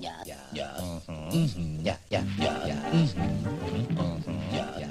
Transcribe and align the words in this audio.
ja, 0.00 0.12
ja, 0.24 0.36
ja, 0.52 1.02
mhm. 1.30 1.80
ja, 1.82 1.94
ja, 2.08 2.22
ja, 2.38 2.66
ja, 2.66 2.74
mhm. 2.90 3.08
ja, 4.50 4.80
ja. 4.80 4.88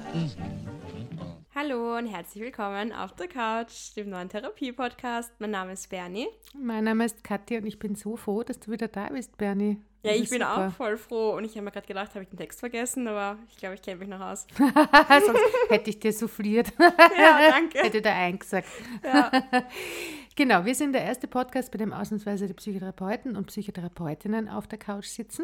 Hallo 1.56 1.98
und 1.98 2.06
herzlich 2.06 2.44
willkommen 2.44 2.94
auf 2.94 3.14
der 3.16 3.28
Couch, 3.28 3.96
dem 3.96 4.10
neuen 4.10 4.30
Therapie-Podcast. 4.30 5.32
Mein 5.40 5.52
Name 5.52 5.74
ist 5.74 5.90
Bernie. 5.90 6.28
Mein 6.54 6.84
Name 6.84 7.06
ist 7.06 7.24
Katja 7.24 7.58
und 7.58 7.66
ich 7.66 7.80
bin 7.80 7.96
so 7.96 8.18
froh, 8.18 8.44
dass 8.44 8.60
du 8.60 8.72
wieder 8.72 8.88
da 8.88 9.08
bist, 9.08 9.36
Bernie. 9.38 9.82
Ja, 10.04 10.12
ich 10.12 10.30
bin 10.30 10.42
super. 10.42 10.68
auch 10.68 10.72
voll 10.72 10.96
froh 10.96 11.32
und 11.36 11.44
ich 11.44 11.54
habe 11.56 11.64
mir 11.64 11.72
gerade 11.72 11.88
gedacht, 11.88 12.12
habe 12.12 12.24
ich 12.24 12.30
den 12.30 12.38
Text 12.38 12.60
vergessen, 12.60 13.08
aber 13.08 13.40
ich 13.50 13.58
glaube, 13.58 13.76
ich 13.76 13.82
kenne 13.82 13.98
mich 13.98 14.08
noch 14.08 14.22
aus. 14.22 14.46
Sonst 14.58 15.42
hätte 15.70 15.90
ich 15.90 16.00
dir 16.00 16.14
souffliert. 16.14 16.72
ja, 16.80 17.50
danke. 17.50 17.80
hätte 17.80 18.02
da 18.02 18.14
eingesagt. 18.14 18.68
Ja. 19.04 19.32
genau, 20.40 20.64
wir 20.64 20.74
sind 20.74 20.94
der 20.94 21.04
erste 21.04 21.28
Podcast, 21.28 21.70
bei 21.70 21.78
dem 21.78 21.92
ausnahmsweise 21.92 22.48
die 22.48 22.54
Psychotherapeuten 22.54 23.36
und 23.36 23.48
Psychotherapeutinnen 23.48 24.48
auf 24.48 24.68
der 24.68 24.80
Couch 24.80 25.08
sitzen. 25.08 25.44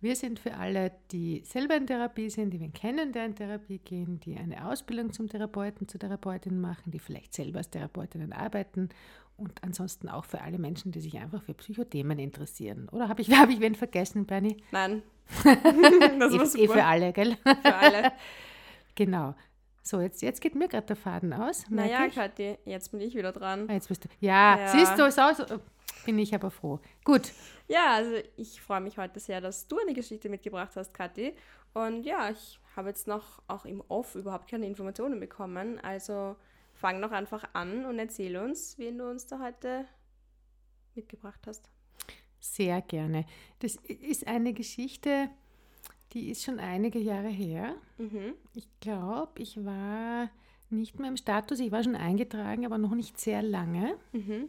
Wir 0.00 0.14
sind 0.14 0.38
für 0.38 0.54
alle, 0.54 0.92
die 1.10 1.42
selber 1.44 1.74
in 1.76 1.88
Therapie 1.88 2.30
sind, 2.30 2.50
die 2.50 2.60
wir 2.60 2.70
kennen, 2.70 3.10
der 3.10 3.26
in 3.26 3.34
Therapie 3.34 3.78
gehen, 3.78 4.20
die 4.20 4.36
eine 4.36 4.68
Ausbildung 4.68 5.12
zum 5.12 5.28
Therapeuten, 5.28 5.88
zur 5.88 5.98
Therapeutin 5.98 6.60
machen, 6.60 6.92
die 6.92 7.00
vielleicht 7.00 7.34
selber 7.34 7.58
als 7.58 7.70
Therapeutinnen 7.70 8.32
arbeiten 8.32 8.90
und 9.36 9.64
ansonsten 9.64 10.08
auch 10.08 10.26
für 10.26 10.42
alle 10.42 10.58
Menschen, 10.58 10.92
die 10.92 11.00
sich 11.00 11.18
einfach 11.18 11.42
für 11.42 11.54
Psychothemen 11.54 12.20
interessieren. 12.20 12.88
Oder 12.92 13.08
habe 13.08 13.20
ich, 13.20 13.30
hab 13.36 13.50
ich 13.50 13.58
wen 13.58 13.74
vergessen, 13.74 14.26
Bernie? 14.26 14.58
Nein. 14.70 15.02
das 15.42 16.32
war 16.32 16.46
super. 16.46 16.62
Eh 16.62 16.68
für 16.68 16.84
alle, 16.84 17.12
gell? 17.12 17.36
Für 17.42 17.74
alle. 17.74 18.12
genau. 18.94 19.34
So, 19.86 20.00
jetzt, 20.00 20.22
jetzt 20.22 20.40
geht 20.40 20.54
mir 20.54 20.66
gerade 20.66 20.86
der 20.86 20.96
Faden 20.96 21.34
aus. 21.34 21.68
Naja, 21.68 22.08
Kathi, 22.08 22.56
jetzt 22.64 22.90
bin 22.90 23.02
ich 23.02 23.14
wieder 23.14 23.32
dran. 23.32 23.66
Ah, 23.68 23.74
jetzt 23.74 23.88
bist 23.88 24.02
du. 24.02 24.08
Ja, 24.18 24.58
ja. 24.58 24.68
siehst 24.68 24.98
du, 24.98 25.10
so, 25.10 25.44
so, 25.46 25.60
bin 26.06 26.18
ich 26.18 26.34
aber 26.34 26.50
froh. 26.50 26.80
Gut. 27.04 27.32
Ja, 27.68 27.92
also 27.96 28.12
ich 28.38 28.62
freue 28.62 28.80
mich 28.80 28.96
heute 28.96 29.20
sehr, 29.20 29.42
dass 29.42 29.68
du 29.68 29.78
eine 29.78 29.92
Geschichte 29.92 30.30
mitgebracht 30.30 30.72
hast, 30.76 30.94
Kathi. 30.94 31.34
Und 31.74 32.04
ja, 32.04 32.30
ich 32.30 32.58
habe 32.74 32.88
jetzt 32.88 33.06
noch 33.06 33.42
auch 33.46 33.66
im 33.66 33.82
Off 33.88 34.14
überhaupt 34.14 34.48
keine 34.48 34.66
Informationen 34.66 35.20
bekommen. 35.20 35.78
Also 35.80 36.36
fang 36.72 36.98
noch 37.00 37.12
einfach 37.12 37.44
an 37.52 37.84
und 37.84 37.98
erzähl 37.98 38.38
uns, 38.38 38.78
wen 38.78 38.96
du 38.96 39.10
uns 39.10 39.26
da 39.26 39.38
heute 39.38 39.84
mitgebracht 40.94 41.40
hast. 41.46 41.68
Sehr 42.40 42.80
gerne. 42.80 43.26
Das 43.58 43.76
ist 43.76 44.26
eine 44.26 44.54
Geschichte, 44.54 45.28
die 46.14 46.30
ist 46.30 46.44
schon 46.44 46.60
einige 46.60 46.98
Jahre 46.98 47.28
her. 47.28 47.74
Mhm. 47.98 48.34
Ich 48.54 48.68
glaube, 48.80 49.42
ich 49.42 49.64
war 49.64 50.30
nicht 50.70 50.98
mehr 50.98 51.08
im 51.08 51.16
Status, 51.16 51.60
ich 51.60 51.72
war 51.72 51.82
schon 51.82 51.96
eingetragen, 51.96 52.64
aber 52.64 52.78
noch 52.78 52.94
nicht 52.94 53.20
sehr 53.20 53.42
lange. 53.42 53.96
Mhm. 54.12 54.48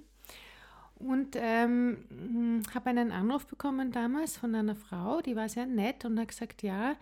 Und 0.95 1.35
ähm, 1.35 2.61
habe 2.73 2.89
einen 2.89 3.11
Anruf 3.11 3.45
bekommen 3.47 3.91
damals 3.91 4.37
von 4.37 4.55
einer 4.55 4.75
Frau, 4.75 5.21
die 5.21 5.35
war 5.35 5.49
sehr 5.49 5.65
nett 5.65 6.05
und 6.05 6.17
hat 6.19 6.29
gesagt, 6.29 6.63
ja, 6.63 6.95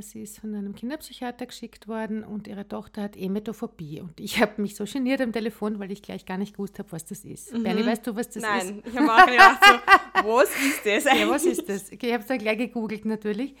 sie 0.00 0.22
ist 0.22 0.40
von 0.40 0.54
einem 0.54 0.74
Kinderpsychiater 0.74 1.46
geschickt 1.46 1.88
worden 1.88 2.22
und 2.22 2.46
ihre 2.48 2.68
Tochter 2.68 3.02
hat 3.02 3.16
Emetophobie. 3.16 4.00
Und 4.00 4.20
ich 4.20 4.40
habe 4.40 4.60
mich 4.60 4.76
so 4.76 4.84
geniert 4.84 5.22
am 5.22 5.32
Telefon, 5.32 5.78
weil 5.78 5.90
ich 5.90 6.02
gleich 6.02 6.26
gar 6.26 6.36
nicht 6.36 6.54
gewusst 6.54 6.78
habe, 6.78 6.92
was 6.92 7.06
das 7.06 7.24
ist. 7.24 7.52
Mhm. 7.52 7.62
Bernie, 7.62 7.86
weißt 7.86 8.06
du, 8.06 8.14
was 8.14 8.28
das 8.28 8.42
Nein, 8.42 8.60
ist? 8.60 8.70
Nein, 8.70 8.82
ich 8.86 8.98
habe 8.98 9.12
auch 9.14 9.26
gedacht, 9.26 9.64
so, 9.64 10.28
was 10.28 10.50
ist 10.50 10.84
das 10.84 11.06
eigentlich? 11.06 11.20
Ja, 11.20 11.30
was 11.30 11.44
ist 11.46 11.68
das? 11.68 11.92
Okay, 11.92 12.08
ich 12.08 12.12
habe 12.12 12.22
es 12.22 12.28
dann 12.28 12.38
gleich 12.38 12.58
gegoogelt 12.58 13.06
natürlich. 13.06 13.54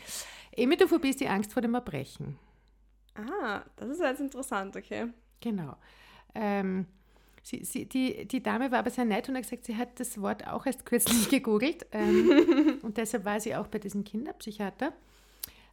Emetophobie 0.52 1.08
ist 1.08 1.20
die 1.20 1.28
Angst 1.28 1.52
vor 1.52 1.62
dem 1.62 1.74
Erbrechen. 1.74 2.38
Ah, 3.14 3.62
das 3.76 3.88
ist 3.90 4.00
jetzt 4.00 4.20
interessant, 4.20 4.76
okay. 4.76 5.06
Genau. 5.40 5.76
Ähm, 6.34 6.86
sie, 7.42 7.64
sie, 7.64 7.86
die, 7.86 8.26
die 8.26 8.42
Dame 8.42 8.70
war 8.70 8.80
aber 8.80 8.90
sehr 8.90 9.04
nett 9.04 9.28
und 9.28 9.36
hat 9.36 9.44
gesagt, 9.44 9.64
sie 9.64 9.76
hat 9.76 9.98
das 9.98 10.20
Wort 10.20 10.46
auch 10.46 10.66
erst 10.66 10.84
kürzlich 10.84 11.28
gegoogelt. 11.30 11.86
Ähm, 11.92 12.78
und 12.82 12.98
deshalb 12.98 13.24
war 13.24 13.40
sie 13.40 13.56
auch 13.56 13.68
bei 13.68 13.78
diesem 13.78 14.04
Kinderpsychiater. 14.04 14.92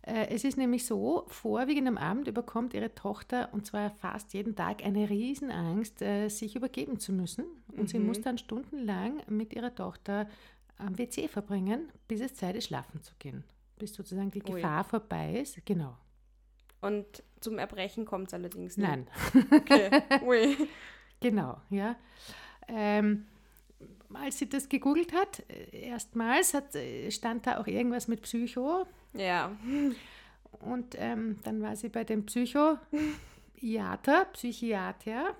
Äh, 0.03 0.27
es 0.29 0.43
ist 0.43 0.57
nämlich 0.57 0.85
so, 0.85 1.25
vorwiegend 1.27 1.87
am 1.87 1.97
Abend 1.97 2.27
überkommt 2.27 2.73
ihre 2.73 2.93
Tochter, 2.95 3.49
und 3.53 3.65
zwar 3.65 3.91
fast 3.91 4.33
jeden 4.33 4.55
Tag, 4.55 4.83
eine 4.83 5.09
Riesenangst, 5.09 6.01
äh, 6.01 6.29
sich 6.29 6.55
übergeben 6.55 6.99
zu 6.99 7.13
müssen. 7.13 7.45
Und 7.67 7.83
mhm. 7.83 7.87
sie 7.87 7.99
muss 7.99 8.21
dann 8.21 8.37
stundenlang 8.37 9.21
mit 9.27 9.53
ihrer 9.53 9.73
Tochter 9.75 10.27
am 10.77 10.97
WC 10.97 11.27
verbringen, 11.27 11.91
bis 12.07 12.21
es 12.21 12.33
Zeit 12.33 12.55
ist, 12.55 12.65
schlafen 12.65 13.03
zu 13.03 13.13
gehen. 13.19 13.43
Bis 13.77 13.93
sozusagen 13.93 14.31
die 14.31 14.43
Ui. 14.43 14.55
Gefahr 14.55 14.83
vorbei 14.83 15.39
ist. 15.39 15.63
Genau. 15.65 15.95
Und 16.81 17.23
zum 17.39 17.59
Erbrechen 17.59 18.05
kommt 18.05 18.27
es 18.27 18.33
allerdings 18.33 18.77
nicht. 18.77 18.87
Nein. 18.87 19.07
Okay. 19.51 20.01
Ui. 20.25 20.67
genau, 21.19 21.61
ja. 21.69 21.95
Ähm, 22.67 23.27
als 24.15 24.39
sie 24.39 24.49
das 24.49 24.69
gegoogelt 24.69 25.13
hat, 25.13 25.43
äh, 25.49 25.87
erstmals 25.87 26.53
hat, 26.53 26.75
stand 27.09 27.47
da 27.47 27.59
auch 27.59 27.67
irgendwas 27.67 28.07
mit 28.07 28.21
Psycho. 28.21 28.85
Ja. 29.13 29.51
Und 30.59 30.95
ähm, 30.97 31.39
dann 31.43 31.61
war 31.61 31.75
sie 31.75 31.89
bei 31.89 32.03
dem 32.03 32.25
Psychiater, 32.25 32.79
Psychiater. 34.33 35.35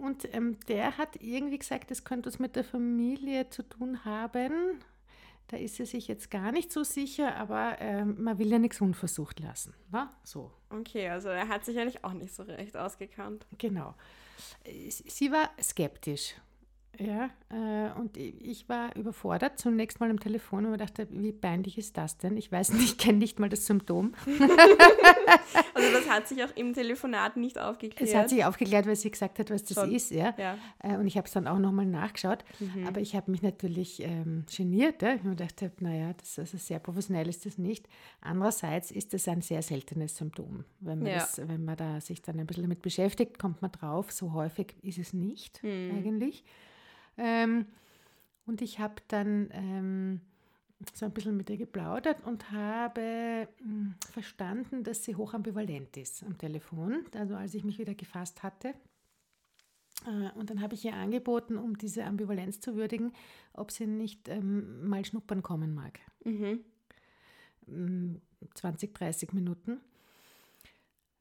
Und 0.00 0.32
ähm, 0.34 0.58
der 0.68 0.96
hat 0.96 1.16
irgendwie 1.20 1.58
gesagt, 1.58 1.90
das 1.90 2.04
könnte 2.04 2.28
was 2.28 2.38
mit 2.38 2.56
der 2.56 2.64
Familie 2.64 3.50
zu 3.50 3.62
tun 3.62 4.04
haben. 4.04 4.80
Da 5.48 5.58
ist 5.58 5.76
sie 5.76 5.84
sich 5.84 6.08
jetzt 6.08 6.30
gar 6.30 6.50
nicht 6.50 6.72
so 6.72 6.82
sicher, 6.82 7.36
aber 7.36 7.76
ähm, 7.80 8.16
man 8.22 8.38
will 8.38 8.50
ja 8.50 8.58
nichts 8.58 8.80
unversucht 8.80 9.40
lassen. 9.40 9.74
Ne? 9.90 10.08
So. 10.22 10.50
Okay, 10.70 11.10
also 11.10 11.28
er 11.28 11.48
hat 11.48 11.66
sich 11.66 11.78
eigentlich 11.78 12.02
auch 12.04 12.14
nicht 12.14 12.34
so 12.34 12.42
recht 12.44 12.74
ausgekannt. 12.76 13.46
Genau. 13.58 13.94
Sie 14.64 15.30
war 15.30 15.50
skeptisch 15.60 16.36
ja, 16.98 17.30
äh, 17.48 17.98
und 17.98 18.18
ich 18.18 18.68
war 18.68 18.94
überfordert 18.96 19.58
zunächst 19.58 19.98
mal 19.98 20.10
am 20.10 20.20
Telefon 20.20 20.66
und 20.66 20.78
dachte, 20.78 21.08
wie 21.10 21.32
peinlich 21.32 21.78
ist 21.78 21.96
das 21.96 22.18
denn? 22.18 22.36
Ich 22.36 22.52
weiß 22.52 22.74
nicht, 22.74 22.84
ich 22.84 22.98
kenne 22.98 23.18
nicht 23.18 23.40
mal 23.40 23.48
das 23.48 23.66
Symptom. 23.66 24.12
also 25.74 25.92
das 25.92 26.08
hat 26.08 26.28
sich 26.28 26.44
auch 26.44 26.54
im 26.54 26.74
Telefonat 26.74 27.38
nicht 27.38 27.58
aufgeklärt. 27.58 28.08
Es 28.08 28.14
hat 28.14 28.28
sich 28.28 28.44
aufgeklärt, 28.44 28.86
weil 28.86 28.96
sie 28.96 29.10
gesagt 29.10 29.38
hat, 29.38 29.50
was 29.50 29.64
das 29.64 29.78
Schon. 29.78 29.90
ist. 29.90 30.10
Ja. 30.10 30.34
ja. 30.36 30.58
Äh, 30.80 30.96
und 30.98 31.06
ich 31.06 31.16
habe 31.16 31.26
es 31.26 31.32
dann 31.32 31.48
auch 31.48 31.58
nochmal 31.58 31.86
nachgeschaut. 31.86 32.44
Mhm. 32.60 32.86
Aber 32.86 33.00
ich 33.00 33.16
habe 33.16 33.30
mich 33.30 33.40
natürlich 33.40 34.02
ähm, 34.02 34.44
geniert. 34.54 35.00
Ja. 35.00 35.14
Ich 35.14 35.22
mir 35.22 35.30
gedacht, 35.30 35.80
naja, 35.80 36.12
das, 36.12 36.38
also 36.38 36.58
sehr 36.58 36.78
professionell 36.78 37.28
ist 37.28 37.46
das 37.46 37.56
nicht. 37.56 37.88
Andererseits 38.20 38.90
ist 38.90 39.14
das 39.14 39.26
ein 39.28 39.40
sehr 39.40 39.62
seltenes 39.62 40.16
Symptom. 40.16 40.64
Wenn 40.80 40.98
man, 40.98 41.08
ja. 41.08 41.20
das, 41.20 41.40
wenn 41.48 41.64
man 41.64 41.76
da 41.76 42.02
sich 42.02 42.20
dann 42.20 42.38
ein 42.38 42.46
bisschen 42.46 42.64
damit 42.64 42.82
beschäftigt, 42.82 43.38
kommt 43.38 43.62
man 43.62 43.72
drauf. 43.72 44.12
So 44.12 44.34
häufig 44.34 44.74
ist 44.82 44.98
es 44.98 45.14
nicht 45.14 45.62
mhm. 45.62 45.92
eigentlich. 45.96 46.44
Ähm, 47.22 47.66
und 48.46 48.60
ich 48.62 48.80
habe 48.80 48.96
dann 49.06 49.48
ähm, 49.52 50.20
so 50.92 51.06
ein 51.06 51.12
bisschen 51.12 51.36
mit 51.36 51.48
ihr 51.50 51.56
geplaudert 51.56 52.26
und 52.26 52.50
habe 52.50 53.46
mh, 53.60 53.64
hm, 53.64 53.94
verstanden, 54.10 54.82
dass 54.82 55.04
sie 55.04 55.14
hochambivalent 55.14 55.96
ist 55.96 56.24
am 56.24 56.36
Telefon, 56.36 57.04
also 57.14 57.36
als 57.36 57.54
ich 57.54 57.62
mich 57.62 57.78
wieder 57.78 57.94
gefasst 57.94 58.42
hatte. 58.42 58.74
Äh, 60.04 60.36
und 60.36 60.50
dann 60.50 60.60
habe 60.60 60.74
ich 60.74 60.84
ihr 60.84 60.94
angeboten, 60.94 61.56
um 61.56 61.78
diese 61.78 62.04
Ambivalenz 62.04 62.60
zu 62.60 62.74
würdigen, 62.74 63.12
ob 63.52 63.70
sie 63.70 63.86
nicht 63.86 64.28
ähm, 64.28 64.88
mal 64.88 65.04
schnuppern 65.04 65.42
kommen 65.42 65.74
mag. 65.74 66.00
Mhm. 66.24 66.64
20, 68.54 68.88
hm, 68.88 68.94
30 68.94 69.32
Minuten. 69.32 69.80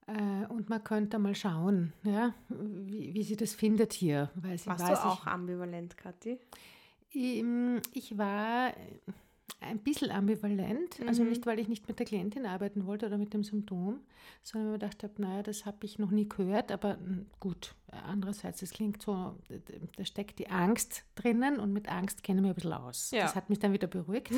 Äh, 0.07 0.47
und 0.47 0.69
man 0.69 0.84
könnte 0.84 1.19
mal 1.19 1.35
schauen, 1.35 1.94
ja, 2.03 2.34
wie, 2.50 3.13
wie 3.13 3.23
sie 3.23 3.35
das 3.35 3.53
findet 3.53 3.94
hier. 3.94 4.29
Weil 4.35 4.57
sie 4.57 4.67
Warst 4.67 4.84
weiß, 4.84 5.01
du 5.01 5.07
auch 5.07 5.25
ich, 5.25 5.31
ambivalent, 5.31 5.97
Kathi? 5.97 6.39
Ich, 7.09 7.44
ich 7.94 8.17
war 8.17 8.73
ein 9.59 9.79
bisschen 9.79 10.12
ambivalent. 10.12 10.94
Also 10.94 11.03
mhm. 11.03 11.07
Also 11.07 11.23
nicht, 11.23 11.45
weil 11.45 11.59
ich 11.59 11.67
nicht 11.67 11.88
mit 11.88 12.00
der 12.00 12.06
Klientin 12.06 12.45
arbeiten 12.45 12.85
wollte 12.85 13.06
oder 13.06 13.17
mit 13.17 13.34
dem 13.34 13.44
Symptom, 13.44 14.00
sondern 14.44 14.69
weil 14.69 14.75
ich 14.75 14.81
gedacht 14.81 15.03
habe, 15.03 15.22
naja, 15.22 15.44
das 15.44 15.66
habe 15.66 15.85
ich 15.85 16.00
noch 16.00 16.12
nie 16.12 16.28
gehört, 16.28 16.72
aber 16.72 16.97
hm, 16.97 17.28
gut. 17.39 17.75
Andererseits, 17.91 18.62
es 18.62 18.72
klingt 18.72 19.01
so, 19.01 19.35
da 19.97 20.06
steckt 20.06 20.39
die 20.39 20.50
Angst 20.50 21.03
drinnen 21.16 21.59
und 21.59 21.73
mit 21.73 21.89
Angst 21.89 22.23
kenne 22.23 22.39
ich 22.39 22.44
mich 22.44 22.51
ein 22.51 22.56
bisschen 22.56 22.73
aus. 22.73 23.12
Ja. 23.12 23.23
Das 23.23 23.35
hat 23.35 23.50
mich 23.50 23.59
dann 23.59 23.73
wieder 23.73 23.88
beruhigt. 23.88 24.31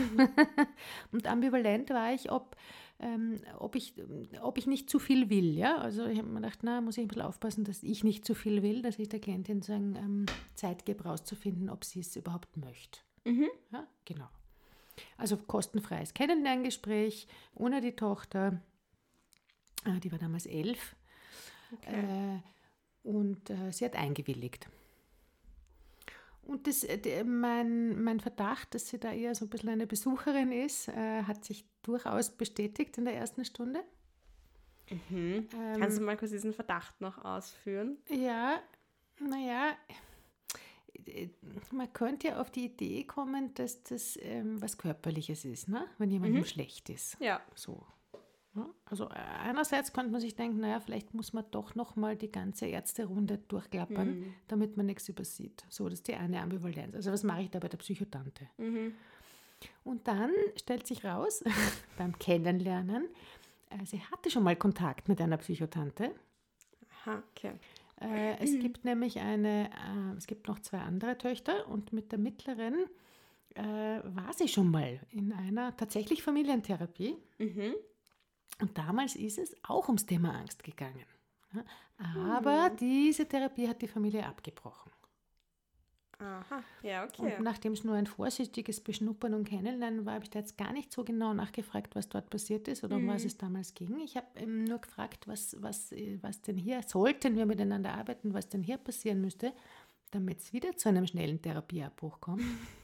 und 1.12 1.28
ambivalent 1.28 1.92
war 1.92 2.14
ich, 2.14 2.32
ob, 2.32 2.56
ähm, 3.00 3.42
ob, 3.60 3.76
ich, 3.76 3.94
ob 4.42 4.58
ich 4.58 4.68
nicht 4.68 4.90
zu 4.90 5.00
viel 5.00 5.30
will. 5.30 5.58
Ja? 5.58 5.78
Also 5.78 6.06
ich 6.06 6.20
habe 6.20 6.30
mir 6.30 6.42
gedacht, 6.42 6.60
na, 6.62 6.82
muss 6.82 6.98
ich 6.98 7.04
ein 7.04 7.08
bisschen 7.08 7.24
aufpassen, 7.24 7.64
dass 7.64 7.84
ich 7.84 8.04
nicht 8.04 8.26
zu 8.26 8.34
viel 8.34 8.64
will, 8.64 8.82
dass 8.82 9.00
ich 9.00 9.10
der 9.10 9.20
Klientin 9.20 9.62
sagen, 9.62 9.96
ähm, 9.96 10.26
Zeit 10.56 10.86
gebe, 10.86 11.04
rauszufinden, 11.04 11.70
ob 11.70 11.84
sie 11.84 12.00
es 12.00 12.16
überhaupt 12.16 12.56
möchte. 12.58 13.00
Mhm. 13.26 13.50
Ja, 13.72 13.88
genau. 14.06 14.30
Also 15.18 15.38
kostenfreies 15.38 16.14
Kennenlerngespräch 16.14 17.28
ohne 17.56 17.82
die 17.82 17.96
Tochter. 17.96 18.62
Äh, 19.86 20.00
die 20.00 20.12
war 20.12 20.20
damals 20.20 20.46
elf. 20.46 20.96
Okay. 21.74 22.36
Äh, 22.36 22.40
und 23.08 23.50
äh, 23.50 23.72
sie 23.72 23.86
hat 23.86 23.96
eingewilligt. 23.96 24.70
Und 26.44 26.68
das, 26.68 26.86
mein, 27.26 28.04
mein 28.04 28.20
Verdacht, 28.20 28.76
dass 28.76 28.90
sie 28.90 29.00
da 29.00 29.14
eher 29.14 29.34
so 29.34 29.46
ein 29.46 29.50
bisschen 29.50 29.70
eine 29.70 29.88
Besucherin 29.88 30.52
ist, 30.52 30.90
hat 30.90 31.46
sich 31.46 31.66
durchaus 31.84 32.30
bestätigt 32.32 32.98
in 32.98 33.06
der 33.06 33.16
ersten 33.16 33.46
Stunde. 33.46 33.84
Mhm. 34.90 35.48
Ähm, 35.54 35.80
Kannst 35.80 35.98
du 35.98 36.02
mal 36.02 36.18
kurz 36.18 36.32
diesen 36.32 36.54
Verdacht 36.54 37.00
noch 37.00 37.24
ausführen? 37.24 37.98
Ja, 38.10 38.60
naja, 39.20 39.76
äh, 41.06 41.30
man 41.72 41.92
könnte 41.94 42.30
ja 42.30 42.42
auf 42.42 42.52
die 42.52 42.66
Idee 42.66 43.04
kommen, 43.04 43.54
dass 43.54 43.84
das 43.84 44.18
ähm, 44.22 44.62
was 44.62 44.78
Körperliches 44.78 45.46
ist, 45.46 45.68
ne? 45.68 45.86
wenn 45.98 46.12
jemandem 46.12 46.42
mhm. 46.42 46.46
schlecht 46.46 46.90
ist. 46.90 47.18
Ja. 47.20 47.42
So. 47.56 47.86
Ja? 48.56 48.70
Also 48.86 49.10
äh, 49.10 49.14
einerseits 49.14 49.94
könnte 49.94 50.12
man 50.12 50.22
sich 50.22 50.36
denken, 50.36 50.60
naja, 50.60 50.80
vielleicht 50.80 51.14
muss 51.14 51.34
man 51.34 51.46
doch 51.52 51.76
nochmal 51.76 52.16
die 52.16 52.32
ganze 52.32 52.68
Ärzterunde 52.68 53.40
durchklappern, 53.40 54.20
mhm. 54.20 54.34
damit 54.48 54.78
man 54.78 54.86
nichts 54.86 55.10
übersieht. 55.10 55.66
So, 55.70 55.90
das 55.90 56.00
ist 56.00 56.08
die 56.08 56.16
eine 56.16 56.42
Ambivalenz. 56.42 56.96
Also 56.96 57.12
was 57.12 57.24
mache 57.24 57.44
ich 57.44 57.50
da 57.50 57.60
bei 57.60 57.70
der 57.70 57.78
Psychotante? 57.78 58.48
Mhm. 58.58 58.94
Und 59.84 60.08
dann 60.08 60.32
stellt 60.56 60.88
sich 60.88 61.06
raus, 61.06 61.44
beim 61.98 62.18
Kennenlernen, 62.20 63.08
äh, 63.70 63.86
sie 63.86 64.02
hatte 64.02 64.30
schon 64.30 64.44
mal 64.44 64.56
Kontakt 64.56 65.10
mit 65.10 65.22
einer 65.22 65.38
Psychotante. 65.38 66.12
Aha, 67.06 67.24
okay. 67.32 67.54
Äh, 68.02 68.38
es 68.40 68.60
gibt 68.60 68.86
nämlich 68.86 69.20
eine, 69.20 69.70
äh, 69.70 70.18
es 70.18 70.28
gibt 70.28 70.48
noch 70.48 70.60
zwei 70.60 70.80
andere 70.80 71.18
Töchter 71.18 71.68
und 71.70 71.94
mit 71.94 72.12
der 72.12 72.20
mittleren 72.20 72.86
äh, 73.56 73.64
war 73.64 74.34
sie 74.34 74.48
schon 74.48 74.72
mal 74.72 75.00
in 75.12 75.32
einer 75.32 75.76
tatsächlich 75.78 76.24
Familientherapie. 76.24 77.18
Mhm. 77.38 77.76
Und 78.62 78.78
damals 78.78 79.16
ist 79.16 79.38
es 79.38 79.56
auch 79.64 79.88
ums 79.88 80.06
Thema 80.06 80.36
Angst 80.36 80.64
gegangen. 80.64 81.06
Aber 81.98 82.70
mhm. 82.70 82.78
diese 82.78 83.28
Therapie 83.28 83.68
hat 83.68 83.82
die 83.82 83.88
Familie 83.88 84.26
abgebrochen. 84.26 84.92
Aha, 86.24 86.64
ja, 86.82 87.04
okay. 87.04 87.36
Und 87.38 87.44
nachdem 87.44 87.74
es 87.74 87.84
nur 87.84 87.96
ein 87.96 88.08
vorsichtiges 88.08 88.80
Beschnuppern 88.80 89.34
und 89.34 89.48
Kennenlernen 89.48 90.06
war, 90.06 90.14
habe 90.14 90.24
ich 90.24 90.30
da 90.30 90.40
jetzt 90.40 90.58
gar 90.58 90.72
nicht 90.72 90.92
so 90.92 91.04
genau 91.04 91.34
nachgefragt, 91.34 91.96
was 91.96 92.08
dort 92.10 92.30
passiert 92.30 92.68
ist 92.68 92.84
oder 92.84 92.98
mhm. 92.98 93.10
um 93.10 93.14
was 93.14 93.24
mhm. 93.24 93.28
es 93.28 93.38
damals 93.38 93.74
ging. 93.74 94.00
Ich 94.00 94.16
habe 94.16 94.28
ähm, 94.36 94.64
nur 94.64 94.80
gefragt, 94.80 95.28
was, 95.28 95.56
was, 95.62 95.94
was 96.22 96.42
denn 96.42 96.58
hier, 96.58 96.82
sollten 96.84 97.36
wir 97.36 97.46
miteinander 97.46 97.94
arbeiten, 97.94 98.34
was 98.34 98.48
denn 98.48 98.64
hier 98.64 98.78
passieren 98.78 99.22
müsste, 99.22 99.54
damit 100.12 100.40
es 100.40 100.54
wieder 100.54 100.76
zu 100.78 100.90
einem 100.90 101.08
schnellen 101.08 101.42
Therapieabbruch 101.42 102.22
kommt. 102.22 102.44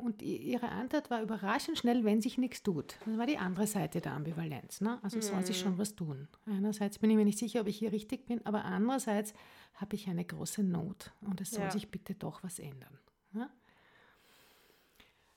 Und 0.00 0.22
ihre 0.22 0.68
Antwort 0.68 1.10
war 1.10 1.22
überraschend 1.22 1.78
schnell, 1.78 2.04
wenn 2.04 2.20
sich 2.20 2.38
nichts 2.38 2.62
tut. 2.62 2.96
Das 3.04 3.18
war 3.18 3.26
die 3.26 3.38
andere 3.38 3.66
Seite 3.66 4.00
der 4.00 4.12
Ambivalenz. 4.12 4.80
Ne? 4.80 4.98
Also 5.02 5.20
soll 5.20 5.44
sich 5.44 5.58
schon 5.58 5.74
mhm. 5.74 5.78
was 5.78 5.94
tun. 5.94 6.28
Einerseits 6.46 6.98
bin 6.98 7.10
ich 7.10 7.16
mir 7.16 7.24
nicht 7.24 7.38
sicher, 7.38 7.60
ob 7.60 7.66
ich 7.66 7.78
hier 7.78 7.92
richtig 7.92 8.26
bin, 8.26 8.44
aber 8.46 8.64
andererseits 8.64 9.34
habe 9.74 9.96
ich 9.96 10.08
eine 10.08 10.24
große 10.24 10.62
Not 10.62 11.12
und 11.20 11.40
es 11.40 11.50
soll 11.50 11.64
ja. 11.64 11.70
sich 11.70 11.90
bitte 11.90 12.14
doch 12.14 12.42
was 12.42 12.58
ändern. 12.58 12.98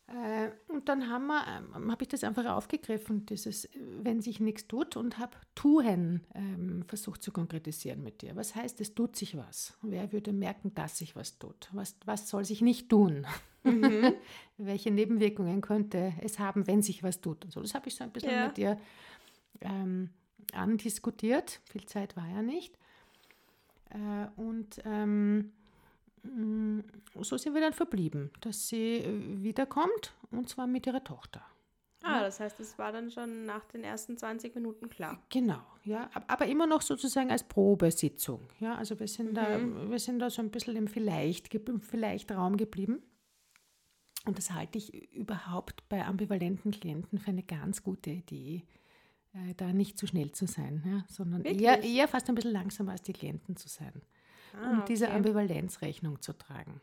Äh, 0.08 0.50
und 0.68 0.90
dann 0.90 1.10
haben 1.10 1.28
wir, 1.28 1.46
ähm, 1.48 1.92
habe 1.92 2.04
ich 2.04 2.10
das 2.10 2.24
einfach 2.24 2.46
aufgegriffen, 2.46 3.26
dieses, 3.26 3.70
wenn 4.02 4.22
sich 4.22 4.42
nichts 4.42 4.68
tut 4.68 4.98
und 4.98 5.18
habe 5.18 5.38
tun 5.56 6.22
ähm, 6.36 6.84
versucht 6.88 7.24
zu 7.24 7.32
konkretisieren 7.32 8.04
mit 8.04 8.22
dir. 8.22 8.36
Was 8.36 8.54
heißt, 8.54 8.82
es 8.82 8.94
tut 8.96 9.16
sich 9.16 9.38
was? 9.38 9.78
Wer 9.82 10.12
würde 10.12 10.34
merken, 10.34 10.74
dass 10.76 10.98
sich 10.98 11.16
was 11.16 11.40
tut? 11.40 11.70
Was, 11.72 11.96
was 12.06 12.28
soll 12.28 12.44
sich 12.44 12.62
nicht 12.62 12.90
tun? 12.90 13.26
Mhm. 13.64 14.14
Welche 14.58 14.92
Nebenwirkungen 14.92 15.62
könnte 15.62 16.14
es 16.22 16.38
haben, 16.38 16.68
wenn 16.68 16.82
sich 16.82 17.02
was 17.02 17.22
tut? 17.22 17.46
Und 17.46 17.52
so, 17.52 17.62
das 17.62 17.74
habe 17.74 17.88
ich 17.88 17.96
so 17.96 18.04
ein 18.04 18.12
bisschen 18.12 18.32
ja. 18.32 18.48
mit 18.48 18.58
dir 18.58 18.78
ähm, 19.62 20.10
andiskutiert. 20.52 21.62
Viel 21.64 21.86
Zeit 21.86 22.18
war 22.18 22.28
ja 22.28 22.42
nicht. 22.42 22.78
Äh, 23.90 24.28
und 24.36 24.82
ähm, 24.84 25.54
so 27.22 27.38
sind 27.38 27.54
wir 27.54 27.62
dann 27.62 27.74
verblieben, 27.74 28.32
dass 28.42 28.68
sie 28.68 28.98
äh, 28.98 29.44
wiederkommt 29.44 30.14
und 30.32 30.50
zwar 30.50 30.68
mit 30.68 30.88
ihrer 30.88 31.04
Tochter. 31.04 31.42
Ah, 32.06 32.22
das 32.22 32.42
heißt, 32.42 32.60
es 32.60 32.78
war 32.78 32.92
dann 32.92 33.10
schon 33.12 33.46
nach 33.46 33.64
den 33.66 33.84
ersten 33.86 34.18
20 34.18 34.54
Minuten 34.56 34.90
klar. 34.90 35.22
Genau, 35.30 35.62
ja, 35.86 36.10
aber 36.28 36.48
immer 36.48 36.68
noch 36.68 36.82
sozusagen 36.82 37.32
als 37.32 37.44
Probesitzung. 37.44 38.42
Ja, 38.60 38.76
also 38.76 39.00
wir 39.00 39.08
sind, 39.08 39.32
mhm. 39.32 39.36
da, 39.36 39.90
wir 39.90 40.00
sind 40.00 40.20
da 40.20 40.30
so 40.30 40.42
ein 40.42 40.52
bisschen 40.52 40.76
im 40.76 40.88
Vielleicht, 40.88 41.54
im 41.54 41.80
Vielleicht-Raum 41.80 42.58
geblieben. 42.58 43.02
Und 44.26 44.38
das 44.38 44.52
halte 44.52 44.78
ich 44.78 45.14
überhaupt 45.14 45.88
bei 45.88 46.06
ambivalenten 46.06 46.72
Klienten 46.72 47.20
für 47.20 47.32
eine 47.32 47.44
ganz 47.44 47.84
gute 47.84 48.10
Idee, 48.10 48.64
äh, 49.34 49.54
da 49.56 49.72
nicht 49.72 49.98
zu 49.98 50.06
schnell 50.06 50.34
zu 50.34 50.46
sein, 50.46 50.84
ja, 50.86 51.06
sondern 51.10 51.44
eher, 51.44 51.84
eher 51.84 52.08
fast 52.10 52.28
ein 52.28 52.36
bisschen 52.36 52.54
langsamer 52.54 52.94
als 52.94 53.02
die 53.02 53.14
Klienten 53.14 53.56
zu 53.56 53.70
sein 53.70 54.02
ah, 54.54 54.72
um 54.72 54.78
okay. 54.80 54.86
diese 54.88 55.12
Ambivalenz 55.12 55.82
Rechnung 55.82 56.22
zu 56.22 56.34
tragen. 56.34 56.80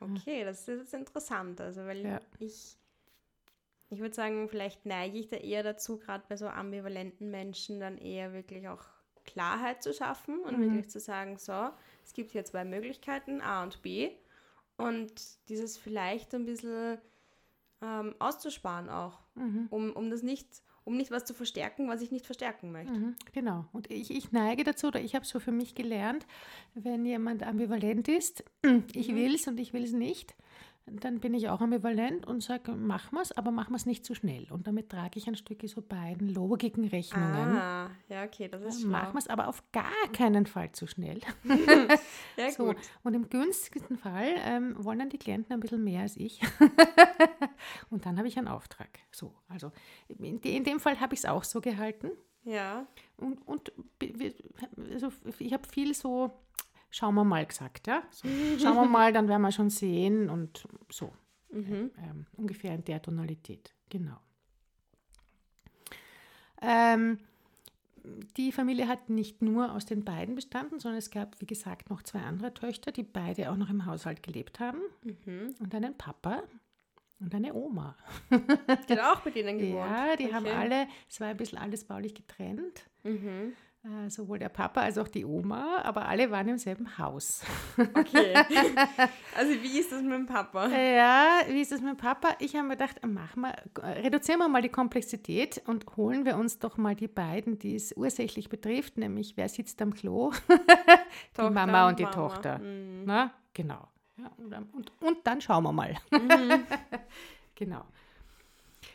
Okay, 0.00 0.44
das 0.44 0.68
ist 0.68 0.78
jetzt 0.78 0.94
interessant. 0.94 1.60
Also, 1.60 1.82
weil 1.82 2.04
ja. 2.04 2.20
ich, 2.38 2.76
ich 3.90 4.00
würde 4.00 4.14
sagen, 4.14 4.48
vielleicht 4.48 4.84
neige 4.86 5.18
ich 5.18 5.28
da 5.28 5.36
eher 5.36 5.62
dazu, 5.62 5.98
gerade 5.98 6.24
bei 6.28 6.36
so 6.36 6.48
ambivalenten 6.48 7.30
Menschen 7.30 7.78
dann 7.78 7.98
eher 7.98 8.32
wirklich 8.32 8.68
auch 8.68 8.84
Klarheit 9.24 9.82
zu 9.82 9.92
schaffen 9.92 10.40
und 10.40 10.58
mhm. 10.58 10.62
wirklich 10.62 10.90
zu 10.90 11.00
sagen, 11.00 11.38
so, 11.38 11.70
es 12.04 12.12
gibt 12.12 12.32
hier 12.32 12.44
zwei 12.44 12.64
Möglichkeiten, 12.64 13.40
A 13.40 13.62
und 13.62 13.82
B. 13.82 14.10
Und 14.76 15.12
dieses 15.48 15.78
vielleicht 15.78 16.34
ein 16.34 16.44
bisschen 16.44 16.98
ähm, 17.80 18.14
auszusparen 18.18 18.88
auch, 18.88 19.20
mhm. 19.34 19.68
um, 19.70 19.92
um 19.92 20.10
das 20.10 20.22
nicht 20.22 20.48
um 20.84 20.96
nicht 20.96 21.10
was 21.10 21.24
zu 21.24 21.34
verstärken, 21.34 21.88
was 21.88 22.02
ich 22.02 22.10
nicht 22.10 22.26
verstärken 22.26 22.72
möchte. 22.72 22.92
Mhm, 22.92 23.14
genau. 23.32 23.66
Und 23.72 23.90
ich, 23.90 24.10
ich 24.10 24.32
neige 24.32 24.64
dazu, 24.64 24.88
oder 24.88 25.00
ich 25.00 25.14
habe 25.14 25.24
so 25.24 25.40
für 25.40 25.52
mich 25.52 25.74
gelernt, 25.74 26.26
wenn 26.74 27.04
jemand 27.04 27.42
ambivalent 27.42 28.08
ist, 28.08 28.44
ich 28.94 29.08
mhm. 29.08 29.16
will 29.16 29.34
es 29.34 29.46
und 29.46 29.60
ich 29.60 29.72
will 29.72 29.84
es 29.84 29.92
nicht, 29.92 30.34
dann 30.86 31.20
bin 31.20 31.32
ich 31.34 31.48
auch 31.48 31.60
ambivalent 31.60 32.26
und 32.26 32.42
sage, 32.42 32.72
machen 32.72 33.14
wir 33.14 33.22
es, 33.22 33.32
aber 33.32 33.50
machen 33.50 33.70
wir 33.70 33.76
es 33.76 33.86
nicht 33.86 34.04
zu 34.04 34.14
schnell. 34.14 34.46
Und 34.50 34.66
damit 34.66 34.88
trage 34.88 35.18
ich 35.18 35.28
ein 35.28 35.36
Stück 35.36 35.60
so 35.66 35.80
beiden 35.80 36.28
logigen 36.28 36.86
Rechnungen. 36.86 37.56
Ah, 37.56 37.90
ja, 38.08 38.24
okay, 38.24 38.48
das 38.48 38.62
ist 38.62 38.80
schlau. 38.80 38.90
Machen 38.90 39.14
wir 39.14 39.18
es 39.18 39.28
aber 39.28 39.48
auf 39.48 39.62
gar 39.72 40.08
keinen 40.12 40.46
Fall 40.46 40.72
zu 40.72 40.86
schnell. 40.86 41.20
ja, 42.36 42.50
so. 42.50 42.66
gut. 42.66 42.76
Und 43.04 43.14
im 43.14 43.28
günstigsten 43.28 43.96
Fall 43.96 44.34
ähm, 44.38 44.74
wollen 44.78 44.98
dann 44.98 45.10
die 45.10 45.18
Klienten 45.18 45.52
ein 45.52 45.60
bisschen 45.60 45.84
mehr 45.84 46.02
als 46.02 46.16
ich. 46.16 46.40
und 47.90 48.04
dann 48.04 48.18
habe 48.18 48.26
ich 48.26 48.36
einen 48.36 48.48
Auftrag. 48.48 48.98
So, 49.12 49.32
also 49.48 49.70
in, 50.08 50.40
in 50.40 50.64
dem 50.64 50.80
Fall 50.80 51.00
habe 51.00 51.14
ich 51.14 51.20
es 51.20 51.26
auch 51.26 51.44
so 51.44 51.60
gehalten. 51.60 52.10
Ja. 52.44 52.86
Und, 53.16 53.46
und 53.46 53.72
also 54.92 55.12
ich 55.38 55.52
habe 55.52 55.66
viel 55.68 55.94
so 55.94 56.32
schauen 56.92 57.14
wir 57.16 57.24
mal 57.24 57.44
gesagt, 57.44 57.88
ja. 57.88 58.04
So, 58.10 58.28
schauen 58.60 58.76
wir 58.76 58.84
mal, 58.84 59.12
dann 59.12 59.26
werden 59.26 59.42
wir 59.42 59.50
schon 59.50 59.70
sehen 59.70 60.30
und 60.30 60.68
so. 60.88 61.12
Mhm. 61.50 61.90
Ähm, 61.98 62.26
ungefähr 62.36 62.74
in 62.74 62.84
der 62.84 63.02
Tonalität, 63.02 63.74
genau. 63.88 64.18
Ähm, 66.60 67.18
die 68.36 68.52
Familie 68.52 68.88
hat 68.88 69.10
nicht 69.10 69.42
nur 69.42 69.72
aus 69.72 69.86
den 69.86 70.04
beiden 70.04 70.34
bestanden, 70.34 70.78
sondern 70.78 70.98
es 70.98 71.10
gab, 71.10 71.40
wie 71.40 71.46
gesagt, 71.46 71.90
noch 71.90 72.02
zwei 72.02 72.20
andere 72.20 72.54
Töchter, 72.54 72.92
die 72.92 73.02
beide 73.02 73.50
auch 73.50 73.56
noch 73.56 73.70
im 73.70 73.86
Haushalt 73.86 74.22
gelebt 74.22 74.60
haben. 74.60 74.80
Mhm. 75.02 75.54
Und 75.58 75.74
einen 75.74 75.96
Papa 75.96 76.42
und 77.20 77.34
eine 77.34 77.54
Oma. 77.54 77.96
Die 78.30 78.92
hat 78.92 79.00
auch 79.00 79.24
mit 79.24 79.36
ihnen 79.36 79.58
gewohnt. 79.58 79.90
Ja, 79.90 80.16
die 80.16 80.24
okay. 80.24 80.34
haben 80.34 80.46
alle, 80.46 80.88
es 81.08 81.20
war 81.20 81.28
ein 81.28 81.36
bisschen 81.36 81.58
alles 81.58 81.84
baulich 81.84 82.14
getrennt. 82.14 82.88
Mhm. 83.04 83.52
Äh, 83.84 84.10
sowohl 84.10 84.38
der 84.38 84.48
Papa 84.48 84.82
als 84.82 84.96
auch 84.96 85.08
die 85.08 85.24
Oma, 85.24 85.82
aber 85.82 86.06
alle 86.06 86.30
waren 86.30 86.46
im 86.46 86.58
selben 86.58 86.98
Haus. 86.98 87.42
Okay. 87.76 88.34
Also 89.34 89.50
wie 89.62 89.78
ist 89.78 89.90
das 89.90 90.02
mit 90.02 90.12
dem 90.12 90.26
Papa? 90.26 90.68
Ja, 90.68 91.40
wie 91.48 91.62
ist 91.62 91.72
das 91.72 91.80
mit 91.80 91.90
dem 91.90 91.96
Papa? 91.96 92.36
Ich 92.38 92.54
habe 92.54 92.68
mir 92.68 92.76
gedacht, 92.76 93.04
machen 93.04 93.40
wir, 93.42 93.54
reduzieren 93.82 94.40
wir 94.40 94.48
mal 94.48 94.60
die 94.60 94.68
Komplexität 94.68 95.62
und 95.66 95.96
holen 95.96 96.26
wir 96.26 96.36
uns 96.36 96.58
doch 96.58 96.76
mal 96.76 96.94
die 96.94 97.08
beiden, 97.08 97.58
die 97.58 97.74
es 97.74 97.96
ursächlich 97.96 98.50
betrifft, 98.50 98.98
nämlich 98.98 99.36
wer 99.36 99.48
sitzt 99.48 99.80
am 99.80 99.94
Klo? 99.94 100.32
die 101.38 101.50
Mama 101.50 101.88
und 101.88 101.98
die 101.98 102.04
Mama. 102.04 102.14
Tochter. 102.14 102.58
Mhm. 102.58 103.04
Na, 103.06 103.32
genau. 103.54 103.88
Ja, 104.18 104.30
und, 104.36 104.52
und, 104.74 104.92
und, 105.02 105.18
dann 105.26 105.40
schauen 105.40 105.64
wir 105.64 105.72
mal. 105.72 105.96
Mhm. 106.10 106.64
genau. 107.54 107.84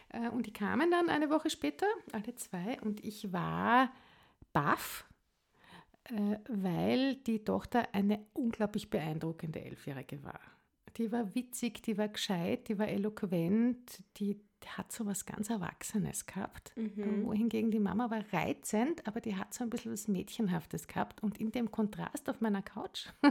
Äh, 0.09 0.29
und 0.29 0.45
die 0.45 0.53
kamen 0.53 0.91
dann 0.91 1.09
eine 1.09 1.29
Woche 1.31 1.49
später, 1.49 1.87
alle 2.13 2.35
zwei, 2.35 2.79
und 2.81 3.03
ich 3.03 3.33
war 3.33 3.89
baff, 4.57 5.05
äh, 6.05 6.37
weil 6.49 7.15
die 7.15 7.43
Tochter 7.43 7.93
eine 7.93 8.25
unglaublich 8.33 8.89
beeindruckende 8.89 9.63
Elfjährige 9.63 10.23
war. 10.23 10.39
Die 10.97 11.11
war 11.11 11.35
witzig, 11.35 11.83
die 11.83 11.95
war 11.95 12.07
gescheit, 12.07 12.67
die 12.67 12.79
war 12.79 12.87
eloquent, 12.87 14.01
die, 14.17 14.33
die 14.63 14.69
hat 14.69 14.91
so 14.91 15.05
was 15.05 15.27
ganz 15.27 15.51
Erwachsenes 15.51 16.25
gehabt. 16.25 16.73
Mhm. 16.75 17.27
Wohingegen 17.27 17.69
die 17.69 17.79
Mama 17.79 18.09
war 18.09 18.23
reizend, 18.33 19.05
aber 19.05 19.21
die 19.21 19.35
hat 19.35 19.53
so 19.53 19.63
ein 19.63 19.69
bisschen 19.69 19.91
was 19.91 20.07
Mädchenhaftes 20.07 20.87
gehabt. 20.87 21.21
Und 21.21 21.39
in 21.39 21.51
dem 21.51 21.69
Kontrast 21.69 22.27
auf 22.27 22.41
meiner 22.41 22.63
Couch 22.63 23.09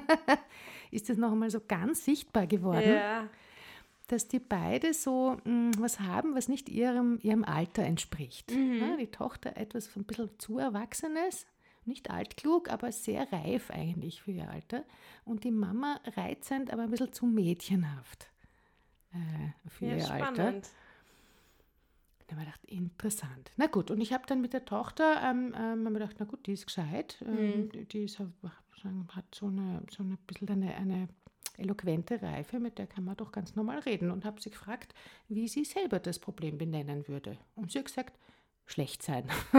ist 0.92 1.08
das 1.08 1.16
noch 1.16 1.32
einmal 1.32 1.50
so 1.50 1.58
ganz 1.66 2.04
sichtbar 2.04 2.46
geworden. 2.46 2.88
Ja 2.88 3.28
dass 4.08 4.28
die 4.28 4.38
beide 4.38 4.94
so 4.94 5.36
mh, 5.44 5.44
hm, 5.44 5.72
was 5.78 6.00
haben, 6.00 6.34
was 6.34 6.48
nicht 6.48 6.68
ihrem, 6.68 7.18
ihrem 7.22 7.44
Alter 7.44 7.82
entspricht. 7.82 8.50
Mhm. 8.50 8.80
Ja, 8.80 8.96
die 8.96 9.10
Tochter 9.10 9.56
etwas 9.56 9.94
ein 9.96 10.04
bisschen 10.04 10.30
zu 10.38 10.58
Erwachsenes, 10.58 11.46
nicht 11.84 12.10
altklug, 12.10 12.70
aber 12.70 12.92
sehr 12.92 13.30
reif 13.32 13.70
eigentlich 13.70 14.22
für 14.22 14.32
ihr 14.32 14.50
Alter. 14.50 14.84
Und 15.24 15.44
die 15.44 15.50
Mama 15.50 16.00
reizend, 16.16 16.72
aber 16.72 16.82
ein 16.82 16.90
bisschen 16.90 17.12
zu 17.12 17.26
mädchenhaft 17.26 18.30
äh, 19.12 19.68
für 19.68 19.86
ja, 19.86 19.96
ihr 19.96 20.00
spannend. 20.02 20.38
Alter. 20.38 20.68
Da 22.28 22.34
habe 22.34 22.42
ich 22.42 22.52
gedacht, 22.52 22.64
interessant. 22.64 23.52
Na 23.56 23.66
gut, 23.66 23.92
und 23.92 24.00
ich 24.00 24.12
habe 24.12 24.24
dann 24.26 24.40
mit 24.40 24.52
der 24.52 24.64
Tochter 24.64 25.22
ähm, 25.22 25.54
ähm, 25.56 25.92
gedacht, 25.92 26.16
na 26.18 26.24
gut, 26.24 26.44
die 26.46 26.54
ist 26.54 26.66
gescheit. 26.66 27.22
Ähm, 27.24 27.68
mhm. 27.72 27.88
Die 27.88 28.04
ist 28.04 28.14
sagen, 28.14 29.08
hat 29.12 29.34
so 29.34 29.46
eine, 29.46 29.82
so 29.90 30.02
eine 30.02 30.16
bisschen 30.26 30.48
eine, 30.48 30.74
eine 30.74 31.08
eloquente 31.58 32.20
Reife, 32.22 32.58
mit 32.58 32.78
der 32.78 32.86
kann 32.86 33.04
man 33.04 33.16
doch 33.16 33.32
ganz 33.32 33.56
normal 33.56 33.80
reden. 33.80 34.10
Und 34.10 34.24
habe 34.24 34.40
sie 34.40 34.50
gefragt, 34.50 34.94
wie 35.28 35.48
sie 35.48 35.64
selber 35.64 35.98
das 35.98 36.18
Problem 36.18 36.58
benennen 36.58 37.08
würde. 37.08 37.38
Und 37.54 37.72
sie 37.72 37.78
hat 37.78 37.86
gesagt, 37.86 38.18
schlecht 38.66 39.02
sein. 39.02 39.24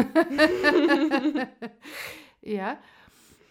ja. 2.41 2.79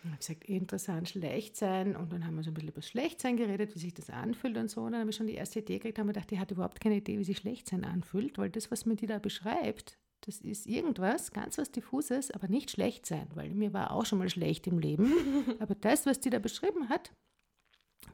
Und 0.05 0.11
habe 0.11 0.19
gesagt, 0.19 0.45
interessant, 0.45 1.09
schlecht 1.09 1.57
sein. 1.57 1.97
Und 1.97 2.13
dann 2.13 2.27
haben 2.27 2.37
wir 2.37 2.43
so 2.43 2.51
ein 2.51 2.55
bisschen 2.55 2.69
über 2.69 2.81
das 2.81 2.89
Schlechtsein 2.89 3.37
geredet, 3.37 3.75
wie 3.75 3.79
sich 3.81 3.95
das 3.95 4.11
anfühlt 4.11 4.57
und 4.57 4.71
so. 4.71 4.83
Und 4.83 4.93
dann 4.93 5.01
habe 5.01 5.11
ich 5.11 5.17
schon 5.17 5.27
die 5.27 5.35
erste 5.35 5.59
Idee 5.59 5.79
gekriegt, 5.79 5.99
haben 5.99 6.07
wir 6.07 6.13
gedacht, 6.13 6.31
die 6.31 6.39
hat 6.39 6.51
überhaupt 6.51 6.81
keine 6.81 6.97
Idee, 6.97 7.19
wie 7.19 7.25
sich 7.25 7.39
Schlechtsein 7.39 7.85
anfühlt, 7.85 8.39
weil 8.39 8.51
das, 8.51 8.71
was 8.71 8.87
mir 8.87 8.97
die 8.97 9.07
da 9.07 9.19
beschreibt, 9.19 9.99
das 10.27 10.41
ist 10.41 10.67
irgendwas, 10.67 11.31
ganz 11.31 11.57
was 11.57 11.71
Diffuses, 11.71 12.31
aber 12.31 12.49
nicht 12.49 12.71
schlecht 12.71 13.07
sein, 13.07 13.29
weil 13.35 13.51
mir 13.51 13.73
war 13.73 13.93
auch 13.93 14.07
schon 14.07 14.19
mal 14.19 14.29
schlecht 14.29 14.67
im 14.67 14.79
Leben. 14.79 15.13
aber 15.61 15.75
das, 15.75 16.07
was 16.07 16.21
die 16.21 16.31
da 16.31 16.39
beschrieben 16.39 16.89
hat, 16.89 17.13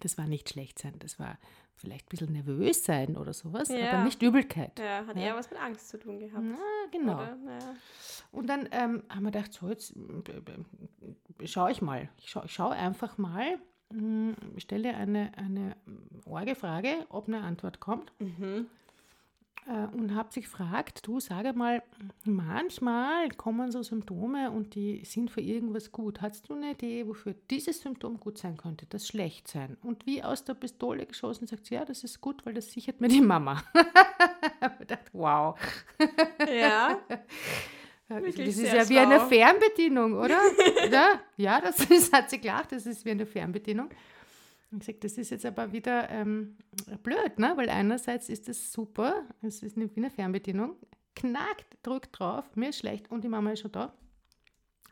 das 0.00 0.18
war 0.18 0.26
nicht 0.26 0.50
schlecht 0.50 0.78
sein, 0.78 0.94
das 0.98 1.18
war 1.18 1.38
vielleicht 1.74 2.06
ein 2.06 2.10
bisschen 2.10 2.32
nervös 2.32 2.84
sein 2.84 3.16
oder 3.16 3.32
sowas, 3.32 3.68
ja. 3.68 3.92
aber 3.92 4.04
nicht 4.04 4.22
Übelkeit. 4.22 4.78
Ja, 4.78 5.06
hat 5.06 5.16
ja. 5.16 5.22
eher 5.22 5.36
was 5.36 5.50
mit 5.50 5.60
Angst 5.60 5.88
zu 5.88 5.98
tun 5.98 6.18
gehabt. 6.18 6.44
Na, 6.44 6.56
genau. 6.90 7.20
Ja. 7.20 7.74
Und 8.30 8.46
dann 8.48 8.68
ähm, 8.72 9.02
haben 9.08 9.24
wir 9.24 9.32
gedacht, 9.32 9.52
so 9.52 9.68
jetzt 9.68 9.94
äh, 9.96 11.46
schaue 11.46 11.72
ich 11.72 11.82
mal. 11.82 12.08
Ich 12.18 12.30
schaue 12.30 12.48
schau 12.48 12.68
einfach 12.68 13.18
mal, 13.18 13.58
hm, 13.90 14.36
stelle 14.58 14.94
eine, 14.94 15.36
eine 15.36 15.76
Orgefrage, 16.26 17.06
ob 17.08 17.28
eine 17.28 17.42
Antwort 17.42 17.80
kommt. 17.80 18.12
Mhm 18.20 18.66
und 19.66 20.14
habe 20.14 20.32
sich 20.32 20.44
gefragt, 20.44 21.06
du 21.06 21.20
sage 21.20 21.52
mal, 21.52 21.82
manchmal 22.24 23.28
kommen 23.30 23.70
so 23.70 23.82
Symptome 23.82 24.50
und 24.50 24.74
die 24.74 25.04
sind 25.04 25.30
für 25.30 25.40
irgendwas 25.40 25.92
gut. 25.92 26.20
Hast 26.20 26.48
du 26.48 26.54
eine 26.54 26.72
Idee, 26.72 27.06
wofür 27.06 27.34
dieses 27.50 27.80
Symptom 27.80 28.18
gut 28.18 28.38
sein 28.38 28.56
könnte, 28.56 28.86
das 28.86 29.06
schlecht 29.06 29.46
sein? 29.46 29.76
Und 29.82 30.04
wie 30.04 30.22
aus 30.22 30.44
der 30.44 30.54
Pistole 30.54 31.06
geschossen 31.06 31.46
sagt 31.46 31.66
sie, 31.66 31.74
ja, 31.74 31.84
das 31.84 32.02
ist 32.02 32.20
gut, 32.20 32.44
weil 32.44 32.54
das 32.54 32.72
sichert 32.72 33.00
mir 33.00 33.08
die 33.08 33.20
Mama. 33.20 33.62
ich 33.74 34.78
gedacht, 34.78 35.10
wow. 35.12 35.56
Ja. 36.48 36.98
Wirklich 38.20 38.46
das 38.46 38.58
ist 38.58 38.72
ja 38.72 38.88
wie 38.88 38.98
eine 38.98 39.20
Fernbedienung, 39.20 40.14
oder? 40.14 40.38
ja, 40.90 41.20
ja 41.36 41.60
das 41.60 41.84
ist, 41.84 42.12
hat 42.12 42.30
sie 42.30 42.40
gelacht, 42.40 42.72
das 42.72 42.86
ist 42.86 43.04
wie 43.04 43.10
eine 43.10 43.26
Fernbedienung. 43.26 43.88
Und 44.72 44.80
gesagt, 44.80 45.04
das 45.04 45.18
ist 45.18 45.30
jetzt 45.30 45.44
aber 45.44 45.72
wieder 45.72 46.08
ähm, 46.08 46.56
blöd, 47.02 47.38
ne? 47.38 47.52
weil 47.56 47.68
einerseits 47.68 48.30
ist 48.30 48.48
das 48.48 48.72
super, 48.72 49.22
es 49.42 49.62
ist 49.62 49.76
eine, 49.76 49.94
wie 49.94 50.00
eine 50.00 50.10
Fernbedienung, 50.10 50.76
knackt, 51.14 51.76
drückt 51.82 52.18
drauf, 52.18 52.56
mir 52.56 52.70
ist 52.70 52.78
schlecht 52.78 53.10
und 53.10 53.22
die 53.22 53.28
Mama 53.28 53.52
ist 53.52 53.60
schon 53.60 53.72
da. 53.72 53.92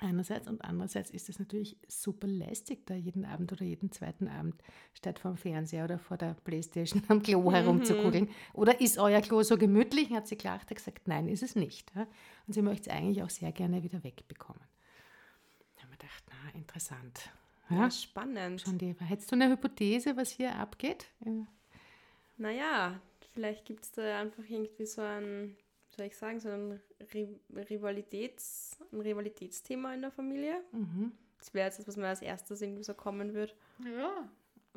Einerseits 0.02 0.48
und 0.48 0.64
andererseits 0.64 1.10
ist 1.10 1.28
es 1.28 1.38
natürlich 1.38 1.78
super 1.86 2.26
lästig, 2.26 2.86
da 2.86 2.94
jeden 2.94 3.26
Abend 3.26 3.52
oder 3.52 3.64
jeden 3.64 3.92
zweiten 3.92 4.28
Abend 4.28 4.62
statt 4.94 5.18
vor 5.18 5.32
dem 5.32 5.36
Fernseher 5.36 5.84
oder 5.84 5.98
vor 5.98 6.16
der 6.16 6.34
Playstation 6.44 7.02
am 7.08 7.22
Klo 7.22 7.42
mhm. 7.42 7.54
herumzukugeln. 7.54 8.28
Oder 8.54 8.80
ist 8.80 8.98
euer 8.98 9.20
Klo 9.20 9.42
so 9.42 9.58
gemütlich? 9.58 10.10
Hat 10.10 10.26
sie 10.26 10.38
gelacht, 10.38 10.70
hat 10.70 10.76
gesagt, 10.76 11.06
nein, 11.06 11.28
ist 11.28 11.42
es 11.42 11.54
nicht. 11.54 11.92
Und 12.46 12.54
sie 12.54 12.62
möchte 12.62 12.88
es 12.88 12.96
eigentlich 12.96 13.22
auch 13.22 13.30
sehr 13.30 13.52
gerne 13.52 13.82
wieder 13.82 14.02
wegbekommen. 14.02 14.62
Da 15.76 15.82
haben 15.82 15.90
wir 15.90 15.98
gedacht, 15.98 16.24
na, 16.30 16.58
interessant. 16.58 17.30
Ja, 17.70 17.90
spannend. 17.90 18.60
Schon 18.62 18.78
die, 18.78 18.94
hättest 18.98 19.30
du 19.30 19.36
eine 19.36 19.48
Hypothese, 19.50 20.16
was 20.16 20.30
hier 20.30 20.54
abgeht? 20.56 21.06
Ja. 21.24 21.46
Naja, 22.36 23.00
vielleicht 23.32 23.64
gibt 23.64 23.84
es 23.84 23.92
da 23.92 24.20
einfach 24.20 24.44
irgendwie 24.48 24.86
so 24.86 25.02
ein, 25.02 25.56
soll 25.94 26.06
ich 26.06 26.16
sagen, 26.16 26.40
so 26.40 26.48
ein 26.48 26.80
Rivalitäts, 27.54 28.78
ein 28.92 29.00
Rivalitätsthema 29.00 29.94
in 29.94 30.02
der 30.02 30.10
Familie. 30.10 30.62
Mhm. 30.72 31.12
Das 31.38 31.54
wäre 31.54 31.66
jetzt 31.66 31.78
das, 31.78 31.88
was 31.88 31.96
mir 31.96 32.08
als 32.08 32.22
erstes 32.22 32.60
irgendwie 32.60 32.82
so 32.82 32.94
kommen 32.94 33.34
würde. 33.34 33.52
Ja, 33.84 34.28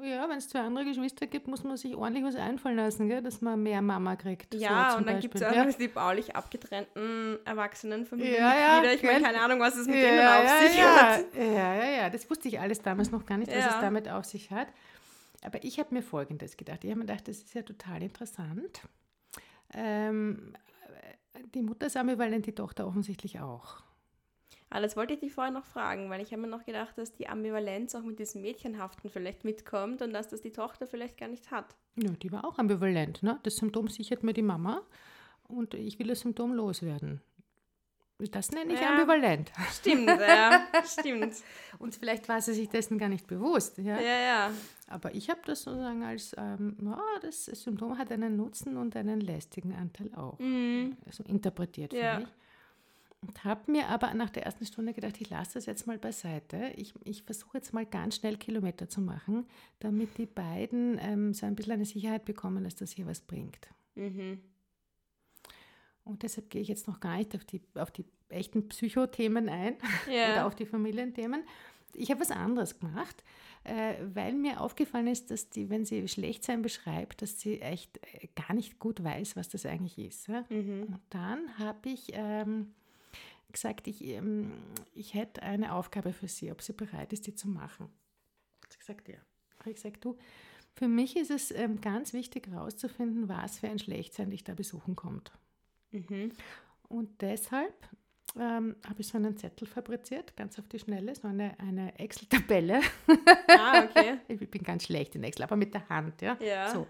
ja, 0.01 0.27
wenn 0.27 0.37
es 0.37 0.49
zwei 0.49 0.61
andere 0.61 0.85
Geschwister 0.85 1.27
gibt, 1.27 1.47
muss 1.47 1.63
man 1.63 1.77
sich 1.77 1.95
ordentlich 1.95 2.23
was 2.23 2.35
einfallen 2.35 2.77
lassen, 2.77 3.07
gell? 3.07 3.21
dass 3.21 3.41
man 3.41 3.61
mehr 3.61 3.81
Mama 3.81 4.15
kriegt. 4.15 4.55
Ja, 4.55 4.91
so 4.91 4.97
und 4.97 5.07
dann 5.07 5.19
gibt 5.19 5.35
es 5.35 5.43
auch 5.43 5.53
ja. 5.53 5.65
die 5.65 5.87
baulich 5.87 6.35
abgetrennten 6.35 7.37
Erwachsenenfamilienmitglieder. 7.45 8.57
Ja, 8.57 8.83
ja, 8.83 8.91
ich 8.91 9.03
meine, 9.03 9.21
keine 9.21 9.41
Ahnung, 9.41 9.59
was 9.59 9.75
es 9.75 9.85
mit 9.85 9.97
ja, 9.97 10.01
denen 10.01 10.27
auf 10.27 10.43
ja, 10.45 10.59
sich 10.67 10.77
ja. 10.77 10.95
hat. 10.95 11.25
Ja, 11.35 11.75
ja, 11.75 11.91
ja, 11.97 12.09
das 12.09 12.27
wusste 12.27 12.47
ich 12.47 12.59
alles 12.59 12.81
damals 12.81 13.11
noch 13.11 13.25
gar 13.25 13.37
nicht, 13.37 13.55
was 13.55 13.65
es 13.65 13.81
damit 13.81 14.09
auf 14.09 14.25
sich 14.25 14.49
hat. 14.49 14.67
Aber 15.43 15.63
ich 15.63 15.77
habe 15.77 15.93
mir 15.93 16.01
Folgendes 16.01 16.57
gedacht. 16.57 16.83
Ich 16.83 16.89
habe 16.89 16.99
mir 16.99 17.05
gedacht, 17.05 17.27
das 17.27 17.37
ist 17.37 17.53
ja 17.53 17.61
total 17.61 18.01
interessant. 18.01 18.81
Ähm, 19.75 20.53
die 21.53 21.61
Mutter 21.61 21.87
ist 21.87 21.97
ambivalent, 21.97 22.45
die 22.47 22.55
Tochter 22.55 22.87
offensichtlich 22.87 23.39
auch. 23.41 23.83
Aber 24.73 24.81
das 24.81 24.97
wollte 24.97 25.13
ich 25.13 25.19
dich 25.19 25.31
vorher 25.31 25.53
noch 25.53 25.65
fragen, 25.65 26.09
weil 26.09 26.19
ich 26.19 26.31
habe 26.31 26.41
mir 26.41 26.47
noch 26.47 26.65
gedacht, 26.65 26.97
dass 26.97 27.13
die 27.13 27.29
Ambivalenz 27.29 27.93
auch 27.93 28.01
mit 28.01 28.17
diesem 28.17 28.41
Mädchenhaften 28.41 29.07
vielleicht 29.07 29.43
mitkommt 29.43 30.01
und 30.01 30.13
dass 30.13 30.29
das 30.29 30.41
die 30.41 30.51
Tochter 30.51 30.87
vielleicht 30.87 31.19
gar 31.19 31.27
nicht 31.27 31.51
hat. 31.51 31.75
Ja, 31.95 32.09
die 32.09 32.31
war 32.31 32.43
auch 32.43 32.57
ambivalent. 32.57 33.21
Ne? 33.21 33.39
Das 33.43 33.57
Symptom 33.57 33.87
sichert 33.87 34.23
mir 34.23 34.33
die 34.33 34.41
Mama 34.41 34.81
und 35.43 35.75
ich 35.75 35.99
will 35.99 36.07
das 36.07 36.21
Symptom 36.21 36.53
loswerden. 36.53 37.21
Das 38.31 38.49
nenne 38.49 38.73
ich 38.73 38.81
ja, 38.81 38.95
ambivalent. 38.95 39.51
Stimmt, 39.73 40.07
ja, 40.07 40.65
stimmt. 40.85 41.35
Und 41.77 41.93
vielleicht 41.93 42.27
war 42.27 42.41
sie 42.41 42.53
sich 42.53 42.69
dessen 42.69 42.97
gar 42.97 43.09
nicht 43.09 43.27
bewusst. 43.27 43.77
Ja, 43.77 43.99
ja. 43.99 44.19
ja. 44.21 44.51
Aber 44.87 45.13
ich 45.13 45.29
habe 45.29 45.41
das 45.45 45.63
sozusagen 45.63 46.01
als, 46.01 46.33
ähm, 46.35 46.77
oh, 46.83 47.19
das 47.21 47.45
Symptom 47.45 47.99
hat 47.99 48.11
einen 48.11 48.37
Nutzen 48.37 48.77
und 48.77 48.95
einen 48.95 49.21
lästigen 49.21 49.75
Anteil 49.75 50.11
auch. 50.15 50.39
Mhm. 50.39 50.97
Also 51.05 51.23
interpretiert 51.25 51.93
ja. 51.93 52.15
für 52.15 52.21
mich. 52.21 52.29
Und 53.25 53.43
habe 53.45 53.71
mir 53.71 53.87
aber 53.87 54.13
nach 54.13 54.29
der 54.29 54.45
ersten 54.45 54.65
Stunde 54.65 54.93
gedacht, 54.93 55.19
ich 55.21 55.29
lasse 55.29 55.53
das 55.53 55.65
jetzt 55.65 55.87
mal 55.87 55.97
beiseite. 55.97 56.73
Ich, 56.75 56.93
ich 57.05 57.23
versuche 57.23 57.57
jetzt 57.57 57.73
mal 57.73 57.85
ganz 57.85 58.17
schnell 58.17 58.37
Kilometer 58.37 58.89
zu 58.89 59.01
machen, 59.01 59.45
damit 59.79 60.17
die 60.17 60.25
beiden 60.25 60.99
ähm, 60.99 61.33
so 61.33 61.45
ein 61.45 61.55
bisschen 61.55 61.73
eine 61.73 61.85
Sicherheit 61.85 62.25
bekommen, 62.25 62.63
dass 62.63 62.75
das 62.75 62.91
hier 62.91 63.07
was 63.07 63.21
bringt. 63.21 63.67
Mhm. 63.95 64.41
Und 66.03 66.23
deshalb 66.23 66.49
gehe 66.49 66.61
ich 66.61 66.67
jetzt 66.67 66.87
noch 66.87 66.99
gar 66.99 67.17
nicht 67.17 67.33
auf 67.33 67.45
die, 67.45 67.61
auf 67.75 67.91
die 67.91 68.05
echten 68.27 68.67
Psychothemen 68.67 69.47
ein 69.47 69.75
ja. 70.11 70.33
oder 70.33 70.45
auf 70.47 70.55
die 70.55 70.65
Familienthemen. 70.65 71.43
Ich 71.95 72.09
habe 72.09 72.21
was 72.21 72.31
anderes 72.31 72.79
gemacht, 72.79 73.23
äh, 73.63 73.93
weil 74.13 74.33
mir 74.33 74.59
aufgefallen 74.59 75.07
ist, 75.07 75.31
dass 75.31 75.49
die, 75.49 75.69
wenn 75.69 75.85
sie 75.85 76.07
Schlechtsein 76.07 76.61
beschreibt, 76.61 77.21
dass 77.21 77.39
sie 77.39 77.61
echt 77.61 77.97
äh, 77.97 78.27
gar 78.35 78.53
nicht 78.53 78.79
gut 78.79 79.03
weiß, 79.03 79.35
was 79.35 79.47
das 79.47 79.65
eigentlich 79.65 79.97
ist. 79.97 80.27
Ja? 80.27 80.43
Mhm. 80.49 80.83
Und 80.87 81.01
dann 81.11 81.57
habe 81.59 81.89
ich 81.89 82.09
ähm, 82.13 82.73
gesagt, 83.53 83.87
ich, 83.87 84.03
ähm, 84.03 84.51
ich 84.93 85.13
hätte 85.13 85.43
eine 85.43 85.73
Aufgabe 85.73 86.13
für 86.13 86.27
sie, 86.27 86.51
ob 86.51 86.61
sie 86.61 86.73
bereit 86.73 87.13
ist, 87.13 87.27
die 87.27 87.35
zu 87.35 87.47
machen. 87.47 87.87
Hat 88.63 88.73
sie 88.73 88.79
gesagt, 88.79 89.07
ja. 89.07 89.17
Habe 89.59 89.69
ich 89.69 89.75
gesagt, 89.77 90.03
du, 90.03 90.17
für 90.75 90.87
mich 90.87 91.15
ist 91.15 91.31
es 91.31 91.51
ähm, 91.51 91.79
ganz 91.79 92.13
wichtig 92.13 92.47
herauszufinden, 92.47 93.29
was 93.29 93.59
für 93.59 93.69
ein 93.69 93.79
Schlechtsein 93.79 94.31
dich 94.31 94.43
da 94.43 94.53
besuchen 94.53 94.95
kommt. 94.95 95.31
Mhm. 95.91 96.31
Und 96.89 97.21
deshalb 97.21 97.73
ähm, 98.39 98.75
habe 98.87 99.01
ich 99.01 99.07
so 99.07 99.17
einen 99.17 99.37
Zettel 99.37 99.67
fabriziert, 99.67 100.35
ganz 100.35 100.57
auf 100.57 100.67
die 100.67 100.79
Schnelle, 100.79 101.15
so 101.15 101.27
eine, 101.27 101.57
eine 101.59 101.97
Excel-Tabelle. 101.99 102.81
Ah, 103.47 103.83
okay. 103.83 104.17
ich 104.27 104.49
bin 104.49 104.63
ganz 104.63 104.85
schlecht 104.85 105.15
in 105.15 105.23
Excel, 105.23 105.43
aber 105.43 105.55
mit 105.55 105.73
der 105.73 105.87
Hand, 105.89 106.21
ja. 106.21 106.37
ja. 106.41 106.73
So. 106.73 106.87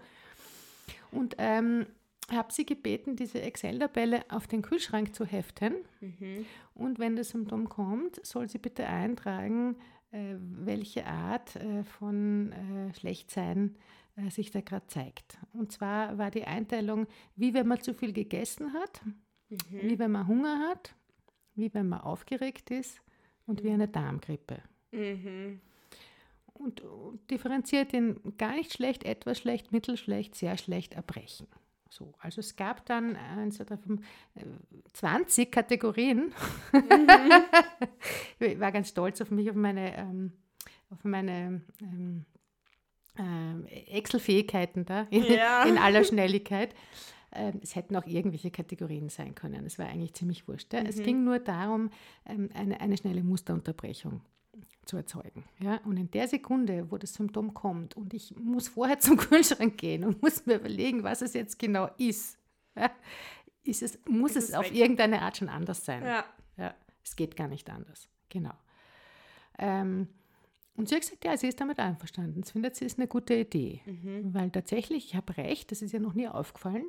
Und 1.10 1.36
ähm, 1.38 1.86
habe 2.30 2.52
sie 2.52 2.64
gebeten, 2.64 3.16
diese 3.16 3.42
Excel-Tabelle 3.42 4.24
auf 4.30 4.46
den 4.46 4.62
Kühlschrank 4.62 5.14
zu 5.14 5.24
heften. 5.24 5.74
Mhm. 6.00 6.46
Und 6.74 6.98
wenn 6.98 7.16
das 7.16 7.30
Symptom 7.30 7.68
kommt, 7.68 8.24
soll 8.24 8.48
sie 8.48 8.58
bitte 8.58 8.86
eintragen, 8.86 9.76
äh, 10.10 10.36
welche 10.38 11.06
Art 11.06 11.56
äh, 11.56 11.84
von 11.84 12.52
äh, 12.52 12.94
Schlechtsein 12.94 13.76
sich 14.28 14.52
da 14.52 14.60
gerade 14.60 14.86
zeigt. 14.86 15.38
Und 15.52 15.72
zwar 15.72 16.18
war 16.18 16.30
die 16.30 16.44
Einteilung, 16.44 17.08
wie 17.34 17.52
wenn 17.52 17.66
man 17.66 17.80
zu 17.80 17.92
viel 17.94 18.12
gegessen 18.12 18.72
hat, 18.72 19.04
mhm. 19.48 19.58
wie 19.70 19.98
wenn 19.98 20.12
man 20.12 20.28
Hunger 20.28 20.68
hat, 20.68 20.94
wie 21.56 21.74
wenn 21.74 21.88
man 21.88 22.00
aufgeregt 22.00 22.70
ist 22.70 23.02
und 23.44 23.60
mhm. 23.60 23.66
wie 23.66 23.72
eine 23.72 23.88
Darmgrippe. 23.88 24.62
Mhm. 24.92 25.60
Und, 26.52 26.82
und 26.82 27.28
differenziert 27.28 27.92
in 27.92 28.20
gar 28.38 28.54
nicht 28.54 28.72
schlecht, 28.72 29.02
etwas 29.02 29.38
schlecht, 29.38 29.72
mittelschlecht, 29.72 30.36
sehr 30.36 30.56
schlecht, 30.58 30.94
erbrechen. 30.94 31.48
So, 31.94 32.12
also 32.18 32.40
es 32.40 32.56
gab 32.56 32.84
dann 32.86 33.14
äh, 33.14 34.44
20 34.94 35.52
Kategorien. 35.52 36.32
Mhm. 36.72 37.08
ich 38.40 38.58
war 38.58 38.72
ganz 38.72 38.88
stolz 38.88 39.20
auf 39.20 39.30
mich, 39.30 39.48
auf 39.48 39.54
meine, 39.54 39.96
ähm, 39.96 40.32
auf 40.90 41.04
meine 41.04 41.62
ähm, 41.80 42.24
äh, 43.16 43.96
Excel-Fähigkeiten 43.96 44.84
da 44.84 45.02
in, 45.10 45.22
ja. 45.22 45.62
in, 45.62 45.78
aller 45.78 46.02
Schnelligkeit. 46.02 46.74
Ähm, 47.30 47.60
es 47.62 47.76
hätten 47.76 47.94
auch 47.94 48.06
irgendwelche 48.06 48.50
Kategorien 48.50 49.08
sein 49.08 49.36
können. 49.36 49.64
Es 49.64 49.78
war 49.78 49.86
eigentlich 49.86 50.14
ziemlich 50.14 50.48
wurscht. 50.48 50.72
Mhm. 50.72 50.86
Es 50.86 51.00
ging 51.00 51.22
nur 51.22 51.38
darum, 51.38 51.90
ähm, 52.26 52.50
eine, 52.54 52.80
eine 52.80 52.96
schnelle 52.96 53.22
Musterunterbrechung 53.22 54.20
zu 54.86 54.96
erzeugen. 54.96 55.44
Ja? 55.60 55.76
Und 55.84 55.96
in 55.96 56.10
der 56.10 56.28
Sekunde, 56.28 56.90
wo 56.90 56.98
das 56.98 57.14
Symptom 57.14 57.54
kommt 57.54 57.96
und 57.96 58.14
ich 58.14 58.34
muss 58.36 58.68
vorher 58.68 58.98
zum 59.00 59.16
Kühlschrank 59.16 59.76
gehen 59.78 60.04
und 60.04 60.22
muss 60.22 60.46
mir 60.46 60.56
überlegen, 60.56 61.02
was 61.02 61.22
es 61.22 61.34
jetzt 61.34 61.58
genau 61.58 61.88
ist, 61.98 62.38
ja? 62.76 62.90
ist 63.62 63.82
es, 63.82 63.98
muss 64.08 64.32
ist 64.32 64.44
es, 64.44 64.48
es 64.50 64.54
auf 64.54 64.72
irgendeine 64.72 65.22
Art 65.22 65.36
schon 65.36 65.48
anders 65.48 65.84
sein. 65.84 66.02
Ja. 66.02 66.24
ja. 66.56 66.74
Es 67.04 67.16
geht 67.16 67.36
gar 67.36 67.48
nicht 67.48 67.68
anders. 67.70 68.08
Genau. 68.28 68.54
Ähm, 69.58 70.08
Und 70.76 70.88
sie 70.88 70.96
hat 70.96 71.02
gesagt, 71.02 71.24
ja, 71.24 71.36
sie 71.36 71.48
ist 71.48 71.60
damit 71.60 71.78
einverstanden. 71.78 72.42
Sie 72.42 72.52
findet, 72.52 72.76
sie 72.76 72.84
ist 72.84 72.98
eine 72.98 73.06
gute 73.06 73.34
Idee. 73.34 73.80
Mhm. 73.86 74.34
Weil 74.34 74.50
tatsächlich, 74.50 75.06
ich 75.06 75.14
habe 75.14 75.36
recht, 75.36 75.70
das 75.70 75.82
ist 75.82 75.92
ihr 75.92 76.00
noch 76.00 76.14
nie 76.14 76.28
aufgefallen. 76.28 76.86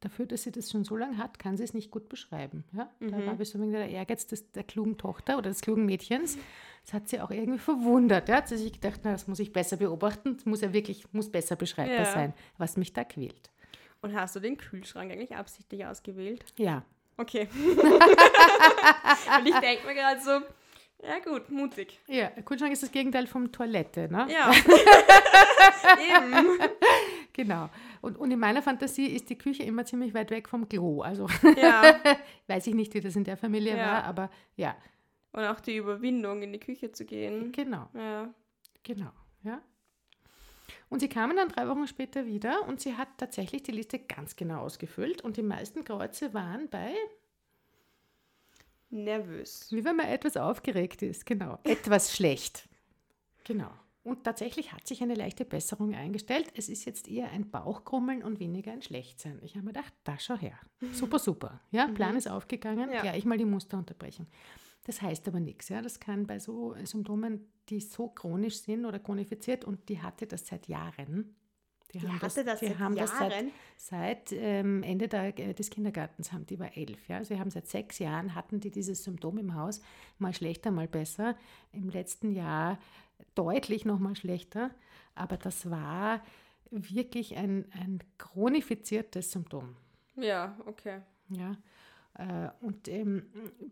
Dafür, 0.00 0.24
dass 0.26 0.42
sie 0.44 0.50
das 0.52 0.70
schon 0.70 0.82
so 0.84 0.96
lange 0.96 1.18
hat, 1.18 1.38
kann 1.38 1.56
sie 1.58 1.64
es 1.64 1.74
nicht 1.74 1.90
gut 1.90 2.08
beschreiben. 2.08 2.64
Ja? 2.72 2.88
Da 3.00 3.06
Mhm. 3.18 3.26
war 3.38 3.44
so 3.44 3.58
ein 3.58 3.62
wenig 3.62 3.74
der 3.76 3.88
Ehrgeiz 3.90 4.26
des, 4.26 4.50
der 4.52 4.64
klugen 4.64 4.96
Tochter 4.96 5.36
oder 5.36 5.50
des 5.50 5.60
klugen 5.60 5.84
Mädchens. 5.84 6.38
Das 6.84 6.94
hat 6.94 7.08
sie 7.08 7.20
auch 7.20 7.30
irgendwie 7.30 7.58
verwundert. 7.58 8.28
Ja? 8.30 8.36
Hat 8.36 8.48
sie 8.48 8.56
sich 8.56 8.72
gedacht, 8.72 9.00
na, 9.04 9.12
das 9.12 9.26
muss 9.28 9.38
ich 9.40 9.52
besser 9.52 9.76
beobachten. 9.76 10.36
Das 10.36 10.46
muss 10.46 10.62
ja 10.62 10.72
wirklich 10.72 11.04
muss 11.12 11.30
besser 11.30 11.56
beschreibbar 11.56 11.98
Ja. 12.06 12.12
sein, 12.12 12.32
was 12.56 12.76
mich 12.78 12.92
da 12.94 13.04
quält. 13.04 13.50
Und 14.00 14.14
hast 14.14 14.36
du 14.36 14.40
den 14.40 14.56
Kühlschrank 14.56 15.12
eigentlich 15.12 15.34
absichtlich 15.36 15.84
ausgewählt? 15.86 16.44
Ja, 16.58 16.84
Okay. 17.16 17.46
Und 19.38 19.46
ich 19.46 19.54
denke 19.60 19.86
mir 19.86 19.94
gerade 19.94 20.20
so, 20.20 20.30
ja 21.06 21.18
gut, 21.24 21.48
mutig. 21.50 22.00
ja, 22.08 22.26
der 22.30 22.42
Kühlschrank 22.42 22.72
ist 22.72 22.82
das 22.82 22.90
Gegenteil 22.90 23.26
vom 23.28 23.52
Toilette. 23.52 24.08
Ne? 24.10 24.26
Ja. 24.32 24.50
Eben. 26.00 26.58
Genau. 27.34 27.68
Und, 28.00 28.16
und 28.16 28.30
in 28.30 28.38
meiner 28.38 28.62
Fantasie 28.62 29.06
ist 29.06 29.28
die 29.28 29.36
Küche 29.36 29.64
immer 29.64 29.84
ziemlich 29.84 30.14
weit 30.14 30.30
weg 30.30 30.48
vom 30.48 30.68
Klo. 30.68 31.02
Also 31.02 31.26
Ja. 31.60 31.82
weiß 32.46 32.66
ich 32.68 32.74
nicht, 32.74 32.94
wie 32.94 33.00
das 33.00 33.16
in 33.16 33.24
der 33.24 33.36
Familie 33.36 33.76
Ja. 33.76 33.86
war, 33.86 34.04
aber 34.04 34.30
ja, 34.56 34.74
Und 35.32 35.44
auch 35.44 35.60
die 35.60 35.76
Überwindung, 35.76 36.42
in 36.42 36.52
die 36.52 36.60
Küche 36.60 36.92
zu 36.92 37.04
gehen. 37.04 37.50
genau. 37.52 37.88
Ja. 37.94 38.32
Genau, 38.84 39.10
ja. 39.42 39.60
Und 40.90 41.00
sie 41.00 41.08
kamen 41.08 41.36
dann 41.36 41.48
drei 41.48 41.66
Wochen 41.68 41.86
später 41.88 42.24
wieder 42.26 42.68
und 42.68 42.80
sie 42.80 42.94
hat 42.96 43.08
tatsächlich 43.18 43.62
die 43.64 43.72
Liste 43.72 43.98
ganz 43.98 44.36
genau 44.36 44.60
ausgefüllt 44.60 45.22
und 45.22 45.36
die 45.36 45.42
meisten 45.42 45.82
Kreuze 45.84 46.32
waren 46.34 46.68
bei, 46.68 46.94
Nervös. 48.90 49.72
wie 49.72 49.84
wenn 49.84 49.96
man 49.96 50.06
etwas 50.06 50.36
aufgeregt 50.36 51.02
ist, 51.02 51.26
genau, 51.26 51.58
etwas 51.64 52.14
schlecht. 52.14 52.68
Genau. 53.44 53.70
Und 54.04 54.22
tatsächlich 54.22 54.72
hat 54.72 54.86
sich 54.86 55.02
eine 55.02 55.14
leichte 55.14 55.46
Besserung 55.46 55.94
eingestellt. 55.94 56.52
Es 56.54 56.68
ist 56.68 56.84
jetzt 56.84 57.08
eher 57.08 57.30
ein 57.30 57.50
Bauchkrummeln 57.50 58.22
und 58.22 58.38
weniger 58.38 58.70
ein 58.70 58.82
Schlechtsein. 58.82 59.40
Ich 59.42 59.54
habe 59.54 59.64
mir 59.64 59.72
gedacht, 59.72 59.94
da 60.04 60.18
schau 60.18 60.36
her. 60.36 60.58
Super, 60.92 61.18
super. 61.18 61.60
Ja, 61.70 61.88
Plan 61.88 62.14
ist 62.14 62.28
aufgegangen. 62.28 62.90
Ja. 62.92 63.00
Gleich 63.00 63.24
mal 63.24 63.38
die 63.38 63.46
Musterunterbrechung. 63.46 64.26
Das 64.84 65.00
heißt 65.00 65.26
aber 65.28 65.40
nichts. 65.40 65.70
Ja. 65.70 65.80
Das 65.80 65.98
kann 65.98 66.26
bei 66.26 66.38
so 66.38 66.76
Symptomen, 66.84 67.50
die 67.70 67.80
so 67.80 68.08
chronisch 68.08 68.58
sind 68.58 68.84
oder 68.84 68.98
chronifiziert 68.98 69.64
und 69.64 69.88
die 69.88 70.00
hatte 70.02 70.26
das 70.26 70.46
seit 70.46 70.68
Jahren. 70.68 71.34
Die, 71.94 72.00
Die 72.00 72.06
haben 72.08 72.20
hatte 72.20 72.44
das 72.44 72.58
die 72.58 72.66
seit 72.66 72.78
haben 72.78 72.96
das 72.96 73.10
seit, 73.10 73.32
Jahren? 73.32 73.50
seit 73.76 74.32
ähm, 74.32 74.82
Ende 74.82 75.08
der, 75.08 75.38
äh, 75.38 75.54
des 75.54 75.70
Kindergartens, 75.70 76.32
haben 76.32 76.44
die 76.44 76.58
war 76.58 76.76
elf. 76.76 77.08
Ja. 77.08 77.24
Sie 77.24 77.38
haben 77.38 77.50
seit 77.50 77.68
sechs 77.68 77.98
Jahren, 78.00 78.34
hatten 78.34 78.60
die 78.60 78.70
dieses 78.70 79.04
Symptom 79.04 79.38
im 79.38 79.54
Haus, 79.54 79.80
mal 80.18 80.34
schlechter, 80.34 80.70
mal 80.70 80.88
besser. 80.88 81.36
Im 81.72 81.88
letzten 81.88 82.32
Jahr 82.32 82.78
deutlich 83.34 83.84
noch 83.84 83.98
mal 83.98 84.16
schlechter. 84.16 84.70
Aber 85.14 85.36
das 85.36 85.70
war 85.70 86.20
wirklich 86.70 87.36
ein, 87.36 87.66
ein 87.72 88.00
chronifiziertes 88.18 89.30
Symptom. 89.32 89.76
Ja, 90.16 90.56
okay. 90.66 91.00
Ja. 91.28 91.56
Äh, 92.16 92.50
Und 92.60 92.88
ähm, 92.88 93.24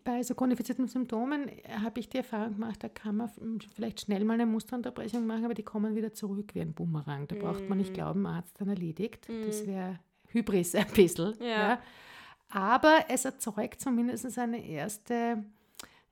bei 0.05 0.23
so 0.23 0.35
chronifizierten 0.35 0.89
Symptomen 0.89 1.51
habe 1.83 2.01
ich 2.01 2.09
die 2.09 2.19
Erfahrung 2.19 2.55
gemacht, 2.55 2.83
da 2.83 2.89
kann 2.89 3.17
man 3.17 3.31
vielleicht 3.75 4.01
schnell 4.03 4.25
mal 4.25 4.35
eine 4.35 4.47
Musterunterbrechung 4.47 5.27
machen, 5.27 5.45
aber 5.45 5.55
die 5.55 5.63
kommen 5.63 5.95
wieder 5.95 6.13
zurück 6.13 6.55
wie 6.55 6.61
ein 6.61 6.73
Boomerang. 6.75 7.29
Da 7.29 7.37
braucht 7.37 7.69
man 7.69 7.79
nicht 7.79 7.95
glauben, 7.95 8.27
Arzt 8.27 8.61
dann 8.61 8.69
erledigt. 8.69 9.29
Das 9.47 9.67
wäre 9.67 10.01
Hybris 10.29 10.75
ein 10.75 10.89
bisschen. 10.95 11.35
Ja. 11.41 11.47
Ja. 11.47 11.83
Aber 12.49 13.07
es 13.09 13.25
erzeugt 13.25 13.81
zumindest 13.81 14.37
eine 14.39 14.65
erste, 14.67 15.43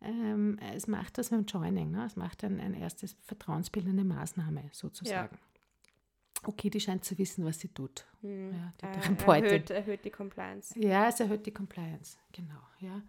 ähm, 0.03 0.59
es 0.75 0.87
macht 0.87 1.19
das 1.19 1.31
mit 1.31 1.41
dem 1.41 1.47
Joining, 1.47 1.91
ne? 1.91 2.05
es 2.07 2.17
macht 2.17 2.43
ein, 2.45 2.59
ein 2.61 2.75
erstes 2.75 3.17
vertrauensbildende 3.23 4.05
Maßnahme 4.05 4.65
sozusagen. 4.73 5.37
Okay, 6.43 6.71
die 6.71 6.81
scheint 6.81 7.05
zu 7.05 7.19
wissen, 7.19 7.45
was 7.45 7.59
sie 7.61 7.69
tut. 7.69 8.07
Hm. 8.23 8.53
Ja, 8.53 8.73
die 8.81 8.87
Äh, 8.87 9.01
Therapeutin. 9.01 9.45
erhöht, 9.45 9.71
erhöht 9.71 10.05
die 10.07 10.11
Compliance. 10.11 10.79
Ja, 10.79 11.09
es 11.09 11.21
erhöht 11.21 11.45
die 11.45 11.51
Compliance, 11.53 12.17
genau, 12.33 12.61
ja. 12.79 13.03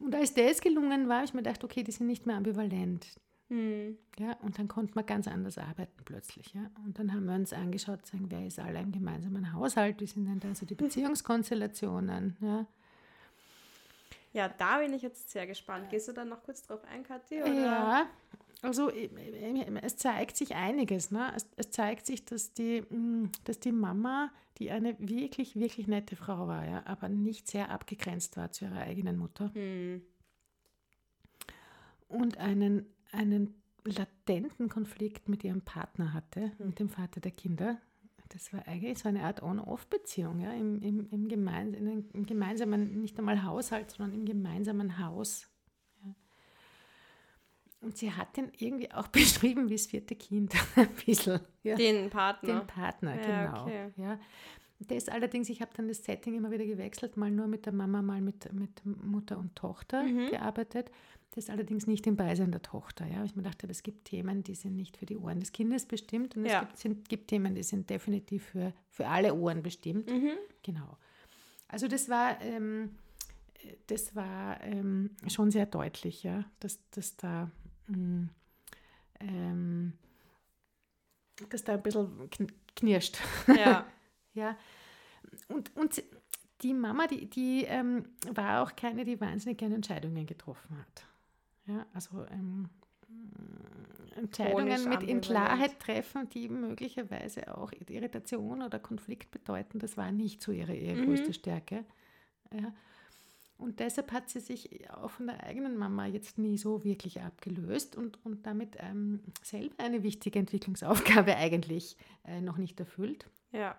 Und 0.00 0.12
als 0.16 0.34
das 0.34 0.60
gelungen 0.60 1.08
war, 1.08 1.16
habe 1.18 1.26
ich 1.26 1.34
mir 1.34 1.42
gedacht, 1.42 1.62
okay, 1.62 1.84
die 1.84 1.92
sind 1.92 2.08
nicht 2.08 2.26
mehr 2.26 2.36
ambivalent. 2.36 3.06
Hm. 3.48 3.96
Ja, 4.18 4.32
und 4.40 4.58
dann 4.58 4.66
konnte 4.66 4.94
man 4.96 5.06
ganz 5.06 5.28
anders 5.28 5.58
arbeiten 5.58 6.02
plötzlich. 6.04 6.52
Ja. 6.54 6.68
Und 6.84 6.98
dann 6.98 7.12
haben 7.12 7.26
wir 7.26 7.34
uns 7.34 7.52
angeschaut, 7.52 8.04
sagen, 8.06 8.26
wer 8.28 8.44
ist 8.44 8.58
alle 8.58 8.80
im 8.80 8.90
gemeinsamen 8.90 9.52
Haushalt, 9.52 10.00
wie 10.00 10.06
sind 10.06 10.24
denn 10.26 10.40
da 10.40 10.52
so 10.54 10.66
die 10.66 10.74
Beziehungskonstellationen. 11.44 12.36
Ja. 12.40 12.66
Ja, 14.32 14.48
da 14.48 14.78
bin 14.78 14.92
ich 14.94 15.02
jetzt 15.02 15.30
sehr 15.30 15.46
gespannt. 15.46 15.90
Gehst 15.90 16.08
du 16.08 16.12
dann 16.12 16.28
noch 16.28 16.42
kurz 16.42 16.62
drauf 16.62 16.82
ein, 16.84 17.02
Kathi? 17.02 17.42
Oder? 17.42 17.52
Ja, 17.54 18.06
also 18.62 18.90
es 18.90 19.96
zeigt 19.96 20.36
sich 20.36 20.54
einiges. 20.54 21.10
Ne? 21.10 21.32
Es, 21.36 21.46
es 21.56 21.70
zeigt 21.70 22.06
sich, 22.06 22.24
dass 22.24 22.54
die, 22.54 22.82
mh, 22.88 23.30
dass 23.44 23.60
die 23.60 23.72
Mama, 23.72 24.30
die 24.58 24.70
eine 24.70 24.96
wirklich, 24.98 25.56
wirklich 25.56 25.86
nette 25.86 26.16
Frau 26.16 26.46
war, 26.46 26.64
ja, 26.66 26.82
aber 26.86 27.08
nicht 27.08 27.48
sehr 27.48 27.70
abgegrenzt 27.70 28.36
war 28.36 28.52
zu 28.52 28.66
ihrer 28.66 28.80
eigenen 28.80 29.16
Mutter 29.18 29.50
Hm. 29.54 30.02
und 32.08 32.38
einen, 32.38 32.86
einen 33.10 33.60
latenten 33.84 34.68
Konflikt 34.68 35.28
mit 35.28 35.42
ihrem 35.44 35.62
Partner 35.62 36.12
hatte, 36.14 36.52
mit 36.58 36.78
dem 36.78 36.88
Vater 36.88 37.20
der 37.20 37.32
Kinder. 37.32 37.78
Das 38.32 38.52
war 38.52 38.66
eigentlich 38.66 38.98
so 38.98 39.08
eine 39.08 39.24
Art 39.24 39.42
On-Off-Beziehung, 39.42 40.40
ja, 40.40 40.52
im, 40.52 40.80
im, 40.80 41.06
im, 41.10 41.28
gemein, 41.28 41.74
in 41.74 41.86
einem- 41.88 42.08
im 42.14 42.24
gemeinsamen, 42.26 43.00
nicht 43.02 43.18
einmal 43.18 43.42
Haushalt, 43.44 43.90
sondern 43.90 44.18
im 44.18 44.24
gemeinsamen 44.24 44.98
Haus. 44.98 45.48
Ja. 46.04 46.14
Und 47.82 47.96
sie 47.98 48.10
hat 48.12 48.36
den 48.36 48.50
irgendwie 48.58 48.90
auch 48.92 49.08
beschrieben 49.08 49.68
wie 49.68 49.74
das 49.74 49.86
vierte 49.86 50.14
Kind, 50.16 50.54
ein 50.76 50.88
bisschen. 51.04 51.40
Ja. 51.62 51.76
Den 51.76 52.08
Partner. 52.10 52.60
Den 52.60 52.66
Partner, 52.66 53.14
Ja, 53.20 53.46
genau. 53.46 53.62
okay. 53.64 53.90
Ja. 53.96 54.18
Das 54.88 55.08
allerdings, 55.08 55.48
ich 55.48 55.60
habe 55.60 55.70
dann 55.76 55.86
das 55.86 56.02
Setting 56.04 56.34
immer 56.34 56.50
wieder 56.50 56.64
gewechselt, 56.64 57.16
mal 57.16 57.30
nur 57.30 57.46
mit 57.46 57.66
der 57.66 57.72
Mama, 57.72 58.02
mal 58.02 58.20
mit, 58.20 58.52
mit 58.52 58.84
Mutter 58.84 59.38
und 59.38 59.54
Tochter 59.54 60.02
Mhm. 60.02 60.28
gearbeitet. 60.30 60.90
Das 61.34 61.48
allerdings 61.48 61.86
nicht 61.86 62.06
im 62.06 62.16
Beisein 62.16 62.52
der 62.52 62.60
Tochter. 62.62 63.06
Ja. 63.06 63.24
Ich 63.24 63.34
mir 63.34 63.42
dachte, 63.42 63.66
es 63.68 63.82
gibt 63.82 64.04
Themen, 64.06 64.42
die 64.42 64.54
sind 64.54 64.76
nicht 64.76 64.96
für 64.98 65.06
die 65.06 65.16
Ohren 65.16 65.40
des 65.40 65.52
Kindes 65.52 65.86
bestimmt 65.86 66.36
und 66.36 66.44
Ja. 66.44 66.60
es 66.60 66.60
gibt, 66.68 66.78
sind, 66.78 67.08
gibt 67.08 67.28
Themen, 67.28 67.54
die 67.54 67.62
sind 67.62 67.88
definitiv 67.88 68.44
für, 68.44 68.74
für 68.90 69.08
alle 69.08 69.34
Ohren 69.34 69.62
bestimmt. 69.62 70.10
Mhm. 70.10 70.32
Genau. 70.62 70.98
Also 71.68 71.88
das 71.88 72.10
war, 72.10 72.38
ähm, 72.42 72.96
das 73.86 74.14
war 74.14 74.62
ähm, 74.62 75.16
schon 75.26 75.50
sehr 75.50 75.64
deutlich, 75.64 76.22
ja, 76.22 76.44
dass, 76.60 76.78
dass 76.90 77.16
da 77.16 77.50
mh, 77.86 78.28
ähm, 79.20 79.92
dass 81.48 81.64
da 81.64 81.74
ein 81.74 81.82
bisschen 81.82 82.28
kn- 82.28 82.52
knirscht. 82.76 83.16
Ja. 83.48 83.86
ja. 84.34 84.56
Und, 85.48 85.74
und 85.76 86.02
die 86.60 86.74
Mama, 86.74 87.06
die, 87.06 87.28
die 87.30 87.64
ähm, 87.64 88.04
war 88.34 88.62
auch 88.62 88.76
keine, 88.76 89.04
die 89.04 89.18
wahnsinnig 89.20 89.56
gerne 89.58 89.76
Entscheidungen 89.76 90.26
getroffen 90.26 90.76
hat. 90.78 91.06
Ja, 91.66 91.86
also 91.94 92.24
ähm, 92.30 92.68
Entscheidungen 94.16 94.68
Chronisch 94.68 94.86
mit 94.86 95.02
in. 95.08 95.20
Klarheit 95.20 95.78
treffen, 95.80 96.28
die 96.30 96.48
möglicherweise 96.48 97.56
auch 97.56 97.72
Irritation 97.72 98.62
oder 98.62 98.78
Konflikt 98.78 99.30
bedeuten, 99.30 99.78
das 99.78 99.96
war 99.96 100.12
nicht 100.12 100.42
so 100.42 100.52
ihre, 100.52 100.74
ihre 100.74 100.96
Mhm. 100.96 101.06
größte 101.06 101.32
Stärke. 101.32 101.84
Ja. 102.52 102.72
Und 103.58 103.78
deshalb 103.80 104.10
hat 104.12 104.28
sie 104.28 104.40
sich 104.40 104.90
auch 104.90 105.10
von 105.10 105.28
der 105.28 105.44
eigenen 105.44 105.76
Mama 105.76 106.06
jetzt 106.06 106.36
nie 106.36 106.58
so 106.58 106.82
wirklich 106.84 107.20
abgelöst 107.22 107.96
und, 107.96 108.18
und 108.24 108.44
damit 108.44 108.76
ähm, 108.80 109.20
selber 109.42 109.74
eine 109.78 110.02
wichtige 110.02 110.38
Entwicklungsaufgabe 110.40 111.36
eigentlich 111.36 111.96
äh, 112.24 112.40
noch 112.40 112.58
nicht 112.58 112.80
erfüllt. 112.80 113.26
Ja. 113.52 113.78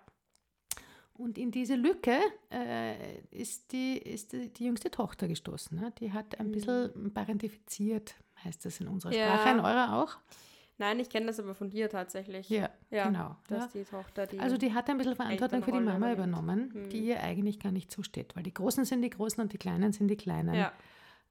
Und 1.16 1.38
in 1.38 1.50
diese 1.52 1.76
Lücke 1.76 2.18
äh, 2.50 3.18
ist, 3.30 3.70
die, 3.72 3.98
ist 3.98 4.32
die, 4.32 4.48
die 4.52 4.64
jüngste 4.64 4.90
Tochter 4.90 5.28
gestoßen. 5.28 5.78
Ne? 5.78 5.92
Die 6.00 6.12
hat 6.12 6.38
ein 6.40 6.50
bisschen 6.50 7.12
parentifiziert, 7.14 8.16
heißt 8.44 8.64
das 8.64 8.80
in 8.80 8.88
unserer 8.88 9.12
Mhm. 9.12 9.18
Ja. 9.18 9.34
Sprache, 9.38 9.50
in 9.50 9.60
eurer 9.60 10.02
auch. 10.02 10.16
Nein, 10.76 10.98
ich 10.98 11.08
kenne 11.08 11.26
das 11.26 11.38
aber 11.38 11.54
von 11.54 11.70
dir 11.70 11.88
tatsächlich. 11.88 12.48
Ja, 12.50 12.68
Ja, 12.90 13.06
genau. 13.06 13.36
Dass 13.46 13.72
Ja. 13.72 13.80
die 13.80 13.84
Tochter, 13.88 14.26
die. 14.26 14.40
Also 14.40 14.56
die 14.56 14.72
hat 14.74 14.90
ein 14.90 14.96
bisschen 14.98 15.14
Verantwortung 15.14 15.62
für 15.62 15.70
die 15.70 15.78
Mama 15.78 15.96
übernimmt. 16.12 16.18
übernommen, 16.18 16.70
Hm. 16.74 16.88
die 16.90 16.98
ihr 17.06 17.22
eigentlich 17.22 17.60
gar 17.60 17.70
nicht 17.70 17.92
zusteht, 17.92 18.34
weil 18.34 18.42
die 18.42 18.52
Großen 18.52 18.84
sind 18.84 19.02
die 19.02 19.10
Großen 19.10 19.40
und 19.40 19.52
die 19.52 19.58
Kleinen 19.58 19.92
sind 19.92 20.08
die 20.08 20.16
Kleinen. 20.16 20.54
ja. 20.54 20.72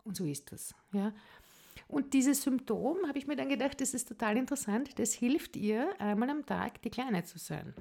Und 0.05 0.15
so 0.17 0.23
ist 0.25 0.51
das. 0.53 0.73
Ja. 0.93 1.11
Und 1.89 2.13
dieses 2.13 2.41
Symptom, 2.43 2.97
habe 3.07 3.17
ich 3.17 3.27
mir 3.27 3.35
dann 3.35 3.49
gedacht, 3.49 3.79
das 3.81 3.93
ist 3.93 4.07
total 4.07 4.37
interessant, 4.37 4.97
das 4.97 5.13
hilft 5.13 5.55
ihr, 5.57 5.89
einmal 5.99 6.29
am 6.29 6.45
Tag 6.45 6.81
die 6.81 6.89
Kleine 6.89 7.23
zu 7.25 7.37
sein. 7.37 7.73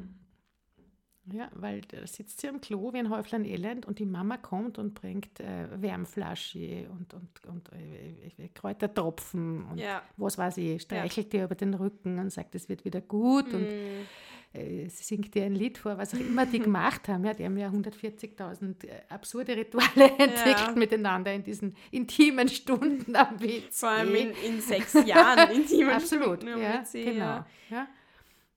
Ja, 1.30 1.48
weil 1.54 1.82
da 1.82 2.04
sitzt 2.04 2.40
sie 2.40 2.48
am 2.48 2.61
Klo 2.61 2.92
wie 2.92 2.98
ein 2.98 3.08
Häuflein 3.08 3.44
Elend 3.44 3.87
und 3.87 4.00
die 4.00 4.06
Mama 4.06 4.38
kommt 4.38 4.76
und 4.78 4.94
bringt 4.94 5.38
äh, 5.38 5.68
Wärmflasche 5.80 6.88
und, 6.90 7.14
und, 7.14 7.28
und 7.46 7.70
äh, 7.72 8.44
äh, 8.44 8.48
Kräutertropfen 8.52 9.64
und 9.66 9.78
Ja. 9.78 10.02
was 10.16 10.37
weiß 10.37 10.56
ich, 10.56 10.82
streichelt 10.82 11.32
dir 11.32 11.44
über 11.44 11.54
den 11.54 11.74
Rücken 11.74 12.18
und 12.18 12.30
sagt, 12.30 12.54
es 12.56 12.68
wird 12.68 12.85
wieder 12.85 13.00
gut. 13.00 13.54
Und 13.54 13.62
Mm. 13.68 14.58
äh, 14.58 14.88
singt 14.88 15.32
dir 15.35 15.44
ein 15.44 15.54
Lied 15.54 15.78
vor, 15.78 15.96
was 15.96 16.12
auch 16.12 16.18
immer 16.18 16.44
die 16.44 16.58
gemacht 16.68 17.06
haben. 17.08 17.24
Ja, 17.24 17.35
die 17.35 17.44
haben 17.44 17.56
ja 17.56 17.68
140.000 17.68 18.85
äh, 18.87 18.90
absurde 19.08 19.56
Rituale 19.56 20.11
entwickelt 20.18 20.58
ja. 20.58 20.74
miteinander 20.74 21.32
in 21.32 21.42
diesen 21.44 21.76
intimen 21.92 22.48
Stunden 22.48 23.14
am 23.16 23.40
WC. 23.40 23.62
Vor 23.70 23.88
allem 23.90 24.14
in, 24.14 24.30
in 24.44 24.61
sechs 24.61 24.94
Jahren 25.06 25.50
intimen 25.54 25.90
Absolut, 25.94 26.38
Stunden 26.42 26.48
am 26.48 26.61
ja, 26.62 26.80
WC. 26.82 27.04
genau. 27.04 27.44
Ja. 27.70 27.87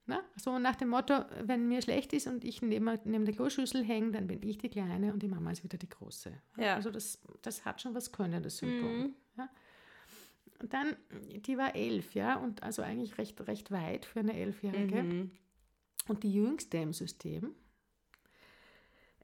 Ja. 0.08 0.18
Na, 0.18 0.24
so 0.36 0.60
nach 0.60 0.76
dem 0.76 0.90
Motto, 0.90 1.14
wenn 1.42 1.68
mir 1.68 1.82
schlecht 1.82 2.14
ist 2.14 2.28
und 2.28 2.44
ich 2.44 2.62
neben, 2.62 2.86
neben 3.06 3.26
der 3.26 3.34
Kloschüssel 3.34 3.84
hänge, 3.84 4.12
dann 4.12 4.28
bin 4.28 4.42
ich 4.44 4.58
die 4.58 4.70
Kleine 4.70 5.12
und 5.12 5.24
die 5.24 5.28
Mama 5.28 5.52
ist 5.52 5.64
wieder 5.64 5.78
die 5.78 5.90
Große. 5.90 6.32
Ja. 6.58 6.76
Also 6.76 6.92
das, 6.92 7.20
das 7.42 7.66
hat 7.66 7.82
schon 7.82 7.96
was 7.96 8.12
können, 8.12 8.44
das 8.44 8.58
Symptom. 8.58 8.98
Mhm. 9.00 9.16
Ja. 9.38 9.50
Und 10.62 10.74
dann, 10.74 10.96
die 11.46 11.58
war 11.58 11.76
elf, 11.76 12.14
ja, 12.14 12.38
und 12.38 12.64
also 12.64 12.82
eigentlich 12.82 13.18
recht, 13.18 13.40
recht 13.48 13.72
weit 13.72 14.06
für 14.06 14.20
eine 14.20 14.38
Elfjährige. 14.38 15.04
Mhm. 15.04 15.32
Und 16.08 16.24
die 16.24 16.34
jüngste 16.34 16.78
im 16.78 16.94
System. 16.94 17.56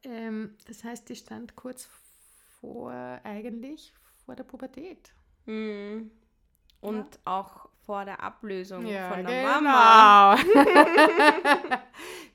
Ähm, 0.04 0.56
das 0.66 0.84
heißt, 0.84 1.08
die 1.10 1.16
stand 1.16 1.56
kurz 1.56 1.88
vor, 2.60 2.92
eigentlich 2.92 3.94
vor 4.26 4.36
der 4.36 4.44
Pubertät. 4.44 5.14
Mhm. 5.46 6.12
Und 6.82 7.20
auch 7.26 7.70
vor 7.92 8.06
der 8.06 8.24
Ablösung 8.24 8.86
Ja, 8.88 9.10
von 9.10 9.26
der 9.26 9.42
genau. 9.42 9.62
Mama. 9.62 10.38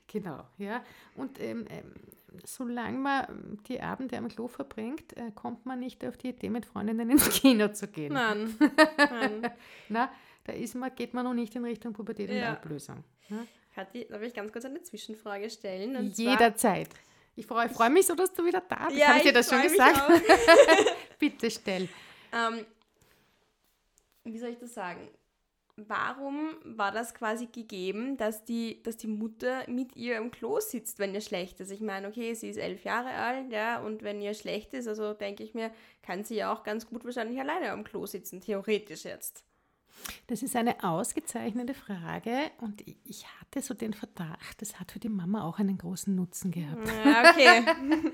genau, 0.07 0.43
ja. 0.59 0.83
Und 1.15 1.41
ähm, 1.41 1.65
ähm, 1.71 1.93
solange 2.45 2.99
man 2.99 3.25
ähm, 3.27 3.63
die 3.67 3.81
Abende 3.81 4.19
am 4.19 4.27
Klo 4.27 4.47
verbringt, 4.47 5.17
äh, 5.17 5.31
kommt 5.33 5.65
man 5.65 5.79
nicht 5.79 6.05
auf 6.05 6.15
die 6.15 6.29
Idee, 6.29 6.51
mit 6.51 6.67
Freundinnen 6.67 7.09
ins 7.09 7.27
Kino 7.31 7.69
zu 7.69 7.87
gehen. 7.87 8.13
Nein. 8.13 8.55
Nein. 8.97 9.51
Na, 9.89 10.11
da 10.43 10.53
ist 10.53 10.75
man, 10.75 10.93
geht 10.93 11.15
man 11.15 11.25
noch 11.25 11.33
nicht 11.33 11.55
in 11.55 11.65
Richtung 11.65 11.91
Pubertät 11.91 12.29
und 12.29 12.35
Ja. 12.35 12.51
Ablösung. 12.51 13.03
Ne? 13.29 13.47
Kathi, 13.73 14.05
darf 14.07 14.21
ich 14.21 14.35
ganz 14.35 14.51
kurz 14.51 14.65
eine 14.65 14.83
Zwischenfrage 14.83 15.49
stellen? 15.49 16.11
Jederzeit. 16.15 16.89
Ich 17.35 17.47
freue 17.47 17.67
freu 17.67 17.89
mich 17.89 18.05
so, 18.05 18.13
dass 18.13 18.31
du 18.31 18.45
wieder 18.45 18.61
da 18.61 18.85
bist. 18.89 18.99
Ja, 18.99 19.07
Habe 19.07 19.17
ich 19.17 19.23
dir 19.23 19.33
das 19.33 19.49
schon 19.49 19.63
gesagt? 19.63 20.03
Bitte 21.17 21.49
stell. 21.49 21.89
Ähm, 22.31 22.63
wie 24.23 24.37
soll 24.37 24.49
ich 24.49 24.59
das 24.59 24.75
sagen? 24.75 25.09
Warum 25.79 26.55
war 26.63 26.91
das 26.91 27.13
quasi 27.13 27.45
gegeben, 27.45 28.17
dass 28.17 28.43
die, 28.43 28.81
dass 28.81 28.97
die 28.97 29.07
Mutter 29.07 29.63
mit 29.69 29.95
ihr 29.95 30.17
im 30.17 30.31
Klo 30.31 30.59
sitzt, 30.59 30.97
wenn 30.97 31.13
ihr 31.13 31.21
schlecht 31.21 31.59
ist? 31.59 31.69
Ich 31.71 31.81
meine, 31.81 32.07
okay, 32.07 32.33
sie 32.33 32.49
ist 32.49 32.57
elf 32.57 32.83
Jahre 32.83 33.11
alt, 33.11 33.51
ja, 33.51 33.79
und 33.79 34.01
wenn 34.01 34.19
ihr 34.19 34.33
schlecht 34.33 34.73
ist, 34.73 34.87
also 34.87 35.13
denke 35.13 35.43
ich 35.43 35.53
mir, 35.53 35.69
kann 36.01 36.23
sie 36.23 36.35
ja 36.35 36.51
auch 36.51 36.63
ganz 36.63 36.87
gut 36.87 37.05
wahrscheinlich 37.05 37.39
alleine 37.39 37.71
am 37.71 37.83
Klo 37.83 38.07
sitzen, 38.07 38.41
theoretisch 38.41 39.03
jetzt. 39.05 39.43
Das 40.27 40.41
ist 40.41 40.55
eine 40.55 40.83
ausgezeichnete 40.83 41.73
Frage 41.75 42.49
und 42.59 42.81
ich- 43.05 43.25
hatte 43.39 43.61
so 43.61 43.73
den 43.75 43.93
Verdacht, 43.93 44.61
das 44.61 44.79
hat 44.79 44.91
für 44.91 44.99
die 44.99 45.09
Mama 45.09 45.43
auch 45.43 45.59
einen 45.59 45.77
großen 45.77 46.13
Nutzen 46.15 46.49
gehabt, 46.51 46.87
Ja, 47.05 47.29
okay. 47.31 47.63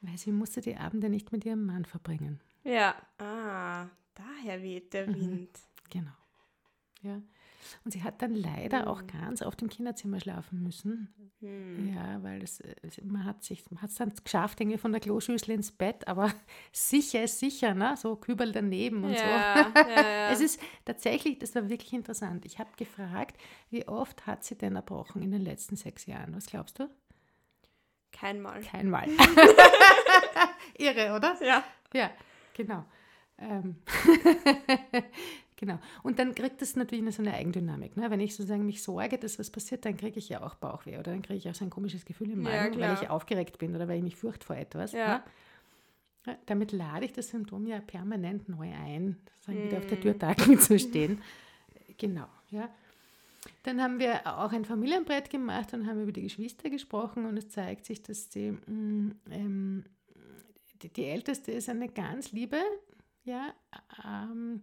weil 0.00 0.18
sie 0.18 0.32
musste 0.32 0.60
die 0.62 0.76
Abende 0.76 1.08
nicht 1.10 1.30
mit 1.30 1.44
ihrem 1.44 1.66
Mann 1.66 1.84
verbringen. 1.84 2.40
ja. 2.64 2.94
Ah, 3.18 3.86
daher 4.14 4.62
weht 4.62 4.92
der 4.94 5.06
Mhm. 5.08 5.14
Wind. 5.14 5.50
Genau. 5.90 6.10
Ja. 7.02 7.20
Und 7.84 7.92
sie 7.92 8.02
hat 8.02 8.22
dann 8.22 8.34
leider 8.34 8.88
auch 8.88 9.06
ganz 9.06 9.40
oft 9.40 9.62
im 9.62 9.68
Kinderzimmer 9.68 10.18
schlafen 10.20 10.62
müssen. 10.64 11.14
Hm. 11.40 11.94
Ja, 11.94 12.20
weil 12.22 12.42
es, 12.42 12.58
äh, 12.60 12.74
es- 12.82 13.00
man 13.04 13.24
hat 13.24 13.40
es 13.42 13.94
dann 13.96 14.12
geschafft, 14.22 14.60
irgendwie 14.60 14.78
von 14.78 14.90
der 14.92 15.00
Kloschüssel 15.00 15.52
ins 15.54 15.70
Bett, 15.70 16.06
aber 16.08 16.32
sicher 16.72 17.22
ist 17.22 17.38
sicher, 17.38 17.74
ne? 17.74 17.94
So 17.96 18.16
Kübel 18.16 18.50
daneben 18.52 19.04
und 19.04 19.16
so. 19.16 19.24
Ja, 19.24 19.72
ja, 19.76 19.88
ja. 19.88 20.30
Es 20.30 20.40
ist 20.40 20.60
tatsächlich, 20.84 21.38
das 21.38 21.54
war 21.54 21.68
wirklich 21.68 21.92
interessant. 21.92 22.44
Ich 22.46 22.58
habe 22.58 22.70
gefragt, 22.76 23.40
wie 23.70 23.86
oft 23.86 24.26
hat 24.26 24.42
sie 24.44 24.56
denn 24.56 24.74
erbrochen 24.76 25.22
in 25.22 25.30
den 25.30 25.42
letzten 25.42 25.76
sechs 25.76 26.06
Jahren? 26.06 26.34
Was 26.34 26.46
glaubst 26.46 26.78
du? 26.80 26.90
Kein 28.10 28.40
Mal. 28.42 28.60
Kein 28.60 28.90
Mal. 28.90 29.08
Irre, 30.78 31.14
oder? 31.16 31.36
Ja. 31.42 31.62
Ja, 31.94 32.10
genau. 32.54 32.84
Ähm, 33.38 33.76
genau. 35.62 35.78
Und 36.02 36.18
dann 36.18 36.34
kriegt 36.34 36.60
das 36.60 36.76
natürlich 36.76 37.02
eine, 37.02 37.12
so 37.12 37.22
eine 37.22 37.32
Eigendynamik. 37.32 37.96
Ne? 37.96 38.10
Wenn 38.10 38.20
ich 38.20 38.34
sozusagen 38.36 38.66
mich 38.66 38.82
sorge, 38.82 39.16
dass 39.16 39.38
was 39.38 39.48
passiert, 39.50 39.84
dann 39.86 39.96
kriege 39.96 40.18
ich 40.18 40.28
ja 40.28 40.42
auch 40.42 40.56
Bauchweh 40.56 40.98
oder 40.98 41.12
dann 41.12 41.22
kriege 41.22 41.38
ich 41.38 41.48
auch 41.48 41.54
so 41.54 41.64
ein 41.64 41.70
komisches 41.70 42.04
Gefühl 42.04 42.30
im 42.32 42.42
Ja, 42.42 42.50
Magen, 42.50 42.74
weil 42.74 42.90
klar. 42.90 43.02
ich 43.02 43.08
aufgeregt 43.08 43.58
bin 43.58 43.74
oder 43.74 43.88
weil 43.88 43.96
ich 43.98 44.02
mich 44.02 44.16
fürchte 44.16 44.44
vor 44.44 44.56
etwas. 44.56 44.92
Ja. 44.92 45.18
Ne? 45.18 45.22
Ja, 46.26 46.36
damit 46.46 46.72
lade 46.72 47.04
ich 47.06 47.12
das 47.12 47.28
Symptom 47.28 47.66
ja 47.66 47.80
permanent 47.80 48.48
neu 48.48 48.70
ein, 48.72 49.16
sozusagen 49.40 49.64
wieder 49.64 49.78
auf 49.78 49.86
der 49.86 49.98
Mhm. 49.98 50.02
Türtaken 50.02 50.58
zu 50.60 50.78
stehen. 50.78 51.20
Genau, 51.96 52.26
ja. 52.50 52.68
Dann 53.64 53.82
haben 53.82 53.98
wir 53.98 54.24
auch 54.38 54.52
ein 54.52 54.64
Familienbrett 54.64 55.30
gemacht 55.30 55.72
und 55.74 55.86
haben 55.88 56.02
über 56.02 56.12
die 56.12 56.22
Geschwister 56.22 56.70
gesprochen 56.70 57.26
und 57.26 57.36
es 57.36 57.48
zeigt 57.48 57.86
sich, 57.86 58.02
dass 58.02 58.28
die, 58.28 58.52
mm, 58.52 59.12
ähm, 59.30 59.84
die, 60.82 60.88
die 60.92 61.04
Älteste 61.06 61.50
ist 61.50 61.68
eine 61.68 61.88
ganz 61.88 62.30
liebe, 62.30 62.58
ja, 63.24 63.52
ähm, 64.04 64.62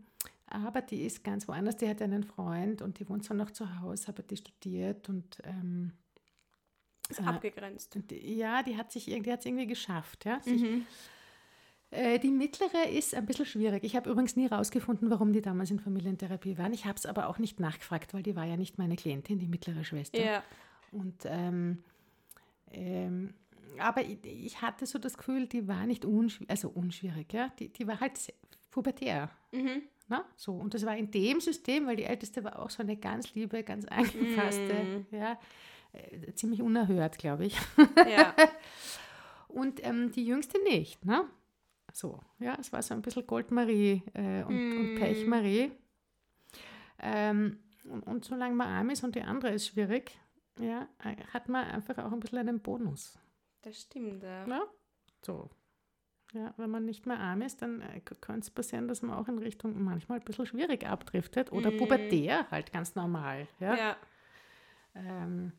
aber 0.50 0.82
die 0.82 1.02
ist 1.04 1.24
ganz 1.24 1.48
woanders, 1.48 1.78
die 1.78 1.88
hat 1.90 2.02
einen 2.02 2.24
Freund 2.24 2.82
und 2.82 3.00
die 3.00 3.08
wohnt 3.10 3.24
zwar 3.24 3.38
noch 3.38 3.52
zu 3.52 3.80
Hause, 3.82 4.10
aber 4.10 4.24
die 4.24 4.38
studiert 4.38 5.08
und 5.10 5.40
ähm, 5.44 5.92
Ist 7.10 7.20
Äh, 7.22 7.24
abgegrenzt. 7.24 7.98
die, 8.10 8.36
ja, 8.36 8.62
die 8.64 8.78
hat 8.78 8.92
sich 8.92 9.08
irgendwie, 9.08 9.30
die 9.30 9.34
hat's 9.34 9.46
irgendwie 9.46 9.68
geschafft, 9.68 10.26
ja, 10.26 10.40
sich 10.42 10.62
Mhm. 10.62 10.86
äh, 11.92 12.20
die 12.20 12.30
mittlere 12.32 12.88
ist 12.90 13.16
ein 13.16 13.26
bisschen 13.26 13.46
schwierig. 13.46 13.84
Ich 13.84 13.96
habe 13.96 14.10
übrigens 14.10 14.36
nie 14.36 14.50
herausgefunden, 14.50 15.10
warum 15.10 15.34
die 15.34 15.42
damals 15.42 15.72
in 15.72 15.80
Familientherapie 15.80 16.58
waren. 16.58 16.74
Ich 16.74 16.86
habe 16.86 16.98
es 16.98 17.06
aber 17.06 17.28
auch 17.28 17.40
nicht 17.40 17.60
nachgefragt, 17.60 18.14
weil 18.14 18.22
die 18.24 18.36
war 18.36 18.46
ja 18.46 18.58
nicht 18.58 18.78
meine 18.78 18.96
Klientin, 18.96 19.40
die 19.40 19.48
mittlere 19.48 19.84
Schwester. 19.84 20.24
Ja. 20.24 20.44
Und 20.92 21.24
ähm, 21.26 21.84
ähm, 22.72 23.34
aber 23.80 24.04
ich, 24.04 24.24
ich 24.26 24.62
hatte 24.62 24.86
so 24.86 25.00
das 25.00 25.18
Gefühl, 25.18 25.48
die 25.48 25.68
war 25.68 25.86
nicht 25.86 26.06
unschwierig, 26.06 26.50
also 26.50 26.70
unschwierig, 26.70 27.32
ja. 27.34 27.50
Die, 27.60 27.70
die 27.70 27.88
war 27.88 28.00
halt 28.00 28.20
pubertär. 28.72 29.30
Mhm. 29.52 29.84
Na, 30.08 30.26
so. 30.36 30.54
Und 30.54 30.74
das 30.74 30.86
war 30.86 30.98
in 30.98 31.12
dem 31.12 31.40
System, 31.40 31.86
weil 31.86 31.96
die 31.96 32.04
Älteste 32.04 32.44
war 32.44 32.60
auch 32.60 32.70
so 32.70 32.82
eine 32.82 32.98
ganz 32.98 33.34
liebe, 33.36 33.64
ganz 33.64 33.86
angepasste, 33.86 34.74
Mm. 35.12 35.16
ja, 35.16 35.40
äh, 35.94 36.34
ziemlich 36.34 36.62
unerhört, 36.62 37.18
glaube 37.20 37.46
ich. 37.46 37.56
Ja. 38.10 38.34
Und 39.48 39.84
ähm, 39.86 40.12
die 40.12 40.26
Jüngste 40.26 40.62
nicht, 40.64 41.06
ne? 41.06 41.26
So, 41.94 42.20
ja, 42.40 42.56
es 42.60 42.72
war 42.72 42.82
so 42.84 42.94
ein 42.94 43.02
bisschen 43.02 43.26
Goldmarie 43.26 44.04
äh, 44.14 44.44
und, 44.44 44.48
und 44.78 44.94
Mm. 44.94 44.98
Pechmarie. 44.98 45.72
Ähm, 47.00 47.60
und, 47.86 48.04
und 48.06 48.26
solange 48.26 48.56
man 48.56 48.68
arm 48.68 48.90
ist 48.92 49.04
und 49.04 49.16
die 49.16 49.22
andere 49.22 49.52
ist 49.52 49.68
schwierig, 49.68 50.12
ja, 50.60 50.88
äh, 51.04 51.16
hat 51.34 51.50
man 51.50 51.66
einfach 51.66 51.98
auch 51.98 52.12
ein 52.12 52.20
bisschen 52.20 52.38
einen 52.40 52.60
Bonus. 52.60 53.18
Das 53.62 53.82
stimmt, 53.82 54.22
ja. 54.24 54.46
Ja? 54.48 54.62
So. 55.22 55.50
Ja, 56.34 56.54
wenn 56.58 56.70
man 56.70 56.86
nicht 56.86 57.08
mehr 57.08 57.20
arm 57.20 57.42
ist, 57.42 57.62
dann 57.64 57.82
äh, 57.82 58.02
könnte 58.02 58.42
es 58.42 58.50
passieren, 58.52 58.88
dass 58.88 59.02
man 59.02 59.18
auch 59.18 59.28
in 59.28 59.40
Richtung 59.40 59.82
manchmal 59.84 60.20
ein 60.20 60.26
bisschen 60.26 60.46
schwierig 60.46 60.86
abdriftet 60.86 61.52
oder 61.52 61.72
Mm. 61.72 61.78
pubertär, 61.78 62.46
halt 62.52 62.72
ganz 62.72 62.94
normal. 62.94 63.48
Ja? 63.60 63.76
Ja. 63.76 63.98
Ähm, 64.94 65.52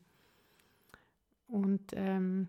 und 1.48 1.92
ähm, 1.94 2.48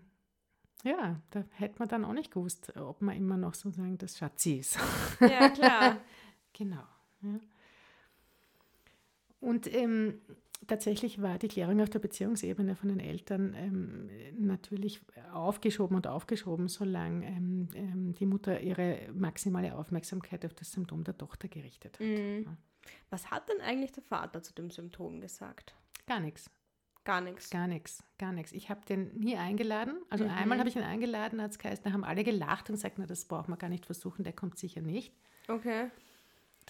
ja, 0.84 1.20
da 1.30 1.44
hätte 1.50 1.80
man 1.80 1.88
dann 1.88 2.04
auch 2.04 2.12
nicht 2.12 2.30
gewusst, 2.32 2.76
ob 2.76 3.02
man 3.02 3.16
immer 3.16 3.36
noch 3.36 3.54
sozusagen 3.54 3.98
das 3.98 4.18
Schatzi 4.18 4.54
ist. 4.58 4.78
ja, 5.20 5.48
klar. 5.48 5.96
genau. 6.52 6.84
Ja. 7.22 7.40
Und 9.40 9.72
ähm, 9.74 10.20
tatsächlich 10.66 11.20
war 11.22 11.38
die 11.38 11.48
Klärung 11.48 11.80
auf 11.80 11.90
der 11.90 11.98
Beziehungsebene 11.98 12.76
von 12.76 12.88
den 12.88 13.00
Eltern 13.00 13.54
ähm, 13.56 14.10
natürlich 14.38 15.00
aufgeschoben 15.32 15.96
und 15.96 16.06
aufgeschoben, 16.06 16.68
solange 16.68 17.26
ähm, 17.26 17.68
ähm, 17.74 18.12
die 18.14 18.26
Mutter 18.26 18.60
ihre 18.60 19.08
maximale 19.14 19.76
Aufmerksamkeit 19.76 20.44
auf 20.46 20.54
das 20.54 20.72
Symptom 20.72 21.04
der 21.04 21.16
Tochter 21.16 21.48
gerichtet 21.48 21.98
hat. 21.98 22.06
Mhm. 22.06 22.44
Ja. 22.44 22.56
Was 23.10 23.30
hat 23.30 23.48
denn 23.48 23.60
eigentlich 23.60 23.92
der 23.92 24.02
Vater 24.02 24.42
zu 24.42 24.52
dem 24.54 24.70
Symptom 24.70 25.20
gesagt? 25.20 25.74
Gar 26.06 26.20
nichts. 26.20 26.50
Gar 27.04 27.20
nichts. 27.20 27.50
Gar 27.50 27.66
nichts, 27.66 28.04
gar 28.16 28.32
nichts. 28.32 28.52
Ich 28.52 28.70
habe 28.70 28.80
den 28.86 29.18
nie 29.18 29.36
eingeladen. 29.36 30.00
Also 30.08 30.24
Mhm. 30.24 30.30
einmal 30.30 30.58
habe 30.60 30.68
ich 30.68 30.76
ihn 30.76 30.82
eingeladen, 30.82 31.42
hat 31.42 31.50
es 31.50 31.58
geheißen, 31.58 31.82
da 31.84 31.92
haben 31.92 32.04
alle 32.04 32.22
gelacht 32.22 32.70
und 32.70 32.76
gesagt, 32.76 32.98
na, 32.98 33.06
das 33.06 33.24
braucht 33.24 33.48
man 33.48 33.58
gar 33.58 33.68
nicht 33.68 33.86
versuchen, 33.86 34.22
der 34.22 34.32
kommt 34.32 34.56
sicher 34.56 34.82
nicht. 34.82 35.12
Okay. 35.48 35.90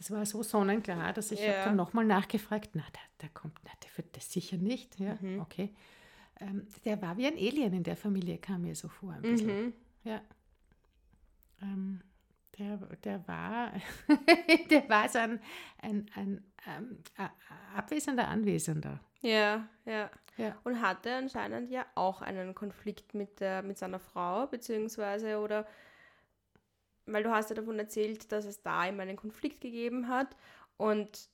Das 0.03 0.11
war 0.11 0.27
so 0.27 0.43
sonnenklar, 0.43 1.13
dass 1.13 1.31
ich 1.31 1.39
Ja. 1.41 1.53
habe 1.53 1.65
dann 1.67 1.77
nochmal 1.77 2.05
nachgefragt, 2.05 2.71
na, 2.75 2.83
der, 2.93 3.01
der 3.21 3.29
kommt, 3.29 3.57
na, 3.63 3.71
der 3.85 3.97
wird 3.97 4.17
das 4.17 4.33
sicher 4.33 4.57
nicht. 4.57 4.99
Ja, 4.99 5.17
Mhm. 5.21 5.41
okay. 5.41 5.73
Ähm, 6.41 6.67
der 6.85 7.01
war 7.01 7.17
wie 7.19 7.27
ein 7.29 7.35
Alien 7.37 7.73
in 7.73 7.85
der 7.85 7.97
Familie, 7.97 8.39
kam 8.39 8.63
mir 8.63 8.75
so 8.75 8.89
vor. 8.89 9.13
Ein 9.13 9.23
bisschen. 9.23 9.67
Mhm. 9.67 9.73
Ja. 10.03 10.21
Ähm, 11.63 12.01
der, 12.59 12.79
der 13.05 13.29
war, 13.29 13.73
der 14.71 14.89
war 14.89 15.09
so 15.09 15.19
ein, 15.21 15.41
ein, 15.81 16.07
ein, 16.17 16.45
ähm, 16.67 16.99
a- 17.17 17.31
abwesender 17.77 18.27
Anwesender. 18.27 18.99
Ja, 19.21 19.69
ja. 19.85 20.11
Ja. 20.37 20.57
Und 20.65 20.81
hatte 20.81 21.15
anscheinend 21.15 21.71
ja 21.71 21.87
auch 21.95 22.23
einen 22.23 22.55
Konflikt 22.57 23.15
mit, 23.15 23.39
der, 23.39 23.63
mit 23.63 23.79
seiner 23.79 24.01
Frau, 24.01 24.47
beziehungsweise 24.49 25.39
oder 25.39 25.65
weil 27.07 27.23
du 27.23 27.31
hast 27.31 27.51
ja 27.51 27.57
davon 27.57 27.79
erzählt, 27.79 28.31
dass 28.33 28.45
es 28.45 28.63
da 28.63 28.87
eben 28.89 29.01
einen 29.01 29.17
Konflikt 29.17 29.61
gegeben 29.61 30.09
hat 30.09 30.37
und 30.77 31.29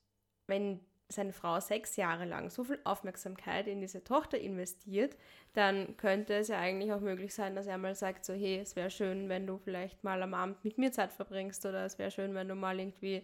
wenn 0.47 0.81
seine 1.11 1.33
Frau 1.33 1.59
sechs 1.61 1.97
Jahre 1.97 2.27
lang 2.27 2.51
so 2.51 2.65
viel 2.65 2.79
Aufmerksamkeit 2.85 3.67
in 3.67 3.81
diese 3.81 4.05
Tochter 4.05 4.39
investiert, 4.39 5.17
dann 5.55 5.97
könnte 5.97 6.35
es 6.35 6.49
ja 6.49 6.59
eigentlich 6.59 6.93
auch 6.93 7.01
möglich 7.01 7.35
sein, 7.35 7.55
dass 7.55 7.67
er 7.67 7.79
mal 7.79 7.95
sagt, 7.95 8.27
so 8.27 8.35
hey, 8.35 8.59
es 8.59 8.77
wäre 8.77 8.91
schön, 8.91 9.29
wenn 9.29 9.47
du 9.47 9.57
vielleicht 9.57 10.05
mal 10.05 10.23
am 10.23 10.35
Abend 10.35 10.63
mit 10.65 10.77
mir 10.77 10.93
Zeit 10.93 11.13
verbringst 11.13 11.65
oder 11.65 11.85
es 11.85 11.99
wäre 11.99 12.11
schön, 12.11 12.35
wenn 12.35 12.49
du 12.49 12.55
mal 12.55 12.79
irgendwie 12.79 13.23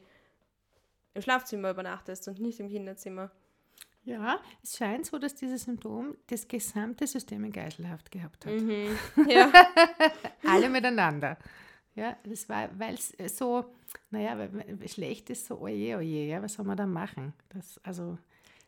im 1.12 1.22
Schlafzimmer 1.22 1.70
übernachtest 1.70 2.26
und 2.28 2.40
nicht 2.40 2.58
im 2.58 2.68
Kinderzimmer. 2.68 3.30
Ja, 4.04 4.38
es 4.62 4.76
scheint 4.76 5.06
so, 5.06 5.18
dass 5.18 5.34
dieses 5.34 5.64
Symptom 5.64 6.16
das 6.26 6.46
gesamte 6.46 7.06
System 7.06 7.44
in 7.44 7.52
Geiselhaft 7.52 8.10
gehabt 8.10 8.46
hat. 8.46 8.52
Mhm. 8.54 8.98
Ja. 9.28 9.50
Alle 10.46 10.68
miteinander. 10.68 11.38
Ja, 11.96 12.16
das 12.24 12.48
war, 12.48 12.68
weil 12.78 12.94
es 12.94 13.38
so, 13.38 13.64
naja, 14.10 14.48
schlecht 14.86 15.30
ist 15.30 15.46
so, 15.46 15.60
oje, 15.60 15.96
oje, 15.98 16.26
ja, 16.26 16.42
was 16.42 16.54
soll 16.54 16.64
man 16.66 16.76
da 16.76 16.86
machen? 16.86 17.32
Das, 17.50 17.80
also, 17.84 18.18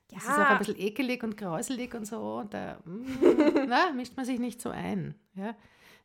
das 0.09 0.23
ist 0.23 0.39
auch 0.39 0.49
ein 0.51 0.59
bisschen 0.59 0.79
ekelig 0.79 1.25
und 1.25 1.37
grauselig 1.37 1.93
und 1.95 2.07
so, 2.07 2.37
und 2.39 2.55
da 2.55 2.79
mm, 2.85 3.67
na, 3.69 3.91
mischt 3.93 4.17
man 4.17 4.25
sich 4.25 4.39
nicht 4.39 4.61
so 4.63 4.71
ein. 4.71 5.15
Ja. 5.35 5.57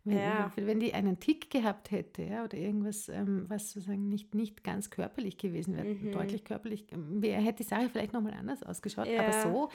Wenn, 0.03 0.17
Ja. 0.17 0.51
wenn 0.55 0.79
die 0.79 0.95
einen 0.95 1.19
Tick 1.19 1.51
gehabt 1.51 1.91
hätte 1.91 2.23
ja, 2.23 2.43
oder 2.43 2.57
irgendwas, 2.57 3.07
ähm, 3.07 3.45
was 3.47 3.71
sozusagen 3.71 4.09
nicht, 4.09 4.33
nicht 4.33 4.63
ganz 4.63 4.89
körperlich 4.89 5.37
gewesen 5.37 5.75
wäre, 5.77 5.85
Mhm. 5.85 6.11
deutlich 6.11 6.43
körperlich, 6.43 6.85
ähm, 6.91 7.21
wär, 7.21 7.39
hätte 7.39 7.61
die 7.63 7.69
Sache 7.69 7.87
vielleicht 7.87 8.11
nochmal 8.13 8.33
anders 8.33 8.63
ausgeschaut. 8.63 9.07
Aber 9.07 9.31
Ja. 9.31 9.41
so, 9.43 9.69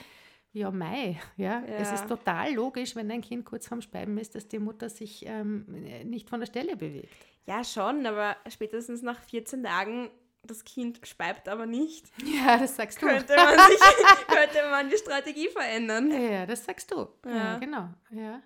ja, 0.51 0.69
mei, 0.69 1.17
ja. 1.37 1.63
Es 1.77 1.91
Ja. 1.91 1.95
ist 1.95 2.07
total 2.09 2.53
logisch, 2.55 2.93
wenn 2.97 3.09
ein 3.09 3.21
Kind 3.21 3.45
kurz 3.45 3.67
vorm 3.69 3.81
Speiben 3.81 4.17
ist, 4.17 4.35
dass 4.35 4.49
die 4.49 4.59
Mutter 4.59 4.89
sich 4.89 5.23
ähm, 5.25 5.65
nicht 6.03 6.29
von 6.29 6.41
der 6.41 6.47
Stelle 6.47 6.75
bewegt. 6.75 7.15
Ja, 7.47 7.63
schon, 7.63 8.05
aber 8.05 8.35
spätestens 8.49 9.01
nach 9.01 9.19
14 9.21 9.63
Tagen, 9.63 10.09
das 10.43 10.63
Kind 10.63 10.99
speibt 11.07 11.47
aber 11.49 11.65
nicht, 11.65 12.05
Ja, 12.23 12.57
das 12.57 12.75
sagst 12.75 13.01
du. 13.01 13.07
könnte 13.07 13.35
man, 13.35 13.57
sich, 13.69 13.79
könnte 14.27 14.69
man 14.69 14.89
die 14.89 14.97
Strategie 14.97 15.47
verändern. 15.49 16.11
Ja, 16.11 16.45
das 16.45 16.65
sagst 16.65 16.91
du. 16.91 17.07
Ja, 17.25 17.35
Ja. 17.35 17.57
genau. 17.57 17.89
Ja. 18.11 18.41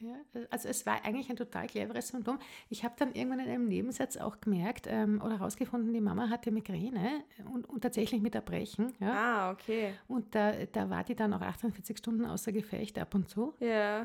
Ja, 0.00 0.16
also 0.50 0.68
es 0.68 0.84
war 0.84 1.02
eigentlich 1.04 1.30
ein 1.30 1.36
total 1.36 1.66
cleveres 1.66 2.08
Symptom. 2.08 2.38
Ich 2.68 2.84
habe 2.84 2.94
dann 2.98 3.14
irgendwann 3.14 3.38
in 3.40 3.48
einem 3.48 3.68
Nebensatz 3.68 4.16
auch 4.18 4.38
gemerkt 4.40 4.86
ähm, 4.90 5.22
oder 5.24 5.38
herausgefunden, 5.38 5.94
die 5.94 6.00
Mama 6.00 6.28
hatte 6.28 6.50
Migräne 6.50 7.22
und, 7.50 7.66
und 7.68 7.80
tatsächlich 7.80 8.20
mit 8.20 8.34
Erbrechen. 8.34 8.92
Ja. 9.00 9.12
Ah, 9.12 9.50
okay. 9.52 9.94
Und 10.08 10.34
da, 10.34 10.52
da 10.66 10.90
war 10.90 11.04
die 11.04 11.14
dann 11.14 11.32
auch 11.32 11.40
48 11.40 11.96
Stunden 11.96 12.26
außer 12.26 12.52
Gefecht 12.52 12.98
ab 12.98 13.14
und 13.14 13.30
zu. 13.30 13.54
Ja. 13.60 14.02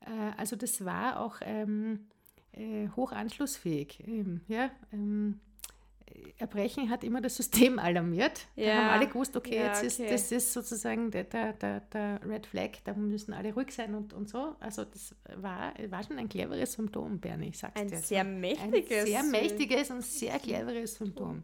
Äh, 0.00 0.32
also 0.38 0.56
das 0.56 0.84
war 0.84 1.20
auch 1.20 1.36
ähm, 1.42 2.08
äh, 2.52 2.88
hoch 2.96 3.12
anschlussfähig. 3.12 4.02
Ähm, 4.06 4.40
ja, 4.48 4.70
ähm, 4.92 5.40
Erbrechen 6.38 6.90
hat 6.90 7.04
immer 7.04 7.22
das 7.22 7.36
System 7.36 7.78
alarmiert. 7.78 8.46
Da 8.56 8.62
Ja. 8.62 8.74
haben 8.74 8.88
alle 8.90 9.08
gewusst, 9.08 9.34
okay, 9.36 9.56
Ja, 9.56 9.66
jetzt 9.68 9.82
ist 9.82 9.98
okay. 10.00 10.10
das 10.10 10.30
ist 10.30 10.52
sozusagen 10.52 11.10
der, 11.10 11.24
der, 11.24 11.54
der, 11.54 11.80
der 11.80 12.20
Red 12.28 12.46
Flag, 12.46 12.70
da 12.84 12.92
müssen 12.92 13.32
alle 13.32 13.54
ruhig 13.54 13.70
sein 13.74 13.94
und, 13.94 14.12
und 14.12 14.28
so. 14.28 14.54
Also 14.60 14.84
das 14.84 15.14
war, 15.36 15.72
war 15.88 16.02
schon 16.02 16.18
ein 16.18 16.28
cleveres 16.28 16.74
Symptom, 16.74 17.18
Bernie, 17.18 17.48
ich 17.48 17.58
sag's 17.58 17.80
Ein 17.80 17.88
dir. 17.88 17.96
sehr 17.98 18.20
ein 18.20 18.40
mächtiges. 18.40 19.06
sehr 19.06 19.22
mächtiges 19.22 19.90
und 19.90 20.02
sehr 20.02 20.38
cleveres 20.38 20.94
Symptom. 20.96 21.42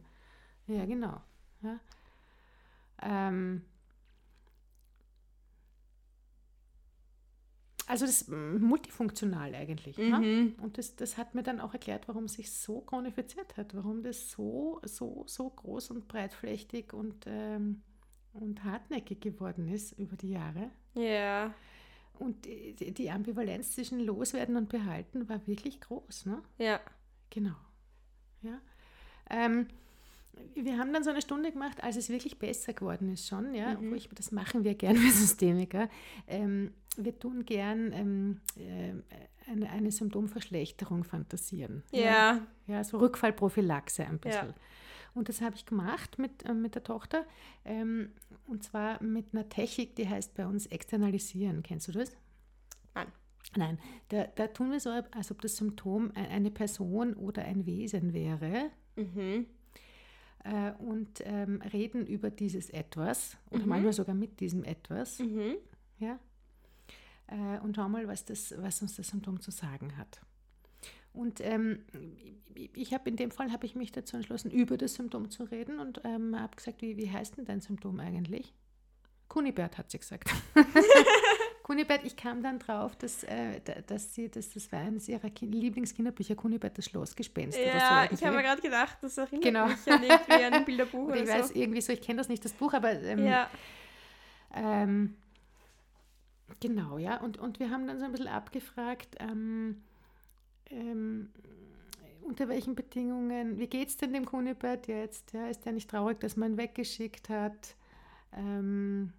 Ja, 0.67 0.85
genau. 0.85 1.19
Ja. 1.63 1.81
Ähm, 3.03 3.63
also 7.89 8.07
das 8.07 8.23
ist 8.23 8.29
mm, 8.29 8.59
multifunktional 8.61 9.55
eigentlich. 9.55 9.97
Ne? 9.99 10.19
Mhm. 10.19 10.55
Und 10.63 10.79
das, 10.79 10.95
das 10.97 11.17
hat 11.17 11.35
mir 11.35 11.43
dann 11.43 11.61
auch 11.61 11.73
erklärt, 11.73 12.07
warum 12.09 12.25
es 12.25 12.35
sich 12.35 12.53
so 12.53 12.81
chronifiziert 12.83 13.57
hat, 13.57 13.75
warum 13.75 14.03
das 14.03 14.31
so, 14.31 14.81
so, 14.85 15.25
so 15.27 15.51
groß 15.51 15.91
und 15.93 16.07
breitflächig 16.09 16.93
und, 16.93 17.25
ähm, 17.27 17.83
und 18.33 18.63
hartnäckig 18.65 19.21
geworden 19.21 19.69
ist 19.69 19.93
über 19.99 20.17
die 20.17 20.31
Jahre. 20.31 20.71
Ja. 20.95 21.55
Und 22.19 22.45
die, 22.47 22.93
die- 22.93 23.11
Ambivalenz 23.11 23.73
zwischen 23.73 24.01
Loswerden 24.01 24.57
und 24.57 24.69
Behalten 24.69 25.29
war 25.29 25.47
wirklich 25.47 25.81
groß. 25.81 26.27
Ne? 26.27 26.43
Ja. 26.59 26.81
Genau. 27.31 27.55
Ja. 28.43 28.61
Ähm, 29.31 29.69
wir 30.55 30.79
haben 30.79 30.93
dann 30.93 31.05
so 31.05 31.11
eine 31.11 31.23
Stunde 31.23 31.53
gemacht, 31.53 31.83
als 31.83 31.97
es 31.97 32.09
wirklich 32.09 32.39
besser 32.39 32.73
geworden 32.73 33.13
ist 33.13 33.27
schon, 33.29 33.55
ja, 33.55 33.75
Mhm. 33.75 33.91
wo 33.91 33.95
ich, 33.95 34.09
das 34.11 34.31
machen 34.33 34.65
wir 34.65 34.75
gern, 34.75 34.97
wir 35.03 35.13
Systemiker. 35.13 35.89
Ähm, 36.27 36.73
wir 36.97 37.19
tun 37.19 37.45
gern 37.45 37.93
ähm, 37.93 38.41
äh, 38.57 38.95
eine, 39.51 39.71
eine 39.71 39.91
Symptomverschlechterung 39.91 41.05
fantasieren. 41.05 41.83
Ja. 41.93 42.47
Ja, 42.67 42.85
so 42.85 42.99
Rückfallprophylaxe 42.99 44.05
ein 44.05 44.13
Ja. 44.25 44.31
bisschen. 44.31 44.55
Und 45.15 45.29
das 45.29 45.41
habe 45.41 45.57
ich 45.57 45.65
gemacht 45.67 46.19
mit, 46.19 46.45
äh, 46.45 46.53
mit 46.55 46.75
der 46.75 46.85
Tochter. 46.85 47.25
Ähm, 47.65 48.11
und 48.47 48.63
zwar 48.63 49.03
mit 49.03 49.27
einer 49.33 49.49
Technik, 49.49 49.97
die 49.97 50.09
heißt 50.09 50.35
bei 50.35 50.47
uns 50.47 50.67
externalisieren. 50.67 51.63
Kennst 51.63 51.89
du 51.89 51.93
das? 51.93 52.17
Nein. 52.95 53.09
Nein, 53.57 53.79
da, 54.11 54.25
da 54.27 54.47
tun 54.49 54.71
wir 54.71 54.79
so, 54.81 54.91
als 54.91 55.31
ob 55.31 55.41
das 55.41 55.57
Symptom 55.57 56.11
ein- 56.15 56.27
eine 56.29 56.51
Person 56.51 57.15
oder 57.15 57.45
ein 57.45 57.65
Wesen 57.65 58.13
wäre 58.13 58.71
Mhm. 58.97 59.47
äh, 60.45 60.73
und 60.79 61.21
ähm, 61.25 61.63
reden 61.73 62.07
über 62.07 62.31
dieses 62.31 62.69
Etwas 62.71 63.37
oder 63.51 63.63
Mhm. 63.63 63.69
manchmal 63.69 63.93
sogar 63.95 64.15
mit 64.15 64.41
diesem 64.41 64.65
Etwas. 64.65 65.19
Mhm. 65.21 65.55
Ja? 65.99 66.19
Äh, 67.29 67.59
und 67.61 67.77
schau 67.77 67.89
mal, 67.89 68.09
was, 68.09 68.25
das, 68.25 68.55
was 68.59 68.81
uns 68.83 68.97
das 68.97 69.09
Symptom 69.09 69.41
zu 69.41 69.51
sagen 69.51 69.97
hat. 69.97 70.21
Und 71.13 71.41
ähm, 71.41 71.81
ich- 72.75 72.95
habe 72.95 73.09
in 73.11 73.17
dem 73.17 73.31
Fall 73.31 73.51
habe 73.53 73.67
ich 73.67 73.75
mich 73.75 73.93
dazu 73.93 74.17
entschlossen, 74.17 74.51
über 74.51 74.77
das 74.77 74.95
Symptom 74.95 75.31
zu 75.31 75.45
reden 75.45 75.79
und 75.81 76.01
ähm, 76.05 76.39
habe 76.39 76.55
gesagt, 76.57 76.81
wie, 76.83 76.97
wie 76.97 77.11
heißt 77.11 77.37
denn 77.37 77.45
dein 77.45 77.61
Symptom 77.61 77.99
eigentlich? 78.01 78.55
Kunibert 79.27 79.77
hat 79.79 79.91
sie 79.91 79.99
gesagt. 79.99 80.31
Kunibert, 81.63 82.03
ich 82.05 82.17
kam 82.17 82.43
dann 82.43 82.59
drauf, 82.59 82.97
dass, 82.97 83.25
äh, 83.25 83.61
da- 83.63 83.81
dass 83.83 84.15
sie, 84.15 84.31
dass 84.31 84.49
das 84.55 84.71
war 84.73 84.81
eines 84.81 85.07
ihrer 85.09 85.29
Kin 85.29 85.53
Lieblingskinderbücher, 85.53 86.35
Kunibert, 86.35 86.79
das 86.79 86.87
Schlossgespenst. 86.87 87.59
oder 87.59 87.71
so 87.73 87.77
Ja, 87.77 88.09
ich 88.11 88.25
habe 88.25 88.37
mir 88.37 88.43
gerade 88.43 88.63
gedacht, 88.63 88.97
das 89.03 89.19
erinnert 89.19 89.43
Genau. 89.45 89.67
mich 89.67 89.87
an 89.93 90.03
irgendwie 90.03 90.33
ein 90.45 90.65
Bilderbuch 90.65 91.09
Oder 91.09 91.23
ich 91.23 91.29
weiß 91.29 91.49
so. 91.49 91.55
irgendwie 91.55 91.81
so, 91.83 91.93
ich 91.93 92.01
kenne 92.01 92.19
das 92.19 92.29
nicht, 92.29 92.43
das 92.45 92.53
Buch, 92.55 92.73
aber 92.73 92.93
ähm, 92.93 93.27
Ja. 93.27 93.51
ähm, 94.55 95.15
genau, 96.61 96.99
ja. 96.99 97.21
Und, 97.21 97.39
und 97.39 97.61
wir 97.61 97.71
haben 97.71 97.87
dann 97.87 97.99
so 97.99 98.05
ein 98.05 98.13
bisschen 98.13 98.29
abgefragt, 98.29 99.17
ähm, 99.21 99.83
ähm, 100.71 101.31
unter 102.23 102.49
welchen 102.49 102.75
Bedingungen, 102.75 103.59
wie 103.59 103.67
geht 103.67 103.89
es 103.89 103.97
denn 103.97 104.13
dem 104.13 104.27
Kunibert 104.27 104.87
jetzt? 104.87 105.33
Ja, 105.33 105.49
ist 105.49 105.65
der 105.65 105.73
nicht 105.73 105.91
traurig, 105.91 106.21
dass 106.21 106.37
man 106.37 106.53
ihn 106.53 106.59
weggeschickt 106.59 107.29
hat? 107.29 107.75
Ähm, 108.33 109.13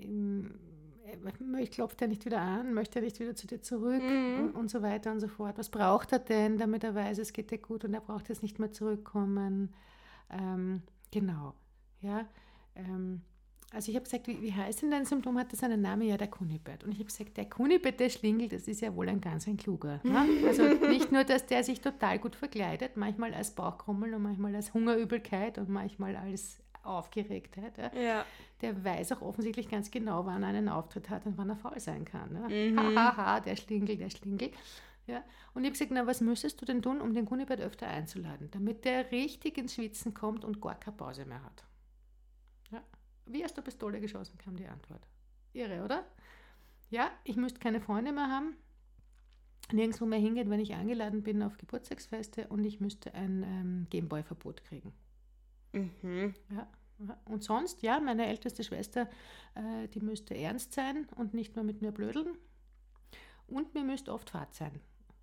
äh, 0.00 1.66
klopft 1.66 2.02
er 2.02 2.08
nicht 2.08 2.24
wieder 2.24 2.40
an? 2.40 2.74
Möchte 2.74 2.98
er 2.98 3.04
nicht 3.04 3.20
wieder 3.20 3.34
zu 3.34 3.46
dir 3.46 3.62
zurück? 3.62 4.02
Mhm. 4.02 4.40
Und, 4.40 4.54
und 4.54 4.70
so 4.70 4.82
weiter 4.82 5.12
und 5.12 5.20
so 5.20 5.28
fort. 5.28 5.56
Was 5.58 5.68
braucht 5.68 6.12
er 6.12 6.18
denn, 6.18 6.58
damit 6.58 6.84
er 6.84 6.94
weiß, 6.94 7.18
es 7.18 7.32
geht 7.32 7.50
dir 7.50 7.58
gut 7.58 7.84
und 7.84 7.94
er 7.94 8.00
braucht 8.00 8.28
jetzt 8.28 8.42
nicht 8.42 8.58
mehr 8.58 8.72
zurückkommen? 8.72 9.72
Ähm, 10.30 10.82
genau, 11.10 11.54
ja. 12.00 12.26
Ähm, 12.74 13.22
also 13.70 13.90
ich 13.90 13.96
habe 13.96 14.04
gesagt, 14.04 14.26
wie, 14.28 14.40
wie 14.40 14.52
heißt 14.52 14.82
denn 14.82 14.90
dein 14.90 15.04
Symptom? 15.04 15.38
Hat 15.38 15.52
das 15.52 15.62
einen 15.62 15.82
Namen? 15.82 16.02
Ja, 16.02 16.16
der 16.16 16.28
Kunibert. 16.28 16.84
Und 16.84 16.92
ich 16.92 16.98
habe 16.98 17.06
gesagt, 17.06 17.36
der 17.36 17.48
Kunibert, 17.48 18.00
der 18.00 18.08
Schlingel, 18.08 18.48
das 18.48 18.66
ist 18.66 18.80
ja 18.80 18.94
wohl 18.94 19.08
ein 19.08 19.20
ganz 19.20 19.46
ein 19.46 19.56
kluger. 19.56 20.00
Ne? 20.04 20.26
Also 20.46 20.62
nicht 20.62 21.12
nur, 21.12 21.24
dass 21.24 21.44
der 21.44 21.62
sich 21.62 21.80
total 21.80 22.18
gut 22.18 22.34
verkleidet, 22.34 22.96
manchmal 22.96 23.34
als 23.34 23.50
Bauchkrummeln 23.50 24.14
und 24.14 24.22
manchmal 24.22 24.54
als 24.54 24.72
Hungerübelkeit 24.72 25.58
und 25.58 25.68
manchmal 25.68 26.16
als 26.16 26.60
Aufgeregtheit. 26.82 27.76
Ja? 27.76 28.00
Ja. 28.00 28.24
Der 28.62 28.82
weiß 28.82 29.12
auch 29.12 29.20
offensichtlich 29.20 29.68
ganz 29.68 29.90
genau, 29.90 30.24
wann 30.24 30.42
er 30.42 30.48
einen 30.48 30.70
Auftritt 30.70 31.10
hat 31.10 31.26
und 31.26 31.36
wann 31.36 31.50
er 31.50 31.56
faul 31.56 31.78
sein 31.78 32.06
kann. 32.06 32.32
Ne? 32.32 32.70
Mhm. 32.70 32.78
Ha, 32.78 32.94
ha, 32.94 33.16
ha, 33.16 33.40
der 33.40 33.56
Schlingel, 33.56 33.98
der 33.98 34.08
Schlingel. 34.08 34.50
Ja. 35.06 35.22
Und 35.54 35.64
ich 35.64 35.68
habe 35.68 35.72
gesagt, 35.72 35.90
na, 35.90 36.06
was 36.06 36.22
müsstest 36.22 36.60
du 36.60 36.64
denn 36.64 36.80
tun, 36.80 37.02
um 37.02 37.12
den 37.12 37.26
Kunibert 37.26 37.60
öfter 37.60 37.86
einzuladen, 37.86 38.48
damit 38.50 38.84
der 38.84 39.10
richtig 39.10 39.58
ins 39.58 39.74
Schwitzen 39.74 40.14
kommt 40.14 40.44
und 40.44 40.60
gar 40.60 40.78
keine 40.78 40.96
Pause 40.96 41.26
mehr 41.26 41.42
hat? 41.42 41.67
Wie 43.28 43.44
aus 43.44 43.54
der 43.54 43.62
Pistole 43.62 44.00
geschossen, 44.00 44.38
kam 44.38 44.56
die 44.56 44.66
Antwort. 44.66 45.06
Irre, 45.52 45.84
oder? 45.84 46.04
Ja, 46.90 47.10
ich 47.24 47.36
müsste 47.36 47.60
keine 47.60 47.80
Freunde 47.80 48.12
mehr 48.12 48.28
haben, 48.28 48.56
nirgendwo 49.72 50.06
mehr 50.06 50.18
hingehen, 50.18 50.50
wenn 50.50 50.60
ich 50.60 50.74
eingeladen 50.74 51.22
bin 51.22 51.42
auf 51.42 51.58
Geburtstagsfeste 51.58 52.48
und 52.48 52.64
ich 52.64 52.80
müsste 52.80 53.14
ein 53.14 53.42
ähm, 53.42 53.86
Gameboy-Verbot 53.90 54.64
kriegen. 54.64 54.92
Mhm. 55.72 56.34
Ja. 56.50 56.66
ja. 57.06 57.20
Und 57.26 57.44
sonst, 57.44 57.82
ja, 57.82 58.00
meine 58.00 58.26
älteste 58.26 58.64
Schwester, 58.64 59.08
äh, 59.54 59.88
die 59.88 60.00
müsste 60.00 60.34
ernst 60.34 60.72
sein 60.72 61.06
und 61.16 61.34
nicht 61.34 61.54
mehr 61.54 61.64
mit 61.64 61.82
mir 61.82 61.92
blödeln. 61.92 62.36
Und 63.46 63.74
mir 63.74 63.84
müsste 63.84 64.12
oft 64.12 64.30
Fahrt 64.30 64.54
sein. 64.54 64.80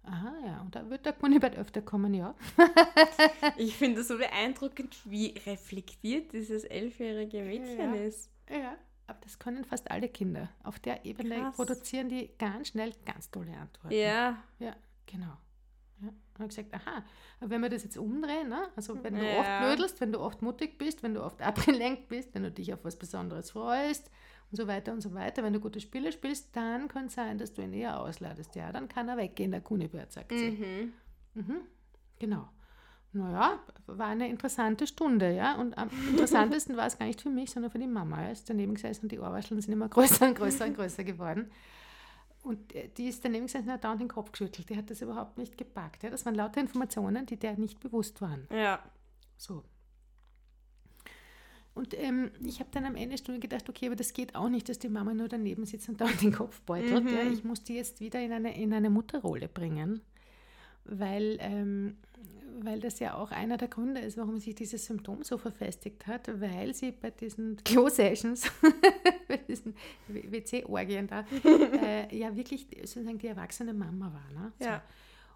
Aha, 0.07 0.33
ja. 0.45 0.61
Und 0.61 0.75
da 0.75 0.89
wird 0.89 1.05
der 1.05 1.13
Kunibert 1.13 1.55
öfter 1.57 1.81
kommen, 1.81 2.13
ja. 2.13 2.35
Ich 3.57 3.75
finde 3.75 4.01
es 4.01 4.07
so 4.07 4.17
beeindruckend, 4.17 4.97
wie 5.05 5.33
reflektiert 5.45 6.31
dieses 6.33 6.63
elfjährige 6.63 7.41
Mädchen 7.43 7.93
Ja. 7.95 8.01
ist. 8.01 8.29
Ja, 8.49 8.75
aber 9.07 9.19
das 9.21 9.39
können 9.39 9.63
fast 9.65 9.89
alle 9.91 10.07
Kinder. 10.09 10.49
Auf 10.63 10.79
der 10.79 11.05
Ebene 11.05 11.35
Krass. 11.39 11.55
produzieren 11.55 12.09
die 12.09 12.29
ganz 12.37 12.69
schnell 12.69 12.93
ganz 13.05 13.31
tolle 13.31 13.55
Antworten. 13.57 13.95
Ja. 13.95 14.37
Ja, 14.59 14.75
genau. 15.05 15.37
Ja. 16.01 16.09
Und 16.09 16.39
habe 16.39 16.47
gesagt, 16.49 16.73
aha, 16.73 17.03
wenn 17.39 17.61
wir 17.61 17.69
das 17.69 17.83
jetzt 17.83 17.97
umdrehen, 17.97 18.49
ne? 18.49 18.67
also 18.75 19.01
wenn 19.03 19.15
du 19.15 19.25
Ja. 19.25 19.39
oft 19.39 19.59
blödelst, 19.59 20.01
wenn 20.01 20.11
du 20.11 20.19
oft 20.19 20.41
mutig 20.41 20.77
bist, 20.77 21.01
wenn 21.03 21.13
du 21.13 21.23
oft 21.23 21.41
abgelenkt 21.81 22.09
bist, 22.09 22.35
wenn 22.35 22.43
du 22.43 22.51
dich 22.51 22.73
auf 22.73 22.83
was 22.83 22.97
Besonderes 22.97 23.51
freust 23.51 24.11
und 24.51 24.57
so 24.57 24.67
weiter 24.67 24.93
und 24.93 25.01
so 25.01 25.13
weiter, 25.13 25.43
wenn 25.43 25.53
du 25.53 25.59
gute 25.59 25.79
Spiele 25.79 26.11
spielst, 26.11 26.55
dann 26.55 26.87
kann 26.87 27.05
es 27.05 27.13
sein, 27.13 27.37
dass 27.37 27.53
du 27.53 27.61
ihn 27.61 27.73
eher 27.73 27.99
ausladest. 27.99 28.55
Ja, 28.55 28.71
dann 28.71 28.87
kann 28.87 29.09
er 29.09 29.17
weggehen, 29.17 29.51
der 29.51 29.61
Kunibert, 29.61 30.11
sagt 30.11 30.31
sie. 30.31 30.51
Mhm. 30.51 30.93
Mhm. 31.33 31.61
Genau. 32.19 32.47
Naja, 33.11 33.59
war 33.85 34.07
eine 34.07 34.27
interessante 34.29 34.85
Stunde, 34.87 35.33
ja. 35.33 35.55
Und 35.55 35.77
am 35.77 35.89
interessantesten 36.09 36.75
war 36.75 36.85
es 36.85 36.97
gar 36.97 37.05
nicht 37.05 37.21
für 37.21 37.29
mich, 37.29 37.49
sondern 37.51 37.71
für 37.71 37.79
die 37.79 37.87
Mama. 37.87 38.23
Er 38.23 38.31
ist 38.31 38.49
daneben 38.49 38.75
gesessen 38.75 39.03
und 39.03 39.11
die 39.11 39.19
Ohrwascheln 39.19 39.59
sind 39.61 39.73
immer 39.73 39.89
größer 39.89 40.27
und 40.27 40.35
größer 40.35 40.65
und 40.65 40.75
größer 40.75 41.03
geworden. 41.03 41.49
Und 42.43 42.75
äh, 42.75 42.89
die 42.89 43.07
ist 43.07 43.23
daneben 43.23 43.45
gesessen 43.45 43.67
und 43.67 43.73
hat 43.73 43.83
dauernd 43.83 44.01
den 44.01 44.09
Kopf 44.09 44.31
geschüttelt. 44.31 44.69
Die 44.69 44.77
hat 44.77 44.89
das 44.89 45.01
überhaupt 45.01 45.37
nicht 45.37 45.57
gepackt. 45.57 46.03
Ja. 46.03 46.09
Das 46.09 46.25
waren 46.25 46.35
lauter 46.35 46.59
Informationen, 46.59 47.25
die 47.25 47.37
der 47.37 47.57
nicht 47.57 47.79
bewusst 47.79 48.21
waren. 48.21 48.47
Ja. 48.51 48.79
So. 49.37 49.63
Und 51.75 51.93
ähm, 51.93 52.31
ich 52.41 52.61
habe 52.61 52.69
dann 52.71 52.85
am 52.85 52.95
Ende 52.95 53.09
der 53.09 53.17
Stunde 53.17 53.41
gedacht, 53.41 53.67
okay, 53.69 53.87
aber 53.87 53.97
das 53.97 54.13
geht 54.13 54.33
auch 54.33 54.47
nicht, 54.47 54.69
dass 54.69 54.79
die 54.79 54.87
Mama 54.87 55.13
nur 55.13 55.27
daneben 55.27 55.65
sitzt 55.65 55.89
und 55.89 55.99
dauernd 55.99 56.21
den 56.21 56.31
Kopf 56.31 56.61
beutelt. 56.61 57.03
Mhm. 57.03 57.09
Ja. 57.09 57.23
Ich 57.31 57.43
muss 57.43 57.63
die 57.63 57.75
jetzt 57.75 57.99
wieder 57.99 58.21
in 58.21 58.31
eine, 58.31 58.57
in 58.57 58.73
eine 58.73 58.89
Mutterrolle 58.89 59.49
bringen, 59.49 59.99
weil, 60.85 61.37
ähm, 61.41 61.97
weil 62.61 62.79
das 62.79 62.99
ja 62.99 63.15
auch 63.15 63.31
einer 63.31 63.57
der 63.57 63.67
Gründe 63.67 63.99
ist, 63.99 64.15
warum 64.15 64.39
sich 64.39 64.55
dieses 64.55 64.85
Symptom 64.85 65.21
so 65.23 65.37
verfestigt 65.37 66.07
hat, 66.07 66.29
weil 66.39 66.73
sie 66.73 66.93
bei 66.93 67.11
diesen 67.11 67.57
Klo-Sessions, 67.65 68.49
bei 69.27 69.37
diesen 69.37 69.75
WC-Orgien 70.07 71.07
da, 71.07 71.25
äh, 71.43 72.17
ja 72.17 72.33
wirklich 72.37 72.67
sozusagen 72.85 73.17
die 73.17 73.27
erwachsene 73.27 73.73
Mama 73.73 74.13
war. 74.13 74.41
Ne? 74.41 74.53
So. 74.59 74.65
Ja. 74.65 74.81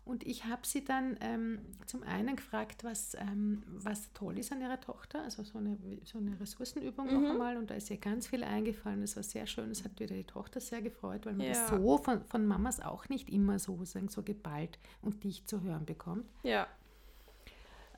Und 0.09 0.25
ich 0.25 0.45
habe 0.45 0.65
sie 0.65 0.83
dann 0.83 1.17
ähm, 1.21 1.59
zum 1.85 2.01
einen 2.03 2.35
gefragt, 2.35 2.83
was, 2.83 3.13
ähm, 3.15 3.61
was 3.67 4.11
toll 4.13 4.39
ist 4.39 4.51
an 4.51 4.59
ihrer 4.59 4.79
Tochter, 4.81 5.21
also 5.23 5.43
so 5.43 5.59
eine, 5.59 5.77
so 6.03 6.17
eine 6.17 6.39
Ressourcenübung 6.39 7.05
Mhm. 7.07 7.13
noch 7.23 7.29
einmal. 7.29 7.57
Und 7.57 7.69
da 7.69 7.75
ist 7.75 7.91
ihr 7.91 7.97
ganz 7.97 8.25
viel 8.27 8.43
eingefallen. 8.43 9.01
Das 9.01 9.15
war 9.15 9.23
sehr 9.23 9.45
schön. 9.45 9.69
Das 9.69 9.83
hat 9.83 9.99
wieder 9.99 10.15
die 10.15 10.23
Tochter 10.23 10.59
sehr 10.59 10.81
gefreut, 10.81 11.25
weil 11.27 11.33
man 11.35 11.45
Ja. 11.45 11.53
das 11.53 11.69
so 11.69 11.97
von, 11.99 12.23
von 12.25 12.45
Mamas 12.47 12.79
auch 12.79 13.07
nicht 13.09 13.29
immer 13.29 13.59
so, 13.59 13.85
sagen, 13.85 14.07
so 14.09 14.23
geballt 14.23 14.79
und 15.03 15.23
dicht 15.23 15.47
zu 15.47 15.61
hören 15.61 15.85
bekommt. 15.85 16.25
Ja. 16.43 16.67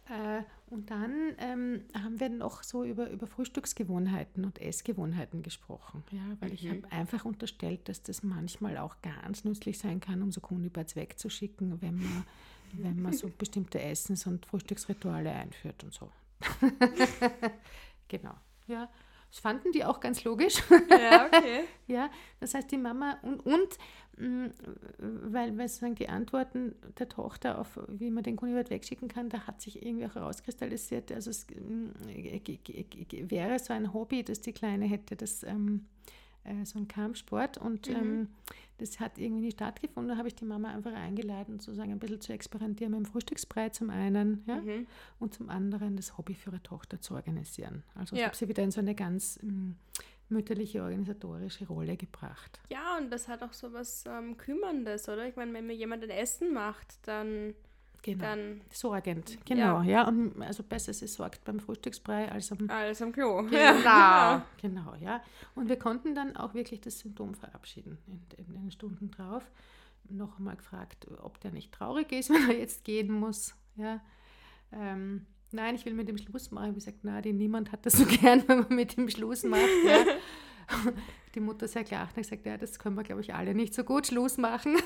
Äh, 0.09 0.41
und 0.69 0.89
dann 0.89 1.35
ähm, 1.37 1.83
haben 1.93 2.19
wir 2.19 2.29
noch 2.29 2.63
so 2.63 2.83
über, 2.83 3.09
über 3.09 3.27
Frühstücksgewohnheiten 3.27 4.45
und 4.45 4.59
Essgewohnheiten 4.59 5.43
gesprochen. 5.43 6.03
Ja, 6.11 6.21
weil 6.39 6.53
ich 6.53 6.63
Mhm. 6.63 6.69
habe 6.83 6.91
einfach 6.91 7.25
unterstellt, 7.25 7.87
dass 7.87 8.01
das 8.03 8.23
manchmal 8.23 8.77
auch 8.77 8.95
ganz 9.01 9.43
nützlich 9.43 9.77
sein 9.79 9.99
kann, 9.99 10.21
um 10.21 10.31
so 10.31 10.41
Kunibats 10.41 10.95
wegzuschicken, 10.95 11.81
wenn 11.81 11.95
man, 12.01 12.25
wenn 12.73 13.01
man 13.01 13.13
so 13.13 13.29
bestimmte 13.37 13.81
Essens- 13.81 14.25
und 14.27 14.45
Frühstücksrituale 14.45 15.31
einführt 15.31 15.83
und 15.83 15.93
so. 15.93 16.09
genau. 18.07 18.33
Ja. 18.67 18.89
Das 19.32 19.39
fanden 19.39 19.72
die 19.72 19.86
auch 19.86 20.00
ganz 20.02 20.24
logisch. 20.26 20.62
Ja, 20.89 21.26
okay. 21.28 21.63
Ja, 21.88 22.10
das 22.39 22.54
heißt, 22.54 22.72
die 22.72 22.78
Mama 22.78 23.17
und, 23.22 23.46
und 23.46 23.78
mh, 24.17 24.50
weil, 24.98 25.58
weil 25.58 25.67
sozusagen 25.67 25.96
die 25.96 26.08
Antworten 26.10 26.76
der 27.00 27.10
Tochter 27.10 27.58
auf, 27.60 27.78
wie 27.88 28.12
man 28.12 28.24
den 28.24 28.36
Kunibert 28.38 28.70
wegschicken 28.70 29.08
kann, 29.10 29.28
da 29.30 29.46
hat 29.48 29.62
sich 29.62 29.84
irgendwie 29.86 30.06
auch 30.06 30.15
herauskristallisiert, 30.15 31.12
also 31.12 31.30
es 31.32 31.48
g- 31.48 31.56
wäre 33.30 33.60
so 33.60 33.74
ein 33.74 33.94
Hobby, 33.94 34.24
das 34.24 34.41
die 34.41 34.54
Kleine 34.54 34.86
hätte, 34.86 35.15
das 35.17 35.44
ähm, 35.44 35.86
äh, 36.46 36.65
so 36.65 36.80
ein 36.80 36.88
Kampfsport 36.88 37.58
und 37.58 37.88
Mhm. 37.89 37.96
ähm, 37.96 38.28
das 38.82 39.00
hat 39.00 39.17
irgendwie 39.17 39.44
nicht 39.46 39.58
stattgefunden. 39.58 40.10
Da 40.10 40.17
habe 40.17 40.28
ich 40.28 40.36
die 40.36 40.46
Mama 40.46 40.70
einfach 40.74 40.94
eingeladen, 40.94 41.60
sozusagen 41.60 41.91
ein 41.91 42.00
bisschen 42.00 42.20
zu 42.20 42.34
experimentieren 42.34 42.91
mit 42.91 43.00
dem 43.00 43.06
Frühstücksbrei 43.06 43.70
zum 43.70 43.89
einen, 43.89 44.44
ja, 44.48 44.56
Mhm. 44.58 44.88
und 45.20 45.34
zum 45.34 45.50
anderen 45.50 45.96
das 45.96 46.17
Hobby 46.17 46.34
für 46.36 46.50
ihre 46.52 46.63
Tochter 46.63 47.00
zu 47.00 47.13
organisieren. 47.13 47.84
Also 47.96 48.15
ich 48.15 48.22
Ja. 48.22 48.28
habe 48.28 48.36
sie 48.36 48.50
wieder 48.50 48.63
in 48.63 48.72
so 48.72 48.82
eine 48.82 48.96
ganz 48.96 49.39
mh, 49.41 49.76
mütterliche 50.30 50.82
organisatorische 50.82 51.67
Rolle 51.67 51.98
gebracht. 51.98 52.60
Ja, 52.70 52.98
und 52.98 53.12
das 53.12 53.28
hat 53.28 53.44
auch 53.44 53.54
so 53.54 53.72
was 53.74 54.06
ähm, 54.08 54.38
Kümmerndes, 54.38 55.08
oder? 55.10 55.28
Ich 55.28 55.36
meine, 55.36 55.54
wenn 55.54 55.67
mir 55.67 55.76
jemand 55.76 56.04
ein 56.04 56.10
Essen 56.10 56.54
macht, 56.54 57.06
dann, 57.08 57.54
Genau. 58.03 58.23
dann 58.23 58.61
Sorgend, 58.71 59.37
genau, 59.45 59.81
ja. 59.83 60.07
Und 60.07 60.41
also 60.41 60.63
besser 60.63 60.91
sie 60.91 61.05
sorgt 61.05 61.43
beim 61.43 61.59
Frühstücksbrei 61.59 62.31
als 62.31 62.51
am 62.51 62.67
alles 62.67 62.99
am 63.01 63.11
Klo. 63.11 63.43
Genau, 63.43 64.41
genau, 64.61 64.95
ja. 64.99 65.21
Und 65.53 65.69
wir 65.69 65.77
konnten 65.77 66.15
dann 66.15 66.35
auch 66.35 66.55
wirklich 66.55 66.81
das 66.81 66.99
Symptom 66.99 67.35
verabschieden 67.35 67.99
in, 68.07 68.21
in 68.37 68.53
den 68.53 68.71
Stunden 68.71 69.11
drauf. 69.11 69.43
Noch 70.09 70.39
einmal 70.39 70.55
gefragt, 70.55 71.05
ob 71.21 71.39
der 71.41 71.51
nicht 71.51 71.71
traurig 71.73 72.11
ist, 72.11 72.29
wenn 72.31 72.49
er 72.49 72.57
jetzt 72.57 72.83
gehen 72.83 73.11
muss. 73.11 73.53
Ja. 73.75 74.01
Ähm, 74.71 75.27
nein, 75.51 75.75
ich 75.75 75.85
will 75.85 75.93
mit 75.93 76.07
dem 76.07 76.17
Schluss 76.17 76.49
machen. 76.49 76.63
Ich 76.63 76.69
habe 76.69 76.79
gesagt, 76.79 76.99
na, 77.03 77.21
die 77.21 77.33
niemand 77.33 77.71
hat 77.71 77.85
das 77.85 77.93
so 77.93 78.05
gern, 78.21 78.43
wenn 78.47 78.61
man 78.61 78.75
mit 78.75 78.97
dem 78.97 79.09
Schluss 79.09 79.43
macht. 79.43 79.61
Ja. 79.85 80.05
Die 81.35 81.39
Mutter 81.39 81.67
sehr 81.67 81.83
gelacht 81.83 82.17
und 82.17 82.23
gesagt, 82.23 82.45
ja, 82.47 82.57
das 82.57 82.79
können 82.79 82.95
wir, 82.95 83.03
glaube 83.03 83.21
ich, 83.21 83.35
alle 83.35 83.53
nicht 83.53 83.75
so 83.75 83.83
gut 83.83 84.07
Schluss 84.07 84.37
machen. 84.37 84.77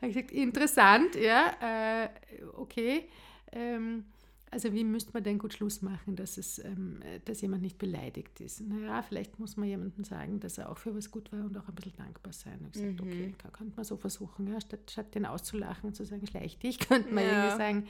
Habe 0.00 0.08
ich 0.08 0.14
gesagt, 0.14 0.30
interessant, 0.32 1.14
ja, 1.14 2.04
äh, 2.04 2.08
okay. 2.54 3.08
Ähm, 3.52 4.04
also 4.50 4.72
wie 4.72 4.82
müsste 4.84 5.12
man 5.12 5.22
denn 5.24 5.38
gut 5.38 5.52
Schluss 5.52 5.82
machen, 5.82 6.16
dass, 6.16 6.38
es, 6.38 6.58
ähm, 6.64 7.02
äh, 7.02 7.20
dass 7.24 7.42
jemand 7.42 7.62
nicht 7.62 7.76
beleidigt 7.78 8.40
ist? 8.40 8.62
Naja, 8.62 9.02
vielleicht 9.02 9.38
muss 9.38 9.56
man 9.58 9.68
jemandem 9.68 10.04
sagen, 10.04 10.40
dass 10.40 10.56
er 10.58 10.70
auch 10.70 10.78
für 10.78 10.94
was 10.96 11.10
gut 11.10 11.30
war 11.32 11.40
und 11.44 11.56
auch 11.58 11.68
ein 11.68 11.74
bisschen 11.74 11.96
dankbar 11.96 12.32
sein. 12.32 12.58
Und 12.60 12.72
gesagt, 12.72 13.00
Mhm. 13.00 13.06
okay, 13.06 13.34
kann, 13.36 13.52
könnte 13.52 13.76
man 13.76 13.84
so 13.84 13.96
versuchen, 13.98 14.46
ja, 14.46 14.58
statt, 14.60 14.90
statt 14.90 15.14
den 15.14 15.26
auszulachen 15.26 15.88
und 15.88 15.94
zu 15.94 16.04
sagen, 16.06 16.26
schleich 16.26 16.58
dich, 16.58 16.78
könnte 16.88 17.12
man 17.12 17.24
Ja. 17.24 17.32
irgendwie 17.32 17.56
sagen, 17.56 17.86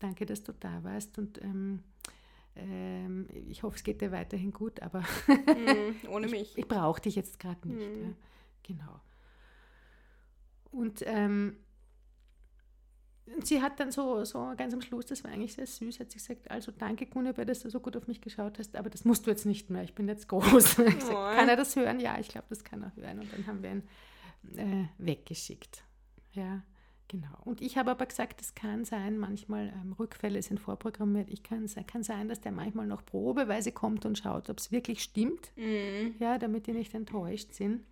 danke, 0.00 0.26
dass 0.26 0.42
du 0.42 0.52
da 0.52 0.84
warst 0.84 1.18
und 1.18 1.40
ähm, 1.42 1.80
ähm, 2.56 3.26
ich 3.48 3.62
hoffe, 3.62 3.76
es 3.76 3.82
geht 3.84 4.00
dir 4.00 4.12
weiterhin 4.12 4.52
gut, 4.52 4.80
aber 4.82 5.02
Mhm, 5.28 5.96
ohne 6.10 6.28
mich. 6.28 6.56
ich 6.56 6.68
brauche 6.68 7.00
dich 7.00 7.16
jetzt 7.16 7.40
gerade 7.40 7.66
nicht. 7.66 7.96
Mhm. 7.96 8.02
Ja. 8.02 8.12
Genau. 8.62 9.00
Und 10.74 11.02
ähm, 11.06 11.56
sie 13.42 13.62
hat 13.62 13.80
dann 13.80 13.90
so, 13.90 14.24
so 14.24 14.52
ganz 14.56 14.74
am 14.74 14.80
Schluss, 14.82 15.06
das 15.06 15.24
war 15.24 15.30
eigentlich 15.30 15.54
sehr 15.54 15.66
süß, 15.66 16.00
hat 16.00 16.10
sie 16.10 16.18
gesagt, 16.18 16.50
also 16.50 16.72
danke 16.72 17.06
Gunebe, 17.06 17.46
dass 17.46 17.60
du 17.60 17.70
so 17.70 17.80
gut 17.80 17.96
auf 17.96 18.06
mich 18.06 18.20
geschaut 18.20 18.58
hast, 18.58 18.76
aber 18.76 18.90
das 18.90 19.04
musst 19.04 19.26
du 19.26 19.30
jetzt 19.30 19.46
nicht 19.46 19.70
mehr, 19.70 19.82
ich 19.84 19.94
bin 19.94 20.08
jetzt 20.08 20.28
groß. 20.28 20.76
Gesagt, 20.76 21.08
kann 21.08 21.48
er 21.48 21.56
das 21.56 21.74
hören? 21.76 22.00
Ja, 22.00 22.18
ich 22.18 22.28
glaube, 22.28 22.46
das 22.50 22.64
kann 22.64 22.82
er 22.82 22.94
hören. 22.96 23.20
Und 23.20 23.32
dann 23.32 23.46
haben 23.46 23.62
wir 23.62 23.70
ihn 23.72 23.82
äh, 24.58 24.84
weggeschickt. 24.98 25.84
Ja, 26.32 26.62
genau. 27.08 27.38
Und 27.44 27.60
ich 27.62 27.78
habe 27.78 27.92
aber 27.92 28.06
gesagt, 28.06 28.40
es 28.42 28.54
kann 28.54 28.84
sein, 28.84 29.16
manchmal 29.16 29.68
ähm, 29.68 29.92
Rückfälle 29.92 30.42
sind 30.42 30.58
vorprogrammiert. 30.60 31.30
Ich 31.30 31.42
kann, 31.42 31.66
kann 31.86 32.02
sein, 32.02 32.28
dass 32.28 32.40
der 32.40 32.52
manchmal 32.52 32.86
noch 32.86 33.04
probeweise 33.06 33.72
kommt 33.72 34.04
und 34.04 34.18
schaut, 34.18 34.50
ob 34.50 34.58
es 34.58 34.70
wirklich 34.72 35.02
stimmt, 35.02 35.52
Mhm. 35.56 36.16
ja, 36.18 36.36
damit 36.38 36.66
die 36.66 36.72
nicht 36.72 36.92
enttäuscht 36.94 37.52
sind, 37.54 37.84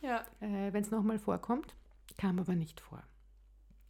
Ja. 0.00 0.24
äh, 0.40 0.72
wenn 0.72 0.82
es 0.82 0.90
nochmal 0.90 1.18
vorkommt. 1.18 1.74
Kam 2.20 2.38
aber 2.38 2.54
nicht 2.54 2.82
vor. 2.82 3.02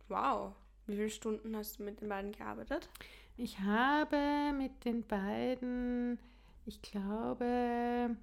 Wow. 0.07 0.55
Wie 0.87 0.95
viele 0.95 1.11
Stunden 1.11 1.57
hast 1.57 1.81
du 1.81 1.83
mit 1.83 2.01
den 2.01 2.09
beiden 2.09 2.31
gearbeitet? 2.31 2.89
Ich 3.37 3.59
habe 3.59 4.53
mit 4.57 4.85
den 4.85 5.05
beiden, 5.05 6.17
ich 6.65 6.81
glaube, 6.81 8.17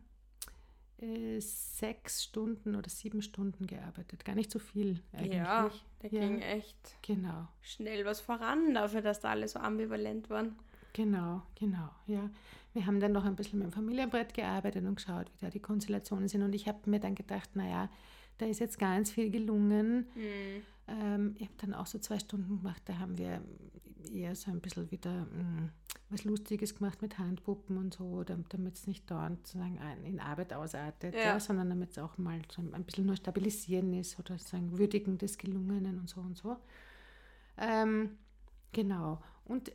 äh, 1.00 1.40
sechs 1.42 2.24
Stunden 2.24 2.76
oder 2.78 2.90
sieben 2.90 3.22
Stunden 3.22 3.68
gearbeitet. 3.68 4.24
Gar 4.24 4.36
nicht 4.36 4.50
so 4.50 4.60
viel 4.60 5.02
eigentlich. 5.12 5.34
Ja, 5.36 5.70
da 6.00 6.08
Ja. 6.08 6.22
ging 6.22 6.40
echt 6.40 6.98
Genau, 7.02 7.50
schnell 7.62 8.06
was 8.06 8.22
voran 8.22 8.74
dafür, 8.74 9.02
dass 9.02 9.20
da 9.20 9.32
alle 9.32 9.50
so 9.50 9.60
ambivalent 9.60 10.30
waren. 10.30 10.56
genau, 10.94 11.42
genau, 11.56 11.90
ja. 12.06 12.30
Wir 12.74 12.86
haben 12.86 13.02
dann 13.02 13.12
noch 13.12 13.26
ein 13.26 13.36
bisschen 13.36 13.60
mit 13.60 13.68
dem 13.68 13.74
Familienbrett 13.74 14.34
gearbeitet 14.34 14.86
und 14.86 14.96
geschaut, 14.96 15.30
wie 15.34 15.40
da 15.46 15.50
die 15.50 15.60
Konstellationen 15.60 16.30
sind. 16.30 16.44
Und 16.44 16.54
ich 16.56 16.68
habe 16.68 16.90
mir 16.90 17.00
dann 17.02 17.16
gedacht, 17.16 17.56
naja, 17.58 17.90
da 18.38 18.46
ist 18.46 18.60
jetzt 18.60 18.80
ganz 18.80 19.12
viel 19.12 19.30
gelungen. 19.30 20.08
Mhm. 20.16 20.62
Ähm, 20.88 21.36
ich 21.38 21.44
habe 21.44 21.58
dann 21.58 21.74
auch 21.74 21.86
so 21.88 22.00
zwei 22.00 22.20
Stunden 22.20 22.58
gemacht, 22.58 22.82
da 22.86 22.98
haben 23.00 23.18
wir 23.18 23.42
eher 24.14 24.36
so 24.36 24.52
ein 24.52 24.62
bisschen 24.62 24.90
wieder 24.90 25.26
mh, 25.26 25.70
was 26.10 26.24
Lustiges 26.24 26.76
gemacht 26.76 27.02
mit 27.02 27.18
Handpuppen 27.18 27.78
und 27.78 27.94
so, 27.94 28.24
damit 28.24 28.54
es 28.76 28.88
nicht 28.88 29.10
dauernd 29.12 29.46
sozusagen 29.46 29.78
in 30.06 30.20
Arbeit 30.22 30.54
ausartet, 30.54 31.14
Ja. 31.14 31.22
ja. 31.22 31.40
sondern 31.40 31.70
damit 31.70 31.92
es 31.92 31.98
auch 32.00 32.18
mal 32.18 32.40
so 32.50 32.62
ein 32.72 32.84
bisschen 32.84 33.06
nur 33.06 33.18
stabilisieren 33.18 33.94
ist 33.94 34.18
oder 34.18 34.38
sozusagen 34.38 34.78
Würdigen 34.78 35.18
des 35.18 35.38
Gelungenen 35.38 36.00
und 36.00 36.10
so 36.10 36.22
und 36.22 36.38
so. 36.38 36.56
Ähm, 37.58 38.12
genau. 38.72 39.22
Und 39.46 39.72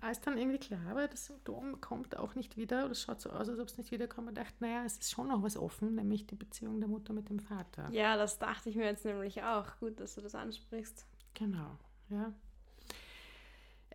als 0.00 0.20
dann 0.20 0.38
irgendwie 0.38 0.58
klar 0.58 0.94
war, 0.94 1.08
das 1.08 1.26
Symptom 1.26 1.80
kommt 1.80 2.16
auch 2.16 2.34
nicht 2.34 2.56
wieder, 2.56 2.82
oder 2.84 2.92
es 2.92 3.02
schaut 3.02 3.20
so 3.20 3.30
aus, 3.30 3.48
als 3.48 3.58
ob 3.58 3.66
es 3.68 3.78
nicht 3.78 3.90
wiederkommt, 3.90 4.26
man 4.26 4.34
dachte, 4.34 4.54
naja, 4.60 4.84
es 4.84 4.98
ist 4.98 5.10
schon 5.10 5.28
noch 5.28 5.42
was 5.42 5.56
offen, 5.56 5.94
nämlich 5.96 6.26
die 6.26 6.36
Beziehung 6.36 6.78
der 6.80 6.88
Mutter 6.88 7.12
mit 7.12 7.28
dem 7.28 7.40
Vater. 7.40 7.88
Ja, 7.90 8.16
das 8.16 8.38
dachte 8.38 8.70
ich 8.70 8.76
mir 8.76 8.84
jetzt 8.84 9.04
nämlich 9.04 9.42
auch. 9.42 9.66
Gut, 9.80 9.98
dass 10.00 10.14
du 10.14 10.20
das 10.20 10.34
ansprichst. 10.34 11.04
Genau, 11.34 11.78
ja. 12.10 12.32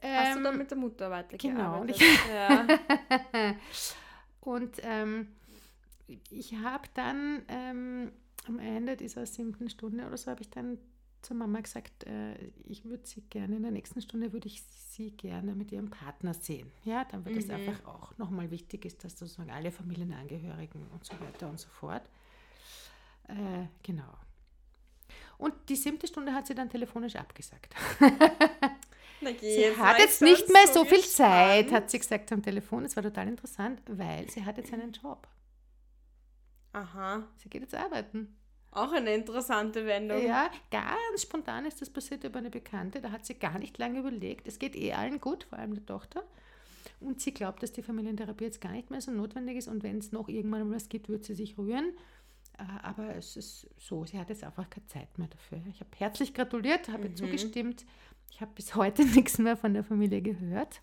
Hast 0.02 0.34
du 0.36 0.38
Ähm, 0.40 0.44
dann 0.44 0.58
mit 0.58 0.70
der 0.70 0.78
Mutter 0.78 1.10
weitergearbeitet? 1.10 1.42
genau, 1.42 1.82
und 1.82 1.90
ich- 1.90 2.26
ja. 2.34 3.56
und 4.42 4.78
ähm, 4.84 5.28
ich 6.30 6.56
habe 6.58 6.88
dann 6.94 7.42
ähm, 7.48 8.12
am 8.48 8.60
Ende 8.60 8.96
dieser 8.96 9.26
siebten 9.26 9.70
Stunde 9.70 10.06
oder 10.06 10.18
so, 10.18 10.32
habe 10.32 10.42
ich 10.42 10.50
dann 10.50 10.78
zur 11.28 11.36
Mama 11.38 11.60
gesagt, 11.60 12.06
äh, 12.06 12.36
ich 12.66 12.86
würde 12.86 13.06
sie 13.06 13.22
gerne, 13.22 13.58
in 13.58 13.62
der 13.62 13.72
nächsten 13.72 14.02
Stunde 14.02 14.32
würde 14.32 14.48
ich 14.48 14.64
sie 14.64 15.12
gerne 15.12 15.56
mit 15.56 15.72
ihrem 15.74 15.90
Partner 15.90 16.34
sehen. 16.34 16.72
Ja, 16.86 17.04
dann 17.06 17.26
wird 17.26 17.38
es 17.38 17.48
Mhm. 17.48 17.54
einfach 17.56 17.86
auch 17.86 18.18
nochmal 18.18 18.50
wichtig 18.50 18.86
ist, 18.86 19.04
dass 19.04 19.20
sozusagen 19.20 19.52
alle 19.52 19.72
Familienangehörigen 19.72 20.88
und 20.88 21.04
so 21.06 21.14
weiter 21.20 21.50
und 21.50 21.60
so 21.60 21.68
fort. 21.68 22.04
Äh, 23.28 23.66
genau. 23.84 24.14
Und 25.38 25.54
die 25.68 25.76
siebte 25.76 26.08
Stunde 26.08 26.34
hat 26.34 26.48
sie 26.48 26.56
dann 26.56 26.70
telefonisch 26.70 27.16
abgesagt. 27.16 27.76
Sie 29.42 29.76
hat 29.76 29.98
jetzt 29.98 30.22
nicht 30.22 30.48
mehr 30.48 30.68
so 30.68 30.74
so 30.74 30.86
viel 30.86 31.02
Zeit, 31.02 31.72
hat 31.72 31.90
sie 31.90 31.98
gesagt 31.98 32.32
am 32.32 32.44
Telefon. 32.44 32.86
Es 32.86 32.96
war 32.96 33.02
total 33.02 33.28
interessant, 33.28 33.82
weil 33.88 34.30
sie 34.30 34.46
hat 34.46 34.58
jetzt 34.58 34.72
einen 34.72 34.92
Job. 34.92 35.28
Aha. 36.74 37.28
Sie 37.38 37.50
geht 37.50 37.64
jetzt 37.64 37.74
arbeiten. 37.74 38.38
Auch 38.78 38.92
eine 38.92 39.14
interessante 39.14 39.86
Wendung. 39.86 40.26
Ja, 40.26 40.52
ganz 40.72 41.22
spontan 41.24 41.66
ist 41.66 41.82
das 41.82 41.90
passiert 41.90 42.24
über 42.24 42.40
eine 42.40 42.50
Bekannte. 42.50 43.02
Da 43.02 43.12
hat 43.12 43.26
sie 43.26 43.34
gar 43.34 43.58
nicht 43.58 43.78
lange 43.78 44.00
überlegt. 44.00 44.48
Es 44.48 44.60
geht 44.60 44.76
eh 44.76 44.94
allen 44.94 45.20
gut, 45.20 45.46
vor 45.46 45.58
allem 45.58 45.74
der 45.74 45.86
Tochter. 45.86 46.24
Und 47.00 47.22
sie 47.22 47.34
glaubt, 47.34 47.62
dass 47.64 47.72
die 47.72 47.82
Familientherapie 47.82 48.46
jetzt 48.46 48.62
gar 48.62 48.72
nicht 48.72 48.90
mehr 48.90 49.02
so 49.02 49.12
notwendig 49.12 49.58
ist. 49.58 49.68
Und 49.68 49.84
wenn 49.84 49.98
es 49.98 50.12
noch 50.12 50.30
irgendwann 50.30 50.72
was 50.72 50.90
gibt, 50.90 51.10
wird 51.10 51.26
sie 51.26 51.34
sich 51.34 51.58
rühren. 51.58 51.94
Äh, 52.58 52.64
Aber 52.84 53.16
es 53.16 53.36
ist 53.36 53.68
so, 53.78 54.06
sie 54.06 54.20
hat 54.20 54.30
jetzt 54.30 54.44
einfach 54.44 54.70
keine 54.70 54.86
Zeit 54.88 55.18
mehr 55.18 55.28
dafür. 55.28 55.62
Ich 55.70 55.80
habe 55.80 55.90
herzlich 55.98 56.34
gratuliert, 56.34 56.90
habe 56.90 57.08
ihr 57.08 57.16
zugestimmt. 57.16 57.86
Ich 58.32 58.42
habe 58.42 58.52
bis 58.56 58.76
heute 58.76 59.06
nichts 59.16 59.38
mehr 59.38 59.58
von 59.58 59.74
der 59.74 59.84
Familie 59.84 60.22
gehört. 60.22 60.82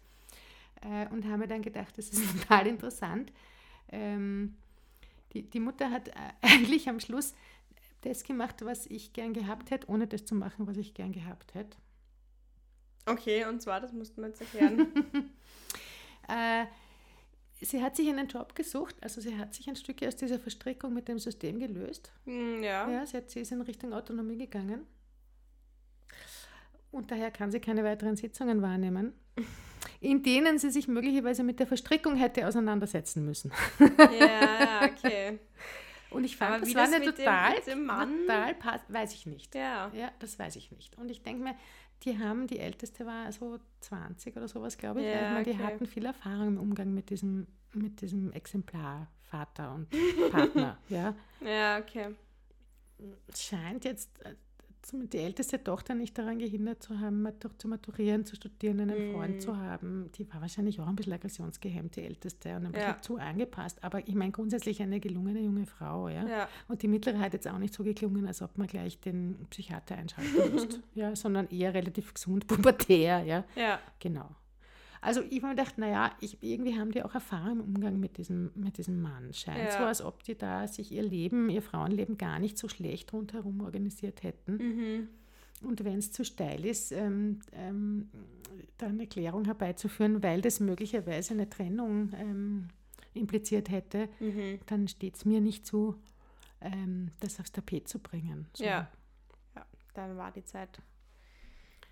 Äh, 0.83 1.09
Und 1.13 1.25
habe 1.27 1.39
mir 1.39 1.49
dann 1.49 1.63
gedacht, 1.63 1.97
das 1.97 2.09
ist 2.11 2.23
total 2.43 2.67
interessant. 2.67 3.33
Ähm, 3.91 4.57
die, 5.33 5.43
die 5.43 5.61
Mutter 5.61 5.91
hat 5.91 6.09
äh, 6.09 6.13
eigentlich 6.43 6.89
am 6.89 7.01
Schluss 7.01 7.35
das 8.05 8.25
gemacht, 8.25 8.65
was 8.65 8.87
ich 8.87 9.13
gern 9.13 9.33
gehabt 9.33 9.71
hätte, 9.71 9.89
ohne 9.89 10.07
das 10.07 10.25
zu 10.25 10.35
machen, 10.35 10.67
was 10.67 10.77
ich 10.77 10.95
gern 10.95 11.13
gehabt 11.13 11.55
hätte. 11.55 11.77
Okay, 13.07 13.45
und 13.45 13.61
zwar, 13.61 13.81
das 13.81 13.93
mussten 13.93 14.21
wir 14.21 14.29
jetzt 14.29 14.41
erklären. 14.41 14.89
Äh, 16.27 16.65
sie 17.61 17.83
hat 17.83 17.97
sich 17.97 18.09
einen 18.09 18.29
Job 18.29 18.55
gesucht, 18.55 18.97
also 19.03 19.21
sie 19.21 19.37
hat 19.37 19.53
sich 19.53 19.69
ein 19.69 19.77
Stück 19.77 20.03
aus 20.03 20.17
dieser 20.17 20.39
Verstrickung 20.39 20.95
mit 20.95 21.07
dem 21.07 21.19
System 21.19 21.59
gelöst. 21.59 22.13
Hm, 22.25 22.63
ja. 22.63 22.91
Ja, 22.91 23.05
sie, 23.05 23.19
hat, 23.19 23.29
sie 23.29 23.41
ist 23.41 23.53
in 23.53 23.61
Richtung 23.61 23.93
Autonomie 23.93 24.39
gegangen. 24.39 24.87
Und 26.91 27.11
daher 27.11 27.31
kann 27.31 27.51
sie 27.51 27.61
keine 27.61 27.85
weiteren 27.85 28.17
Sitzungen 28.17 28.63
wahrnehmen, 28.63 29.13
in 30.01 30.23
denen 30.23 30.59
sie 30.59 30.71
sich 30.71 30.89
möglicherweise 30.89 31.45
mit 31.45 31.61
der 31.61 31.67
Verstrickung 31.67 32.17
hätte 32.17 32.49
auseinandersetzen 32.49 33.23
müssen. 33.27 33.53
Ja, 34.19 34.85
okay. 34.85 35.39
Und 36.15 36.25
ich 36.25 36.37
fand, 36.37 36.51
Aber 36.53 36.61
das 36.61 36.69
wie 36.71 36.75
war 36.75 36.85
das 36.87 36.95
eine 36.95 37.05
dem- 37.05 37.15
total, 37.15 37.61
dem 37.67 37.85
Mann- 37.87 38.21
total 38.27 38.55
pass, 38.55 38.81
weiß 38.89 39.13
ich 39.15 39.27
nicht. 39.27 39.55
Ja. 39.55 39.91
Ja, 39.95 40.11
das 40.21 40.39
weiß 40.39 40.57
ich 40.57 40.71
nicht. 40.73 40.97
Und 40.99 41.11
ich 41.11 41.23
denke 41.23 41.43
mir, 41.43 41.55
die 42.03 42.19
haben, 42.19 42.47
die 42.47 42.59
älteste 42.59 43.05
war 43.07 43.31
so 43.33 43.59
20 43.81 44.37
oder 44.37 44.49
sowas, 44.49 44.77
glaube 44.79 45.01
ich. 45.01 45.07
Ja, 45.07 45.15
ich 45.15 45.21
meine, 45.33 45.45
die 45.45 45.51
okay. 45.51 45.63
hatten 45.65 45.87
viel 45.87 46.05
Erfahrung 46.07 46.49
im 46.49 46.59
Umgang 46.59 46.93
mit 46.95 47.11
diesem, 47.11 47.47
mit 47.73 48.01
diesem 48.01 48.33
Exemplar, 48.33 49.09
Vater 49.23 49.75
und 49.75 49.89
Partner. 50.31 50.79
ja. 50.89 51.15
Ja, 51.41 51.79
okay. 51.79 52.15
Scheint 53.35 53.85
jetzt 53.85 54.11
äh, 54.25 54.35
die 54.93 55.19
älteste 55.19 55.63
Tochter 55.63 55.95
nicht 55.95 56.17
daran 56.19 56.39
gehindert 56.39 56.83
zu 56.83 57.01
haben, 57.01 57.27
zu 57.59 57.69
maturieren, 57.69 58.25
zu 58.25 58.37
studieren, 58.37 58.81
einen 58.81 59.09
Mhm. 59.09 59.13
Freund 59.13 59.43
zu 59.43 59.57
haben. 59.57 60.11
Die 60.17 60.31
war 60.33 60.41
wahrscheinlich 60.41 60.81
auch 60.81 60.87
ein 60.87 60.97
bisschen 60.97 61.13
aggressionsgehemmt, 61.15 61.97
die 61.97 62.03
älteste, 62.03 62.51
und 62.57 62.67
ein 62.67 62.73
bisschen 62.73 62.89
Ja. 62.89 63.01
zu 63.01 63.17
angepasst. 63.17 63.83
Aber 63.83 64.07
ich 64.07 64.15
meine, 64.15 64.33
grundsätzlich 64.33 64.81
eine 64.83 65.01
gelungene 65.01 65.41
junge 65.41 65.67
Frau. 65.67 66.09
Ja? 66.09 66.27
Ja. 66.27 66.49
Und 66.69 66.83
die 66.83 66.89
mittlere 66.89 67.19
hat 67.19 67.33
jetzt 67.33 67.49
auch 67.49 67.59
nicht 67.59 67.75
so 67.75 67.83
geklungen, 67.83 68.27
als 68.27 68.43
ob 68.43 68.57
man 68.59 68.67
gleich 68.67 69.01
den 69.01 69.47
Psychiater 69.51 69.97
einschalten 69.97 70.31
müsste, 70.55 70.81
ja, 70.95 71.17
sondern 71.17 71.49
eher 71.49 71.73
relativ 71.75 72.13
gesund, 72.15 72.47
pubertär, 72.47 73.23
ja, 73.25 73.45
Ja. 73.57 73.79
genau. 73.99 74.29
Also 75.05 75.21
ich 75.23 75.37
habe 75.43 75.49
mir 75.49 75.55
gedacht, 75.57 75.79
naja, 75.79 76.13
ich, 76.21 76.43
irgendwie 76.43 76.79
haben 76.79 76.91
die 76.91 77.03
auch 77.03 77.15
Erfahrung 77.15 77.61
im 77.61 77.61
Umgang 77.61 78.01
mit 78.01 78.17
diesem, 78.17 78.51
mit 78.55 78.79
diesem 78.79 79.01
Mann. 79.03 79.33
Scheint 79.35 79.59
Ja. 79.59 79.79
so, 79.79 79.85
als 79.85 80.03
ob 80.03 80.23
die 80.23 80.35
da 80.37 80.67
sich 80.67 80.91
ihr 80.93 81.03
Leben, 81.03 81.51
ihr 81.51 81.63
Frauenleben 81.63 82.17
gar 82.19 82.39
nicht 82.39 82.57
so 82.59 82.69
schlecht 82.69 83.13
rundherum 83.13 83.61
organisiert 83.61 84.23
hätten. 84.23 84.57
Mhm. 84.57 85.09
Und 85.69 85.85
wenn 85.85 85.99
es 85.99 86.11
zu 86.13 86.25
steil 86.25 86.65
ist, 86.65 86.91
ähm, 86.93 87.41
ähm, 87.53 88.09
da 88.79 88.87
eine 88.87 89.03
Erklärung 89.03 89.45
herbeizuführen, 89.45 90.23
weil 90.23 90.41
das 90.41 90.61
möglicherweise 90.61 91.35
eine 91.35 91.49
Trennung 91.49 92.11
ähm, 92.17 92.69
impliziert 93.15 93.71
hätte, 93.71 94.09
Mhm. 94.21 94.59
dann 94.67 94.89
steht 94.89 95.17
es 95.17 95.25
mir 95.25 95.41
nicht 95.41 95.67
zu, 95.67 95.97
ähm, 96.61 97.11
das 97.21 97.39
aufs 97.41 97.53
Tapet 97.53 97.89
zu 97.89 97.99
bringen. 97.99 98.47
So. 98.55 98.65
Ja. 98.65 98.91
ja. 99.55 99.67
Dann 99.95 100.17
war 100.17 100.33
die 100.33 100.45
Zeit 100.45 100.81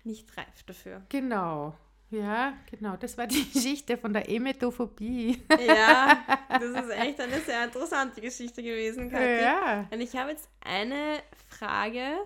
nicht 0.03 0.35
reif 0.37 0.63
dafür. 0.63 1.03
Genau. 1.09 1.73
Ja, 2.13 2.53
genau. 2.69 2.95
Das 2.97 3.17
war 3.17 3.25
die 3.25 3.43
Geschichte 3.53 3.97
von 3.97 4.13
der 4.13 4.29
Emetophobie. 4.29 5.41
Ja, 5.65 6.23
das 6.49 6.63
ist 6.63 6.89
echt 6.91 7.19
eine 7.19 7.39
sehr 7.41 7.65
interessante 7.65 8.21
Geschichte 8.21 8.61
gewesen, 8.61 9.09
Kathi. 9.09 9.41
Ja. 9.41 9.87
Und 9.91 9.99
ich 9.99 10.15
habe 10.15 10.31
jetzt 10.31 10.47
eine 10.61 11.21
Frage, 11.49 12.17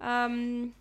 ähm, 0.00 0.72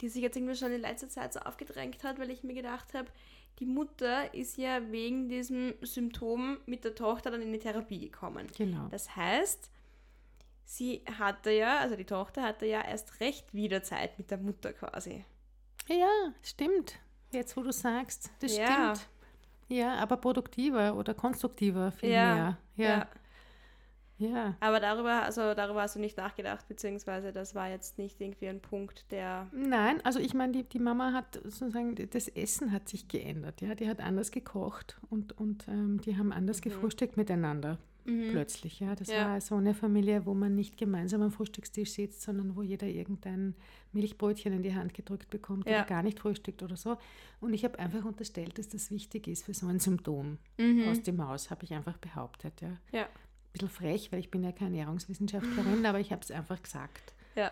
die 0.00 0.08
sich 0.08 0.22
jetzt 0.22 0.36
irgendwie 0.36 0.56
schon 0.56 0.72
in 0.72 0.80
letzter 0.80 1.10
Zeit 1.10 1.34
so 1.34 1.40
aufgedrängt 1.40 2.02
hat, 2.02 2.18
weil 2.18 2.30
ich 2.30 2.42
mir 2.42 2.54
gedacht 2.54 2.94
habe, 2.94 3.08
die 3.58 3.66
Mutter 3.66 4.32
ist 4.32 4.56
ja 4.56 4.90
wegen 4.90 5.28
diesem 5.28 5.74
Symptom 5.82 6.56
mit 6.64 6.84
der 6.84 6.94
Tochter 6.94 7.30
dann 7.30 7.42
in 7.42 7.52
die 7.52 7.58
Therapie 7.58 7.98
gekommen. 7.98 8.46
Genau. 8.56 8.88
Das 8.90 9.14
heißt, 9.16 9.70
sie 10.64 11.02
hatte 11.18 11.50
ja, 11.50 11.78
also 11.78 11.94
die 11.94 12.06
Tochter 12.06 12.42
hatte 12.42 12.64
ja 12.64 12.80
erst 12.80 13.20
recht 13.20 13.52
wieder 13.52 13.82
Zeit 13.82 14.18
mit 14.18 14.30
der 14.30 14.38
Mutter 14.38 14.72
quasi. 14.72 15.26
Ja, 15.88 16.32
stimmt. 16.42 16.98
Jetzt, 17.32 17.56
wo 17.56 17.62
du 17.62 17.72
sagst, 17.72 18.30
das 18.40 18.56
Ja. 18.56 18.94
stimmt. 18.94 19.08
Ja, 19.68 19.94
aber 19.94 20.16
produktiver 20.16 20.96
oder 20.96 21.14
konstruktiver 21.14 21.92
viel 21.92 22.10
Ja, 22.10 22.34
mehr. 22.34 22.58
Ja, 22.76 23.08
ja. 24.18 24.54
Aber 24.60 24.80
darüber, 24.80 25.22
also 25.22 25.54
darüber 25.54 25.82
hast 25.82 25.96
du 25.96 26.00
nicht 26.00 26.16
nachgedacht, 26.16 26.68
beziehungsweise 26.68 27.32
das 27.32 27.54
war 27.54 27.70
jetzt 27.70 27.96
nicht 27.96 28.20
irgendwie 28.20 28.48
ein 28.48 28.60
Punkt, 28.60 29.10
der. 29.10 29.48
Nein, 29.52 30.04
also 30.04 30.18
ich 30.18 30.34
meine, 30.34 30.52
die, 30.52 30.64
die 30.64 30.78
Mama 30.78 31.12
hat 31.12 31.40
sozusagen, 31.44 31.94
das 32.10 32.28
Essen 32.28 32.70
hat 32.72 32.88
sich 32.88 33.08
geändert. 33.08 33.60
Ja, 33.62 33.74
die 33.74 33.88
hat 33.88 34.00
anders 34.00 34.30
gekocht 34.30 35.00
und, 35.08 35.32
und 35.38 35.66
ähm, 35.68 36.00
die 36.02 36.18
haben 36.18 36.32
anders 36.32 36.60
gefrühstückt 36.60 37.16
miteinander. 37.16 37.78
Plötzlich, 38.30 38.80
ja. 38.80 38.94
Das 38.94 39.08
Ja. 39.08 39.26
war 39.28 39.40
so 39.40 39.54
eine 39.56 39.74
Familie, 39.74 40.26
wo 40.26 40.34
man 40.34 40.54
nicht 40.54 40.76
gemeinsam 40.76 41.22
am 41.22 41.30
Frühstückstisch 41.30 41.92
sitzt, 41.92 42.22
sondern 42.22 42.56
wo 42.56 42.62
jeder 42.62 42.86
irgendein 42.86 43.54
Milchbrötchen 43.92 44.52
in 44.52 44.62
die 44.62 44.74
Hand 44.74 44.94
gedrückt 44.94 45.30
bekommt 45.30 45.66
Ja. 45.68 45.78
oder 45.80 45.84
gar 45.84 46.02
nicht 46.02 46.18
frühstückt 46.20 46.62
oder 46.62 46.76
so. 46.76 46.96
Und 47.40 47.52
ich 47.54 47.64
habe 47.64 47.78
einfach 47.78 48.04
unterstellt, 48.04 48.58
dass 48.58 48.68
das 48.68 48.90
wichtig 48.90 49.26
ist 49.28 49.44
für 49.44 49.54
so 49.54 49.66
ein 49.66 49.78
Symptom 49.80 50.38
aus 50.88 51.02
dem 51.02 51.16
Maus, 51.16 51.50
habe 51.50 51.64
ich 51.64 51.72
einfach 51.74 51.96
behauptet, 51.98 52.60
ja. 52.60 52.76
Ja. 52.92 53.02
Ein 53.04 53.52
bisschen 53.52 53.68
frech, 53.68 54.12
weil 54.12 54.20
ich 54.20 54.30
bin 54.30 54.44
ja 54.44 54.52
keine 54.52 54.76
Ernährungswissenschaftlerin, 54.78 55.84
aber 55.86 55.98
ich 56.00 56.12
habe 56.12 56.22
es 56.22 56.30
einfach 56.30 56.62
gesagt. 56.62 57.14
Ja. 57.34 57.50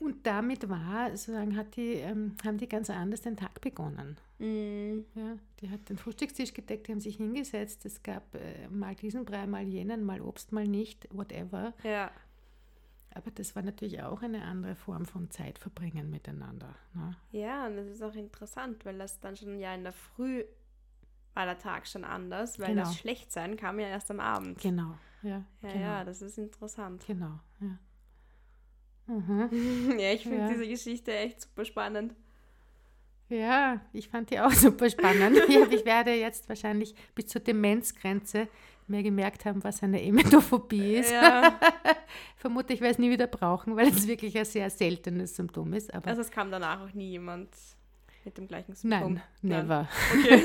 Und 0.00 0.26
damit 0.26 0.68
war, 0.68 1.10
sozusagen, 1.10 1.56
hat 1.56 1.76
die, 1.76 1.92
ähm, 1.92 2.34
haben 2.44 2.56
die 2.58 2.68
ganz 2.68 2.90
anders 2.90 3.20
den 3.20 3.36
Tag 3.36 3.60
begonnen. 3.60 4.16
Mm, 4.38 5.00
Ja, 5.14 5.36
die 5.60 5.70
hat 5.70 5.88
den 5.90 5.98
Frühstückstisch 5.98 6.52
gedeckt, 6.54 6.88
die 6.88 6.92
haben 6.92 7.00
sich 7.00 7.16
hingesetzt. 7.18 7.84
Es 7.84 8.02
gab 8.02 8.34
äh, 8.34 8.66
mal 8.68 8.94
diesen 8.96 9.24
Brei, 9.26 9.46
mal 9.46 9.62
jenen, 9.62 10.02
mal 10.02 10.20
Obst, 10.22 10.50
mal 10.52 10.66
nicht, 10.66 11.06
whatever. 11.14 11.74
ja. 11.84 12.10
Aber 13.12 13.32
das 13.32 13.56
war 13.56 13.62
natürlich 13.64 14.00
auch 14.04 14.22
eine 14.22 14.42
andere 14.44 14.76
Form 14.76 15.04
von 15.04 15.32
Zeitverbringen 15.32 16.10
miteinander. 16.10 16.76
Ne? 16.94 17.16
Ja, 17.32 17.66
und 17.66 17.74
das 17.76 17.88
ist 17.88 18.02
auch 18.04 18.14
interessant, 18.14 18.84
weil 18.84 18.98
das 18.98 19.18
dann 19.18 19.36
schon 19.36 19.58
ja 19.58 19.74
in 19.74 19.82
der 19.82 19.92
Früh 19.92 20.44
war 21.34 21.44
der 21.44 21.58
Tag 21.58 21.88
schon 21.88 22.04
anders, 22.04 22.60
weil 22.60 22.68
Genau. 22.68 22.82
das 22.82 22.96
Schlechtsein 22.96 23.56
kam 23.56 23.80
ja 23.80 23.88
erst 23.88 24.12
am 24.12 24.20
Abend. 24.20 24.60
Genau, 24.60 24.94
ja. 25.22 25.44
Ja, 25.60 25.68
genau, 25.72 25.80
ja, 25.80 26.04
das 26.04 26.22
ist 26.22 26.38
interessant. 26.38 27.04
Genau, 27.04 27.40
ja. 27.60 27.76
Mhm. 29.10 29.98
ja, 29.98 30.12
ich 30.12 30.22
finde 30.22 30.38
Ja. 30.38 30.48
diese 30.48 30.68
Geschichte 30.68 31.12
echt 31.16 31.40
super 31.42 31.64
spannend. 31.64 32.14
Ja, 33.28 33.80
ich 33.92 34.08
fand 34.08 34.30
die 34.30 34.40
auch 34.40 34.52
super 34.52 34.88
spannend. 34.90 35.36
ich, 35.48 35.56
ich 35.56 35.84
werde 35.84 36.12
jetzt 36.14 36.48
wahrscheinlich 36.48 36.94
bis 37.14 37.26
zur 37.26 37.40
Demenzgrenze 37.40 38.48
mir 38.86 39.02
gemerkt 39.04 39.44
haben, 39.44 39.62
was 39.62 39.82
eine 39.84 40.02
Emetophobie 40.02 40.96
ist. 40.96 41.12
Ja, 41.12 41.58
Vermute, 42.36 42.72
ich 42.72 42.80
werde 42.80 42.92
es 42.92 42.98
nie 42.98 43.10
wieder 43.10 43.28
brauchen, 43.28 43.76
weil 43.76 43.86
es 43.88 44.06
wirklich 44.08 44.36
ein 44.36 44.44
sehr 44.44 44.68
seltenes 44.70 45.36
Symptom 45.36 45.72
ist. 45.74 45.94
Aber 45.94 46.08
also 46.08 46.22
es 46.22 46.30
kam 46.30 46.50
danach 46.50 46.80
auch 46.80 46.92
nie 46.92 47.10
jemand 47.10 47.50
mit 48.24 48.36
dem 48.36 48.48
gleichen 48.48 48.74
Symptom. 48.74 49.14
nein, 49.14 49.22
never. 49.66 49.88
Okay. 50.18 50.42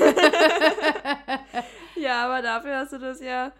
ja, 2.00 2.24
aber 2.26 2.40
dafür 2.42 2.78
hast 2.78 2.92
du 2.92 2.98
das 2.98 3.20
ja, 3.20 3.52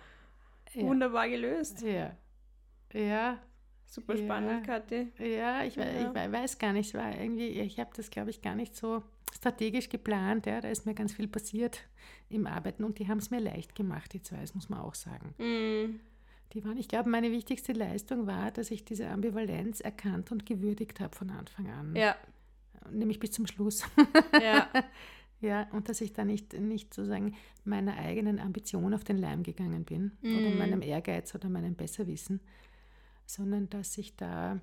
Ja. 0.72 0.82
wunderbar 0.82 1.28
gelöst. 1.28 1.82
Ja. 1.82 2.12
Ja, 2.92 3.38
Super 3.86 4.16
Ja. 4.16 4.24
spannend, 4.24 4.66
Kathi. 4.66 5.08
ja, 5.18 5.64
ich, 5.64 5.76
Ja. 5.76 5.84
ich 5.84 6.14
wei- 6.14 6.30
weiß 6.32 6.58
gar 6.58 6.72
nicht. 6.72 6.92
War 6.94 7.16
irgendwie, 7.18 7.48
ich 7.48 7.78
habe 7.80 7.90
das, 7.96 8.10
glaube 8.10 8.30
ich, 8.30 8.42
gar 8.42 8.54
nicht 8.54 8.74
so 8.76 9.02
strategisch 9.34 9.88
geplant. 9.88 10.46
Ja. 10.46 10.60
Da 10.60 10.68
ist 10.68 10.86
mir 10.86 10.94
ganz 10.94 11.12
viel 11.14 11.28
passiert 11.28 11.80
im 12.28 12.46
Arbeiten 12.46 12.84
und 12.84 12.98
die 12.98 13.08
haben 13.08 13.18
es 13.18 13.30
mir 13.30 13.40
leicht 13.40 13.74
gemacht, 13.74 14.12
die 14.12 14.22
zwei, 14.22 14.40
das 14.40 14.54
muss 14.54 14.68
man 14.68 14.80
auch 14.80 14.94
sagen. 14.94 15.34
Mm, 15.38 16.00
Die 16.52 16.64
waren, 16.64 16.76
ich 16.78 16.88
glaube, 16.88 17.10
meine 17.10 17.32
wichtigste 17.32 17.72
Leistung 17.72 18.26
war, 18.28 18.50
dass 18.52 18.70
ich 18.70 18.84
diese 18.84 19.08
Ambivalenz 19.08 19.80
erkannt 19.80 20.30
und 20.32 20.46
gewürdigt 20.46 21.00
habe 21.00 21.14
von 21.14 21.30
Anfang 21.30 21.68
an. 21.70 21.94
Ja. 21.96 22.16
Nämlich 22.90 23.18
bis 23.18 23.32
zum 23.32 23.46
Schluss. 23.48 23.82
Ja. 24.40 24.68
ja, 25.40 25.66
und 25.72 25.88
dass 25.88 26.00
ich 26.00 26.12
da 26.12 26.24
nicht, 26.24 26.52
nicht 26.58 26.94
sozusagen 26.94 27.34
meiner 27.64 27.96
eigenen 27.96 28.38
Ambition 28.38 28.94
auf 28.94 29.02
den 29.04 29.18
Leim 29.18 29.42
gegangen 29.42 29.84
bin 29.84 30.12
oder 30.22 30.50
Mhm. 30.50 30.58
meinem 30.58 30.82
Ehrgeiz 30.82 31.34
oder 31.34 31.48
meinem 31.48 31.74
Besserwissen, 31.74 32.40
sondern 33.26 33.68
dass 33.70 33.98
ich 33.98 34.16
da 34.16 34.60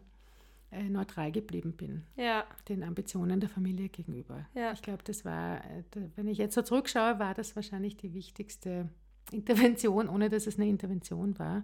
äh, 0.72 0.84
neutral 0.84 1.32
geblieben 1.32 1.74
bin 1.74 2.03
Ja. 2.16 2.45
den 2.68 2.84
Ambitionen 2.84 3.39
der 3.39 3.49
Familie 3.49 3.89
gegenüber. 3.89 4.47
Ja. 4.55 4.72
Ich 4.72 4.82
glaube, 4.82 5.03
das 5.03 5.24
war, 5.26 5.57
äh, 5.66 5.84
wenn 6.16 6.28
ich 6.28 6.38
jetzt 6.39 6.55
so 6.55 6.61
zurückschaue, 6.64 7.20
war 7.20 7.34
das 7.36 7.55
wahrscheinlich 7.55 7.95
die 7.97 8.14
wichtigste 8.14 8.89
Intervention, 9.32 10.09
ohne 10.09 10.30
dass 10.30 10.47
es 10.47 10.57
eine 10.57 10.68
Intervention 10.68 11.38
war. 11.38 11.64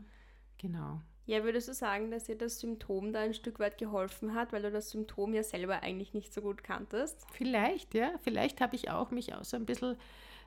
Genau. 0.59 1.01
Ja, 1.25 1.43
würdest 1.43 1.67
du 1.67 1.73
sagen, 1.73 2.09
dass 2.09 2.23
dir 2.23 2.35
das 2.37 2.59
Symptom 2.59 3.13
da 3.13 3.19
ein 3.21 3.35
Stück 3.35 3.59
weit 3.59 3.77
geholfen 3.77 4.33
hat, 4.33 4.51
weil 4.51 4.63
du 4.63 4.71
das 4.71 4.89
Symptom 4.89 5.33
ja 5.35 5.43
selber 5.43 5.83
eigentlich 5.83 6.13
nicht 6.15 6.33
so 6.33 6.41
gut 6.41 6.63
kanntest? 6.63 7.23
Vielleicht, 7.33 7.93
ja, 7.93 8.11
vielleicht 8.23 8.61
habe 8.61 8.75
ich 8.75 8.89
auch 8.89 9.11
mich 9.11 9.35
auch 9.35 9.43
so 9.43 9.55
ein 9.55 9.65
bisschen 9.67 9.95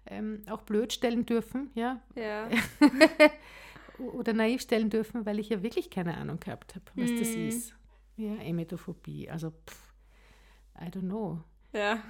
ähm, 0.06 0.42
auch 0.50 0.62
blöd 0.62 0.92
stellen 0.92 1.24
dürfen, 1.24 1.70
ja, 1.76 2.00
Ja. 2.16 2.48
oder 4.10 4.32
naiv 4.32 4.60
stellen 4.62 4.90
dürfen, 4.90 5.26
weil 5.26 5.38
ich 5.38 5.48
ja 5.48 5.62
wirklich 5.62 5.90
keine 5.90 6.16
Ahnung 6.16 6.40
gehabt 6.40 6.74
habe, 6.74 6.84
was 6.96 7.14
das 7.14 7.36
Mhm. 7.36 7.48
ist. 7.48 7.74
Ja, 8.16 8.34
Emetophobie, 8.36 9.30
also 9.30 9.50
pff, 9.50 9.94
I 10.80 10.84
don't 10.86 11.02
know. 11.02 11.40
Ja. 11.72 12.02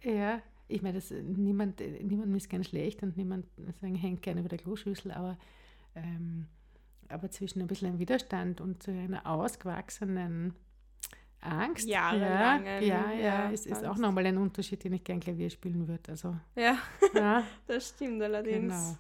Ja, 0.03 0.41
ich 0.69 0.83
meine, 0.83 1.01
niemand, 1.23 1.81
niemand 2.03 2.37
ist 2.37 2.49
gern 2.49 2.65
schlecht 2.65 3.03
und 3.03 3.17
niemand 3.17 3.47
sagen, 3.81 3.95
hängt 3.95 4.23
gerne 4.23 4.41
über 4.41 4.49
der 4.49 4.59
Kloschüssel, 4.59 5.11
aber, 5.13 5.39
ähm, 5.95 6.47
aber 7.09 7.31
zwischen 7.31 7.61
ein 7.61 7.67
bisschen 7.67 7.89
einem 7.89 7.99
Widerstand 7.99 8.61
und 8.61 8.83
so 8.83 8.91
einer 8.91 9.27
ausgewachsenen 9.27 10.55
Angst, 11.47 11.87
ja, 11.87 12.15
Jahrelangen, 12.15 12.83
ja, 12.83 13.13
ja, 13.13 13.19
ja, 13.19 13.51
ist, 13.51 13.67
ist 13.67 13.85
auch 13.85 13.97
nochmal 13.97 14.27
ein 14.27 14.37
Unterschied, 14.39 14.83
den 14.85 14.95
ich 14.95 15.05
gern 15.05 15.21
Klavier 15.21 15.49
spielen 15.51 15.87
würde. 15.89 16.11
Also, 16.11 16.37
Ja, 16.55 16.79
ja, 17.15 17.45
das 17.67 17.89
stimmt 17.91 18.23
allerdings. 18.23 18.73
genau. 18.73 18.99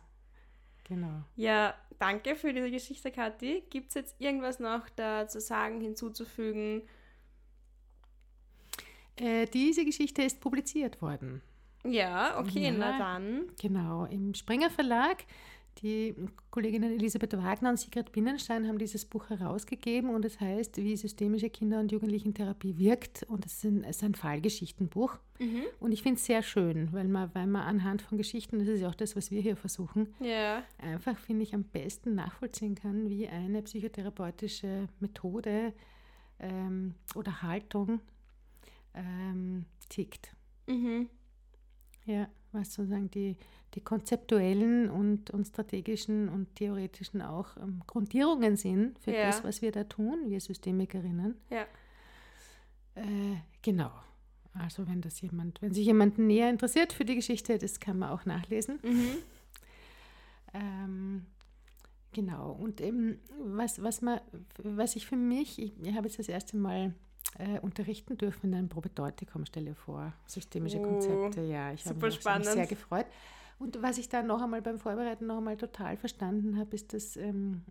Genau. 1.08 1.24
Ja, 1.34 1.74
danke 1.98 2.36
für 2.36 2.52
diese 2.52 2.70
Geschichte, 2.70 3.10
Kathi. 3.10 3.64
Gibt 3.70 3.88
es 3.88 3.94
jetzt 3.94 4.14
irgendwas 4.20 4.60
noch 4.60 4.88
da 4.90 5.26
zu 5.26 5.40
sagen, 5.40 5.80
hinzuzufügen? 5.80 6.82
Äh, 9.16 9.46
diese 9.46 9.84
Geschichte 9.84 10.22
ist 10.22 10.40
publiziert 10.40 11.00
worden. 11.02 11.42
Ja, 11.84 12.38
okay, 12.38 12.66
Ja. 12.66 12.72
na 12.72 12.98
dann. 12.98 13.44
Genau, 13.60 14.04
im 14.06 14.34
Springer 14.34 14.70
Verlag. 14.70 15.24
Die 15.82 16.14
Kolleginnen 16.50 16.90
Elisabeth 16.92 17.36
Wagner 17.36 17.68
und 17.68 17.78
Sigrid 17.78 18.10
Binnenstein 18.10 18.66
haben 18.66 18.78
dieses 18.78 19.04
Buch 19.04 19.28
herausgegeben 19.28 20.08
und 20.08 20.24
es 20.24 20.40
heißt, 20.40 20.78
wie 20.78 20.96
systemische 20.96 21.50
Kinder- 21.50 21.80
und 21.80 21.92
Jugendlichentherapie 21.92 22.78
wirkt. 22.78 23.24
Und 23.24 23.44
es 23.44 23.62
ist 23.62 24.02
ein, 24.02 24.14
Fallgeschichtenbuch. 24.14 25.18
Mhm. 25.38 25.64
Und 25.78 25.92
ich 25.92 26.02
finde 26.02 26.16
es 26.16 26.24
sehr 26.24 26.42
schön, 26.42 26.92
weil 26.92 27.08
man, 27.08 27.34
weil 27.34 27.46
man 27.46 27.62
anhand 27.62 28.00
von 28.00 28.16
Geschichten, 28.16 28.58
das 28.58 28.68
ist 28.68 28.80
ja 28.80 28.88
auch 28.88 28.94
das, 28.94 29.16
was 29.16 29.30
wir 29.30 29.42
hier 29.42 29.56
versuchen, 29.56 30.14
Ja, 30.20 30.62
einfach, 30.78 31.18
finde 31.18 31.42
ich, 31.42 31.54
am 31.54 31.64
besten 31.64 32.14
nachvollziehen 32.14 32.74
kann, 32.74 33.10
wie 33.10 33.28
eine 33.28 33.60
psychotherapeutische 33.60 34.88
Methode 35.00 35.74
ähm, 36.40 36.94
oder 37.14 37.42
Haltung 37.42 38.00
ähm, 38.94 39.66
tickt. 39.90 40.32
mhm. 40.66 41.10
Ja, 42.06 42.28
was 42.52 42.72
sozusagen 42.72 43.10
die, 43.10 43.36
die 43.76 43.82
konzeptuellen 43.82 44.90
und, 44.90 45.30
und 45.30 45.46
strategischen 45.46 46.28
und 46.30 46.56
theoretischen 46.56 47.20
auch 47.22 47.56
ähm, 47.58 47.82
Grundierungen 47.86 48.56
sind 48.56 48.98
für 48.98 49.12
Ja. 49.12 49.26
das, 49.26 49.44
was 49.44 49.62
wir 49.62 49.70
da 49.70 49.84
tun, 49.84 50.24
wir 50.26 50.40
Systemikerinnen. 50.40 51.36
Ja. 51.50 51.66
Äh, 52.94 53.36
genau. 53.62 53.92
Also 54.54 54.88
wenn 54.88 55.02
das 55.02 55.20
jemand, 55.20 55.60
wenn 55.60 55.74
sich 55.74 55.84
jemand 55.84 56.18
näher 56.18 56.48
interessiert 56.48 56.94
für 56.94 57.04
die 57.04 57.14
Geschichte, 57.14 57.58
das 57.58 57.78
kann 57.78 57.98
man 57.98 58.08
auch 58.08 58.24
nachlesen. 58.24 58.78
Mhm. 58.82 59.10
Ähm, 60.54 61.26
genau. 62.12 62.52
Und 62.52 62.80
eben, 62.80 63.20
was, 63.38 63.82
was, 63.82 64.00
man, 64.00 64.20
was 64.62 64.96
ich 64.96 65.06
für 65.06 65.16
mich, 65.16 65.58
ich, 65.58 65.74
ich 65.82 65.94
habe 65.94 66.06
jetzt 66.08 66.18
das 66.18 66.28
erste 66.30 66.56
Mal 66.56 66.94
äh, 67.38 67.60
unterrichten 67.60 68.16
dürfen 68.16 68.46
in 68.46 68.54
einem 68.54 68.68
Probedeutikum, 68.70 69.44
stelle 69.44 69.74
vor. 69.74 70.14
Systemische 70.26 70.78
Oh, 70.78 70.84
Konzepte, 70.84 71.42
ja. 71.42 71.72
Ich 71.72 71.84
habe 71.84 72.00
mich, 72.00 72.24
mich 72.24 72.48
sehr 72.48 72.66
gefreut. 72.66 73.06
Und 73.58 73.82
was 73.82 73.98
ich 73.98 74.08
da 74.08 74.22
noch 74.22 74.42
einmal 74.42 74.62
beim 74.62 74.78
Vorbereiten 74.78 75.26
noch 75.26 75.38
einmal 75.38 75.56
total 75.56 75.96
verstanden 75.96 76.58
habe, 76.58 76.74
ist, 76.74 76.92
dass 76.92 77.16
ähm, 77.16 77.62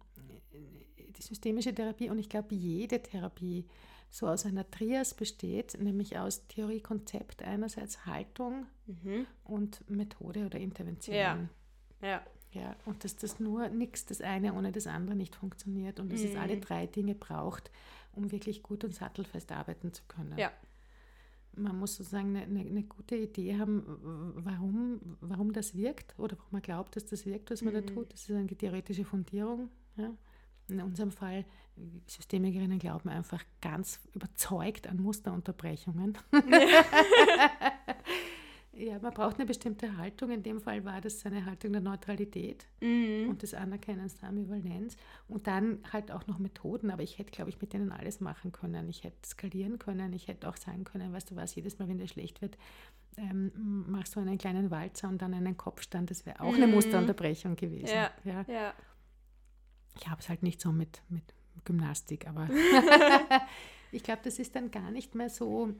die 1.17 1.21
systemische 1.21 1.73
Therapie 1.73 2.09
und 2.09 2.17
ich 2.19 2.29
glaube 2.29 2.55
jede 2.55 3.01
Therapie 3.01 3.65
so 4.09 4.27
aus 4.27 4.45
einer 4.45 4.69
Trias 4.69 5.13
besteht, 5.13 5.77
nämlich 5.81 6.17
aus 6.17 6.47
Theorie, 6.47 6.79
Konzept 6.81 7.43
einerseits, 7.43 8.05
Haltung 8.05 8.65
Mhm. 8.87 9.25
und 9.43 9.89
Methode 9.89 10.45
oder 10.45 10.59
Intervention. 10.59 11.15
Ja. 11.15 11.39
Ja. 12.01 12.21
Ja, 12.51 12.75
und 12.85 13.03
dass 13.03 13.17
das 13.17 13.39
nur 13.41 13.67
nichts, 13.67 14.05
das 14.05 14.21
eine 14.21 14.53
ohne 14.53 14.71
das 14.71 14.87
andere 14.87 15.15
nicht 15.15 15.35
funktioniert 15.35 15.99
und 15.99 16.13
dass 16.13 16.21
es 16.21 16.33
Mhm. 16.33 16.39
alle 16.39 16.57
drei 16.57 16.87
Dinge 16.87 17.13
braucht, 17.13 17.69
um 18.13 18.31
wirklich 18.31 18.63
gut 18.63 18.85
und 18.85 18.95
sattelfest 18.95 19.51
arbeiten 19.51 19.91
zu 19.91 20.03
können. 20.07 20.37
Ja. 20.37 20.51
Man 21.57 21.77
muss 21.79 21.95
sozusagen 21.95 22.35
eine, 22.35 22.43
eine, 22.45 22.59
eine 22.61 22.83
gute 22.83 23.15
Idee 23.15 23.57
haben, 23.57 23.83
warum, 24.35 24.99
warum 25.21 25.53
das 25.53 25.75
wirkt 25.75 26.13
oder 26.19 26.37
warum 26.37 26.51
man 26.51 26.61
glaubt, 26.61 26.95
dass 26.95 27.05
das 27.05 27.25
wirkt, 27.25 27.51
was 27.51 27.61
man 27.61 27.73
da 27.73 27.81
Mhm. 27.81 27.87
tut. 27.87 28.13
Das 28.13 28.21
ist 28.29 28.31
eine 28.35 28.47
theoretische 28.47 29.05
Fundierung. 29.05 29.69
Ja. 29.97 30.11
In 30.67 30.81
unserem 30.81 31.11
Fall, 31.11 31.45
Systemikerinnen 32.07 32.79
glauben 32.79 33.09
einfach 33.09 33.43
ganz 33.61 33.99
überzeugt 34.13 34.87
an 34.87 34.97
Musterunterbrechungen. 34.97 36.17
ja, 36.33 36.41
man 39.01 39.13
braucht 39.13 39.37
eine 39.37 39.45
bestimmte 39.45 39.95
Haltung. 39.97 40.31
In 40.31 40.43
dem 40.43 40.59
Fall 40.59 40.83
war 40.85 40.99
das 41.01 41.25
eine 41.25 41.45
Haltung 41.45 41.71
der 41.71 41.81
Neutralität 41.81 42.65
Mhm. 42.81 43.29
und 43.29 43.41
des 43.41 43.53
Anerkennens 43.53 44.15
der 44.15 44.29
Ambivalenz 44.29 44.97
und 45.27 45.47
dann 45.47 45.79
halt 45.93 46.11
auch 46.11 46.27
noch 46.27 46.39
Methoden, 46.39 46.91
aber 46.91 47.01
ich 47.03 47.17
hätte, 47.17 47.31
glaube 47.31 47.49
ich, 47.49 47.61
mit 47.61 47.73
denen 47.73 47.91
alles 47.91 48.19
machen 48.19 48.51
können. 48.51 48.89
Ich 48.89 49.03
hätte 49.03 49.17
skalieren 49.25 49.79
können, 49.79 50.13
ich 50.13 50.27
hätte 50.27 50.47
auch 50.49 50.57
sagen 50.57 50.83
können, 50.83 51.13
weißt 51.13 51.31
du 51.31 51.35
was, 51.35 51.55
jedes 51.55 51.79
Mal, 51.79 51.87
wenn 51.87 51.97
dir 51.99 52.07
schlecht 52.07 52.41
wird, 52.41 52.57
ähm, 53.17 53.51
machst 53.87 54.15
du 54.15 54.19
einen 54.19 54.37
kleinen 54.37 54.71
Walzer 54.71 55.07
und 55.07 55.21
dann 55.21 55.33
einen 55.33 55.55
Kopfstand, 55.55 56.11
das 56.11 56.25
wäre 56.25 56.41
auch 56.41 56.53
eine 56.53 56.67
Mhm. 56.67 56.73
Musterunterbrechung 56.73 57.55
gewesen. 57.55 57.87
Ja. 57.95 58.11
Ja. 58.25 58.45
Ja. 58.47 58.73
Ich 59.97 60.07
habe 60.09 60.19
es 60.19 60.27
halt 60.27 60.43
nicht 60.43 60.59
so 60.59 60.73
mit, 60.73 61.01
mit 61.07 61.23
Gymnastik, 61.63 62.27
aber 62.27 62.49
ich 63.91 64.03
glaube, 64.03 64.21
das 64.23 64.39
ist 64.39 64.55
dann 64.55 64.71
gar 64.71 64.91
nicht 64.91 65.15
mehr 65.15 65.29
so 65.29 65.73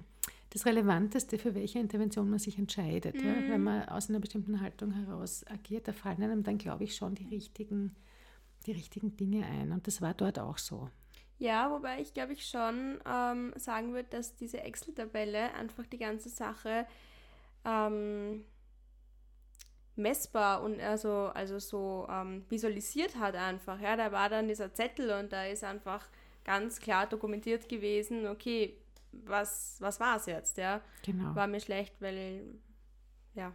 das 0.52 0.66
Relevanteste, 0.66 1.38
für 1.38 1.54
welche 1.54 1.80
Intervention 1.80 2.30
man 2.30 2.40
sich 2.40 2.58
entscheidet. 2.58 3.16
Ja? 3.16 3.34
Mhm. 3.34 3.50
Wenn 3.50 3.64
man 3.64 3.90
aus 3.90 4.10
einer 4.10 4.20
bestimmten 4.20 4.62
Haltung 4.62 4.92
heraus 4.92 5.46
agiert, 5.48 5.88
da 5.88 5.94
fallen 5.94 6.24
einem 6.24 6.44
dann, 6.44 6.58
glaube 6.58 6.86
ich, 6.86 6.96
schon 6.96 7.16
die 7.16 7.28
richtigen, 7.28 7.96
die 8.66 8.72
richtigen 8.72 9.18
Dinge 9.18 9.46
ein. 9.46 9.72
Und 9.72 9.86
das 9.88 10.02
war 10.02 10.14
dort 10.14 10.40
auch 10.40 10.58
so. 10.58 10.90
Ja, 11.38 11.70
wobei 11.70 12.00
ich 12.00 12.14
glaube 12.14 12.34
ich 12.34 12.48
schon 12.48 13.00
ähm, 13.06 13.54
sagen 13.58 13.94
würde, 13.94 14.08
dass 14.10 14.36
diese 14.38 14.62
Excel-Tabelle 14.62 15.54
einfach 15.54 15.86
die 15.86 15.98
ganze 15.98 16.30
Sache 16.30 16.88
ähm, 17.66 18.46
messbar 19.98 20.64
und 20.64 20.80
also, 20.80 21.32
also 21.34 21.60
so 21.60 22.08
ähm, 22.10 22.46
visualisiert 22.50 23.18
hat 23.18 23.36
einfach. 23.36 23.80
Ja, 23.82 23.98
da 23.98 24.12
war 24.12 24.30
dann 24.30 24.48
dieser 24.48 24.74
Zettel 24.74 25.12
und 25.12 25.34
da 25.34 25.46
ist 25.46 25.64
einfach 25.64 26.08
ganz 26.46 26.80
klar 26.80 27.08
dokumentiert 27.08 27.68
gewesen, 27.68 28.26
okay, 28.28 28.78
was, 29.12 29.76
was 29.80 30.00
war 30.00 30.16
es 30.18 30.26
jetzt, 30.28 30.58
ja? 30.58 30.82
Genau. 31.04 31.36
War 31.36 31.48
mir 31.48 31.60
schlecht, 31.60 31.96
weil, 32.02 32.56
ja, 33.34 33.52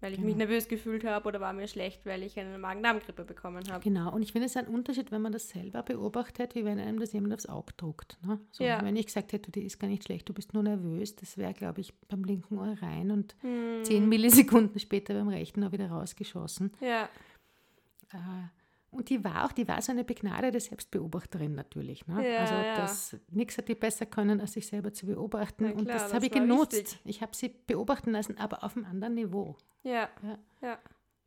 weil 0.00 0.12
ich 0.12 0.18
mich 0.20 0.34
Genau. 0.34 0.46
nervös 0.46 0.68
gefühlt 0.68 1.04
habe 1.04 1.26
oder 1.28 1.40
war 1.40 1.52
mir 1.52 1.66
schlecht, 1.66 2.06
weil 2.06 2.22
ich 2.22 2.38
eine 2.38 2.56
Magen-Darm-Grippe 2.56 3.24
bekommen 3.24 3.68
habe. 3.70 3.82
Genau, 3.82 4.12
und 4.14 4.22
ich 4.22 4.30
finde 4.32 4.46
es 4.46 4.56
ein 4.56 4.68
Unterschied, 4.68 5.10
wenn 5.10 5.20
man 5.22 5.32
das 5.32 5.48
selber 5.48 5.82
beobachtet, 5.82 6.54
wie 6.54 6.64
wenn 6.64 6.78
einem 6.78 7.00
das 7.00 7.12
jemand 7.12 7.34
aufs 7.34 7.46
Auge 7.46 7.72
druckt. 7.76 8.16
Ne? 8.24 8.38
So, 8.52 8.62
Ja. 8.64 8.82
Wenn 8.82 8.94
ich 8.96 9.06
gesagt 9.06 9.32
hätte, 9.32 9.50
du, 9.50 9.60
dir 9.60 9.66
ist 9.66 9.78
gar 9.80 9.88
nicht 9.88 10.04
schlecht, 10.04 10.28
du 10.28 10.32
bist 10.34 10.54
nur 10.54 10.62
nervös, 10.62 11.16
das 11.16 11.36
wäre, 11.36 11.52
glaube 11.52 11.80
ich, 11.80 11.92
beim 12.08 12.22
linken 12.24 12.58
Ohr 12.58 12.76
rein 12.80 13.10
und 13.10 13.34
Hm, 13.40 13.82
zehn 13.84 14.08
Millisekunden 14.08 14.78
später 14.80 15.14
beim 15.14 15.28
rechten 15.28 15.62
Ohr 15.64 15.72
wieder 15.72 15.88
rausgeschossen. 15.90 16.72
ja, 16.80 17.08
Äh, 18.12 18.16
Und 18.90 19.10
die 19.10 19.22
war 19.22 19.44
auch, 19.44 19.52
die 19.52 19.68
war 19.68 19.82
so 19.82 19.92
eine 19.92 20.02
begnadete 20.02 20.58
Selbstbeobachterin 20.58 21.54
natürlich. 21.54 22.06
Ne? 22.06 22.26
Ja, 22.32 22.40
also 22.40 22.54
ja. 22.54 23.20
nichts 23.30 23.58
hat 23.58 23.68
die 23.68 23.74
besser 23.74 24.06
können, 24.06 24.40
als 24.40 24.54
sich 24.54 24.66
selber 24.66 24.92
zu 24.92 25.06
beobachten. 25.06 25.64
Na 25.64 25.70
und 25.72 25.84
klar, 25.84 25.94
das, 25.94 26.04
das 26.04 26.14
habe 26.14 26.26
ich 26.26 26.32
genutzt. 26.32 26.72
wichtig. 26.72 27.00
Ich 27.04 27.20
habe 27.22 27.36
sie 27.36 27.50
beobachten 27.66 28.12
lassen, 28.12 28.38
aber 28.38 28.64
auf 28.64 28.76
einem 28.76 28.86
anderen 28.86 29.14
Niveau. 29.14 29.56
ja, 29.82 30.08
Ja. 30.22 30.38
ja. 30.62 30.78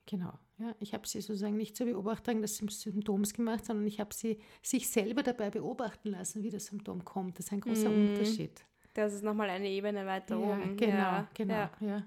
Genau. 0.07 0.34
Ja, 0.57 0.76
ich 0.80 0.93
habe 0.95 1.07
sie 1.07 1.22
sozusagen 1.22 1.55
nicht 1.55 1.78
zur 1.78 1.86
Beobachterin 1.86 2.41
des 2.41 2.57
Symptoms 2.57 3.34
gemacht, 3.34 3.64
sondern 3.66 3.86
ich 3.88 3.99
habe 3.99 4.14
sie 4.14 4.39
sich 4.62 4.89
selber 4.89 5.22
dabei 5.24 5.51
beobachten 5.51 6.09
lassen, 6.09 6.43
wie 6.43 6.49
das 6.49 6.66
Symptom 6.66 7.05
kommt. 7.05 7.38
Das 7.38 7.45
ist 7.45 7.51
ein 7.53 7.62
großer 7.62 7.89
Mhm. 7.89 8.09
Unterschied. 8.09 8.66
Das 8.95 9.14
ist 9.14 9.24
nochmal 9.24 9.49
eine 9.51 9.70
Ebene 9.70 10.05
weiter 10.05 10.38
oben. 10.39 10.76
genau, 10.76 11.24
genau. 11.36 11.53
Ja. 11.53 11.72
Ja. 11.80 12.03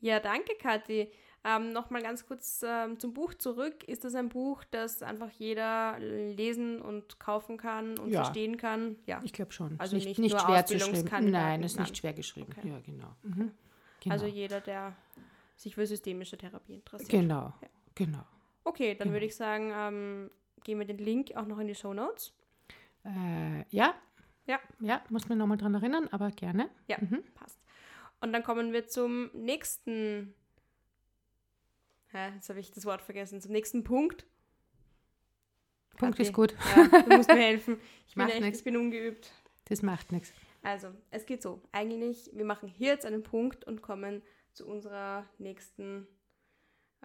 ja, 0.00 0.20
danke, 0.20 0.54
Kathi. 0.58 1.08
Ähm, 1.48 1.72
Nochmal 1.72 2.02
ganz 2.02 2.26
kurz 2.26 2.64
ähm, 2.66 2.98
zum 2.98 3.14
Buch 3.14 3.32
zurück. 3.34 3.84
Ist 3.84 4.04
das 4.04 4.14
ein 4.16 4.28
Buch, 4.28 4.64
das 4.72 5.02
einfach 5.02 5.30
jeder 5.30 5.96
lesen 6.00 6.80
und 6.82 7.20
kaufen 7.20 7.56
kann 7.56 7.98
und 7.98 8.10
Ja. 8.10 8.24
verstehen 8.24 8.56
kann? 8.56 8.96
Ja. 9.06 9.20
Ich 9.22 9.32
glaube 9.32 9.52
schon. 9.52 9.78
Also 9.78 9.96
Ist 9.96 10.04
nicht 10.06 10.18
nicht 10.18 10.32
nur 10.32 10.40
schwer 10.40 10.66
zu 10.66 10.78
schreiben. 10.80 11.30
Nein, 11.30 11.62
ist 11.62 11.76
nein. 11.76 11.84
nicht 11.84 11.96
schwer 11.98 12.12
geschrieben. 12.14 12.52
Okay. 12.58 12.68
Ja, 12.68 12.80
genau. 12.80 13.14
Mhm. 13.22 13.52
genau. 14.00 14.12
Also 14.12 14.26
jeder, 14.26 14.60
der 14.60 14.96
sich 15.56 15.74
für 15.76 15.86
systemische 15.86 16.36
Therapie 16.36 16.74
interessiert. 16.74 17.08
genau, 17.10 17.52
Ja. 17.62 17.68
genau. 17.94 18.24
Okay, 18.64 18.94
dann 18.96 19.06
Genau. 19.06 19.12
würde 19.14 19.26
ich 19.26 19.36
sagen, 19.36 19.70
ähm, 19.72 20.30
geben 20.64 20.80
wir 20.80 20.86
den 20.86 20.98
Link 20.98 21.30
auch 21.36 21.46
noch 21.46 21.58
in 21.60 21.68
die 21.68 21.74
Show 21.76 21.94
Notes. 21.94 22.32
Äh, 23.04 23.64
ja. 23.70 23.94
Ja. 24.46 24.58
Ja, 24.80 25.00
muss 25.10 25.28
mir 25.28 25.36
nochmal 25.36 25.58
dran 25.58 25.74
erinnern, 25.74 26.08
aber 26.10 26.30
gerne. 26.30 26.70
Ja, 26.88 26.96
Mhm. 27.00 27.22
passt. 27.34 27.60
Und 28.20 28.32
dann 28.32 28.42
kommen 28.42 28.72
wir 28.72 28.86
zum 28.88 29.30
nächsten. 29.32 30.34
Hä, 32.12 32.34
jetzt 32.34 32.48
habe 32.48 32.60
ich 32.60 32.72
das 32.72 32.84
Wort 32.84 33.02
vergessen. 33.02 33.40
Zum 33.40 33.52
nächsten 33.52 33.84
Punkt. 33.84 34.26
Punkt 35.96 36.16
Kathi, 36.16 36.28
ist 36.28 36.32
gut. 36.32 36.54
Ja, 36.76 37.02
du 37.02 37.16
musst 37.16 37.28
mir 37.28 37.36
helfen. 37.36 37.80
Ich 38.06 38.14
bin 38.14 38.28
echt, 38.28 38.40
nix. 38.40 38.58
ich 38.58 38.64
bin 38.64 38.76
ungeübt. 38.76 39.32
Das 39.66 39.82
macht 39.82 40.12
nichts. 40.12 40.32
Also, 40.62 40.88
es 41.10 41.26
geht 41.26 41.42
so. 41.42 41.62
Eigentlich, 41.72 42.30
wir 42.32 42.44
machen 42.44 42.68
hier 42.68 42.88
jetzt 42.88 43.06
einen 43.06 43.22
Punkt 43.22 43.64
und 43.64 43.82
kommen 43.82 44.22
zu 44.52 44.66
unserer 44.66 45.26
nächsten, 45.38 46.06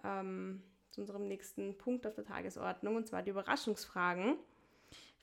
ähm, 0.03 0.63
zu 0.91 1.01
unserem 1.01 1.27
nächsten 1.27 1.77
Punkt 1.77 2.05
auf 2.05 2.15
der 2.15 2.23
Tagesordnung, 2.23 2.95
und 2.95 3.07
zwar 3.07 3.23
die 3.23 3.31
Überraschungsfragen. 3.31 4.37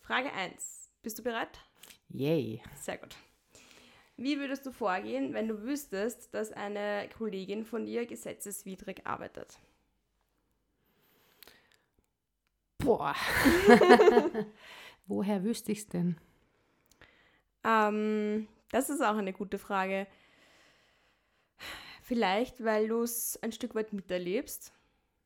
Frage 0.00 0.32
1. 0.32 0.90
Bist 1.02 1.18
du 1.18 1.22
bereit? 1.22 1.60
Yay. 2.08 2.62
Sehr 2.80 2.98
gut. 2.98 3.16
Wie 4.16 4.38
würdest 4.38 4.66
du 4.66 4.72
vorgehen, 4.72 5.32
wenn 5.32 5.46
du 5.46 5.62
wüsstest, 5.62 6.34
dass 6.34 6.50
eine 6.50 7.08
Kollegin 7.16 7.64
von 7.64 7.86
dir 7.86 8.04
gesetzeswidrig 8.04 9.06
arbeitet? 9.06 9.58
Boah. 12.78 13.14
Woher 15.06 15.42
wüsste 15.42 15.72
ich 15.72 15.78
es 15.78 15.86
denn? 15.88 16.16
Ähm, 17.64 18.46
das 18.70 18.90
ist 18.90 19.02
auch 19.02 19.16
eine 19.16 19.32
gute 19.32 19.58
Frage. 19.58 20.06
Vielleicht, 22.02 22.64
weil 22.64 22.88
du 22.88 23.02
es 23.02 23.38
ein 23.42 23.52
Stück 23.52 23.74
weit 23.74 23.92
miterlebst. 23.92 24.72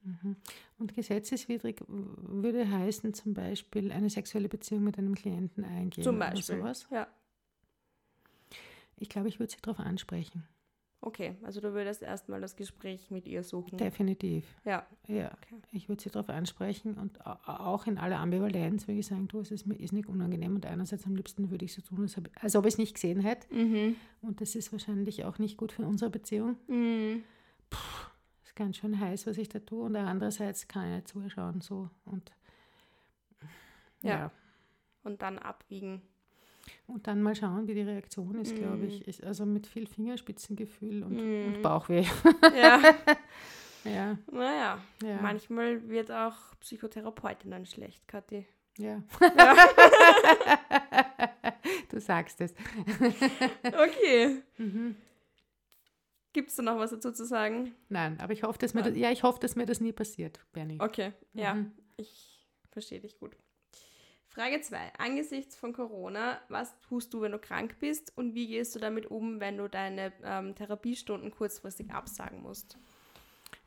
Mhm. 0.02 0.36
Und 0.78 0.94
gesetzeswidrig 0.94 1.80
würde 1.86 2.68
heißen 2.68 3.14
zum 3.14 3.34
Beispiel 3.34 3.92
eine 3.92 4.10
sexuelle 4.10 4.48
Beziehung 4.48 4.82
mit 4.82 4.98
einem 4.98 5.14
Klienten 5.14 5.64
eingehen 5.64 6.02
Zum 6.02 6.16
oder 6.16 6.30
Beispiel. 6.30 6.58
sowas. 6.58 6.88
Ja. 6.90 7.06
Ich 8.96 9.08
glaube, 9.08 9.28
ich 9.28 9.38
würde 9.38 9.52
sie 9.52 9.60
darauf 9.62 9.78
ansprechen. 9.78 10.46
Okay, 11.04 11.36
also 11.42 11.60
du 11.60 11.72
würdest 11.74 12.00
erstmal 12.02 12.40
das 12.40 12.54
Gespräch 12.54 13.10
mit 13.10 13.26
ihr 13.26 13.42
suchen. 13.42 13.76
Definitiv. 13.76 14.44
Ja, 14.64 14.86
Ja, 15.08 15.32
Okay. 15.32 15.60
ich 15.72 15.88
würde 15.88 16.00
sie 16.00 16.10
darauf 16.10 16.28
ansprechen 16.28 16.94
und 16.96 17.26
au- 17.26 17.38
auch 17.44 17.86
in 17.88 17.98
aller 17.98 18.20
Ambivalenz 18.20 18.86
würde 18.86 19.00
ich 19.00 19.06
sagen, 19.08 19.26
du, 19.26 19.40
es 19.40 19.50
ist 19.50 19.66
mir 19.66 19.74
ist 19.74 19.92
nicht 19.92 20.08
unangenehm 20.08 20.54
und 20.54 20.64
einerseits 20.64 21.04
am 21.04 21.16
liebsten 21.16 21.50
würde 21.50 21.64
ich 21.64 21.74
so 21.74 21.82
tun, 21.82 22.02
als 22.02 22.16
ob, 22.16 22.28
als 22.40 22.54
ob 22.54 22.66
ich 22.66 22.74
es 22.74 22.78
nicht 22.78 22.94
gesehen 22.94 23.20
hätte 23.20 23.52
Mhm. 23.52 23.96
und 24.22 24.40
das 24.40 24.54
ist 24.54 24.70
wahrscheinlich 24.70 25.24
auch 25.24 25.38
nicht 25.38 25.56
gut 25.56 25.72
für 25.72 25.84
unsere 25.84 26.08
Beziehung. 26.08 26.56
Mhm. 26.68 27.24
ist 28.44 28.54
ganz 28.54 28.76
schön 28.76 29.00
heiß, 29.00 29.26
was 29.26 29.38
ich 29.38 29.48
da 29.48 29.58
tue 29.58 29.82
und 29.84 29.96
andererseits 29.96 30.68
kann 30.68 30.88
ich 30.88 30.94
nicht 30.94 31.08
zuschauen 31.08 31.60
so 31.62 31.90
und 32.04 32.30
Ja. 34.02 34.10
ja. 34.18 34.30
Und 35.04 35.22
dann 35.22 35.38
abwiegen. 35.40 36.00
Und 36.86 37.06
dann 37.06 37.22
mal 37.22 37.34
schauen, 37.34 37.66
wie 37.68 37.74
die 37.74 37.80
Reaktion 37.82 38.34
ist, 38.40 38.54
glaube 38.54 38.76
Mhm. 38.78 38.88
ich. 38.88 39.08
ich. 39.08 39.26
Also 39.26 39.46
mit 39.46 39.66
viel 39.66 39.86
Fingerspitzengefühl 39.86 41.02
und, 41.04 41.12
Mhm. 41.16 41.54
und 41.54 41.62
Bauchweh. 41.62 42.04
Ja, 42.54 42.82
Ja, 43.84 44.16
naja. 44.30 44.78
ja, 45.02 45.20
Manchmal 45.20 45.88
wird 45.88 46.12
auch 46.12 46.36
Psychotherapeutinnen 46.60 47.66
schlecht, 47.66 48.06
Kathi. 48.06 48.46
ja. 48.78 49.02
Ja. 49.36 49.56
du 51.90 52.00
sagst 52.00 52.40
es. 52.40 52.54
Okay. 53.64 54.42
Mhm. 54.58 54.96
Gibt 56.32 56.48
es 56.50 56.56
da 56.56 56.62
noch 56.62 56.78
was 56.78 56.90
dazu 56.90 57.12
zu 57.12 57.26
sagen? 57.26 57.74
Nein, 57.90 58.18
aber 58.20 58.32
ich 58.32 58.42
hoffe, 58.42 58.58
dass 58.58 58.72
mir 58.72 58.80
Nein. 58.82 58.92
das, 58.94 59.00
ja, 59.00 59.10
ich 59.10 59.22
hoffe, 59.22 59.38
dass 59.40 59.54
mir 59.56 59.66
das 59.66 59.80
nie 59.80 59.92
passiert, 59.92 60.40
Bernie. 60.52 60.78
Okay, 60.80 61.12
ja. 61.34 61.54
Mhm. 61.54 61.72
Ich 61.96 62.48
verstehe 62.70 63.00
dich 63.00 63.18
gut. 63.18 63.36
Frage 64.34 64.60
2. 64.62 64.94
Angesichts 64.98 65.56
von 65.56 65.72
Corona, 65.74 66.40
was 66.48 66.74
tust 66.80 67.12
du, 67.12 67.20
wenn 67.20 67.32
du 67.32 67.38
krank 67.38 67.76
bist 67.80 68.16
und 68.16 68.34
wie 68.34 68.46
gehst 68.46 68.74
du 68.74 68.78
damit 68.78 69.06
um, 69.06 69.40
wenn 69.40 69.58
du 69.58 69.68
deine 69.68 70.12
ähm, 70.24 70.54
Therapiestunden 70.54 71.30
kurzfristig 71.30 71.90
absagen 71.90 72.40
musst? 72.42 72.78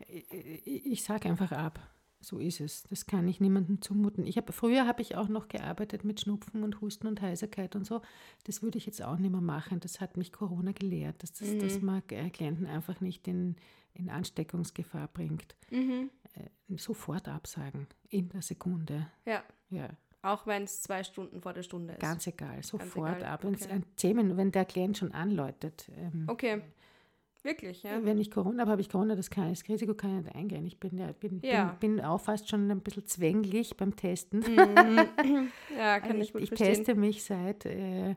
Ich, 0.08 0.26
ich, 0.32 0.86
ich 0.86 1.04
sage 1.04 1.30
einfach 1.30 1.52
ab. 1.52 1.80
So 2.20 2.40
ist 2.40 2.60
es. 2.60 2.82
Das 2.84 3.06
kann 3.06 3.28
ich 3.28 3.40
niemandem 3.40 3.82
zumuten. 3.84 4.26
Ich 4.26 4.38
habe 4.38 4.52
früher 4.52 4.88
habe 4.88 5.04
ich 5.04 5.16
auch 5.16 5.28
noch 5.28 5.48
gearbeitet 5.48 6.04
mit 6.04 6.20
Schnupfen 6.22 6.64
und 6.64 6.82
Husten 6.82 7.06
und 7.06 7.22
Heiserkeit 7.22 7.76
und 7.76 7.86
so. 7.86 8.02
Das 8.46 8.64
würde 8.64 8.80
ich 8.80 8.88
jetzt 8.88 9.04
auch 9.04 9.18
nicht 9.18 9.30
mehr 9.32 9.42
machen. 9.42 9.80
Das 9.80 10.02
hat 10.02 10.18
mich 10.18 10.32
Corona 10.32 10.72
gelehrt, 10.72 11.22
dass 11.22 11.34
das, 11.34 11.48
Mhm. 11.80 11.86
man 11.86 12.02
äh, 12.10 12.32
Klienten 12.32 12.66
einfach 12.66 13.00
nicht 13.00 13.28
in, 13.28 13.56
in 13.94 14.10
Ansteckungsgefahr 14.10 15.08
bringt. 15.10 15.56
Mhm. 15.70 16.10
Äh, 16.34 16.78
sofort 16.78 17.28
absagen. 17.28 17.86
In 18.10 18.30
der 18.30 18.42
Sekunde. 18.42 19.08
Ja, 19.26 19.44
Ja, 19.70 19.90
auch 20.26 20.48
wenn 20.48 20.64
es 20.64 20.82
zwei 20.82 21.04
Stunden 21.04 21.42
vor 21.42 21.54
der 21.54 21.64
Stunde 21.64 21.94
ist. 21.94 22.00
ganz 22.02 22.26
egal. 22.28 22.62
Sofort 22.64 23.18
egal, 23.18 23.24
ab. 23.32 23.46
Okay. 23.46 23.82
wenn 24.38 24.52
der 24.52 24.66
Klient 24.66 24.98
schon 24.98 25.12
anläutet. 25.14 25.90
Ähm, 25.98 26.26
Okay. 26.28 26.62
Wirklich, 27.44 27.84
ja? 27.84 28.04
Wenn 28.04 28.18
ich 28.18 28.32
Corona 28.32 28.62
habe, 28.62 28.72
habe 28.72 28.82
ich 28.82 28.90
Corona, 28.90 29.16
das, 29.16 29.30
kann, 29.30 29.50
das 29.50 29.62
Risiko 29.70 29.94
kann 29.94 30.18
ich 30.18 30.26
nicht 30.26 30.36
eingehen. 30.36 30.66
Ich 30.66 30.80
bin, 30.80 30.98
ja, 30.98 31.12
bin, 31.12 31.42
Ja. 31.44 31.76
bin, 31.80 31.98
bin 31.98 32.04
auch 32.06 32.20
fast 32.20 32.50
schon 32.50 32.72
ein 32.72 32.80
bisschen 32.82 33.06
zwänglich 33.06 33.78
beim 33.78 33.96
Testen. 33.96 34.40
Mhm. 34.40 34.48
ja, 35.78 36.00
kann 36.00 36.10
Also 36.14 36.22
ich 36.24 36.34
gut 36.34 36.42
ich 36.42 36.48
verstehen. 36.50 36.68
teste 36.74 36.96
mich 36.96 37.24
seit, 37.24 37.68
äh, 37.68 38.16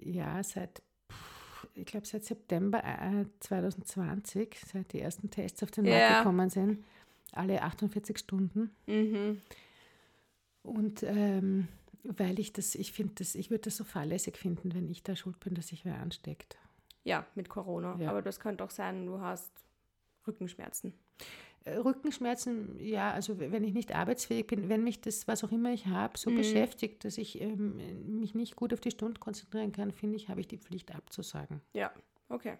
ja, 0.00 0.42
seit, 0.42 0.82
pff, 1.08 1.68
ich 1.76 1.86
glaube, 1.86 2.04
seit 2.04 2.24
September 2.24 2.82
äh, 2.82 3.26
2020, 3.38 4.56
seit 4.72 4.92
die 4.92 5.00
ersten 5.00 5.30
Tests 5.30 5.62
auf 5.62 5.70
den 5.70 5.84
Ja. 5.84 5.92
Markt 5.98 6.18
gekommen 6.18 6.50
sind, 6.50 6.84
alle 7.32 7.62
48 7.62 8.18
Stunden. 8.18 8.70
Mhm. 8.88 9.40
Und 10.64 11.02
ähm, 11.04 11.68
weil 12.02 12.38
ich 12.40 12.52
das, 12.52 12.74
ich 12.74 12.92
finde 12.92 13.14
das, 13.18 13.34
ich 13.34 13.50
würde 13.50 13.62
das 13.64 13.76
so 13.76 13.84
fahrlässig 13.84 14.36
finden, 14.36 14.74
wenn 14.74 14.88
ich 14.88 15.02
da 15.02 15.14
schuld 15.14 15.38
bin, 15.38 15.54
dass 15.54 15.68
sich 15.68 15.84
wer 15.84 15.98
ansteckt. 16.00 16.56
Ja, 17.04 17.26
mit 17.34 17.48
Corona. 17.50 17.96
Ja. 18.00 18.10
Aber 18.10 18.22
das 18.22 18.40
könnte 18.40 18.64
auch 18.64 18.70
sein, 18.70 19.06
du 19.06 19.20
hast 19.20 19.52
Rückenschmerzen. 20.26 20.94
Äh, 21.64 21.76
Rückenschmerzen, 21.76 22.78
ja, 22.80 23.12
also 23.12 23.38
wenn 23.38 23.62
ich 23.62 23.74
nicht 23.74 23.94
arbeitsfähig 23.94 24.46
bin, 24.46 24.68
wenn 24.70 24.82
mich 24.82 25.00
das, 25.02 25.28
was 25.28 25.44
auch 25.44 25.52
immer 25.52 25.70
ich 25.72 25.86
habe, 25.86 26.16
so 26.18 26.30
Mhm. 26.30 26.36
beschäftigt, 26.36 27.04
dass 27.04 27.18
ich 27.18 27.40
ähm, 27.42 28.18
mich 28.18 28.34
nicht 28.34 28.56
gut 28.56 28.72
auf 28.72 28.80
die 28.80 28.90
Stunde 28.90 29.20
konzentrieren 29.20 29.72
kann, 29.72 29.92
finde 29.92 30.16
ich, 30.16 30.28
habe 30.30 30.40
ich 30.40 30.48
die 30.48 30.58
Pflicht 30.58 30.94
abzusagen. 30.94 31.60
Ja, 31.74 31.92
okay. 32.30 32.56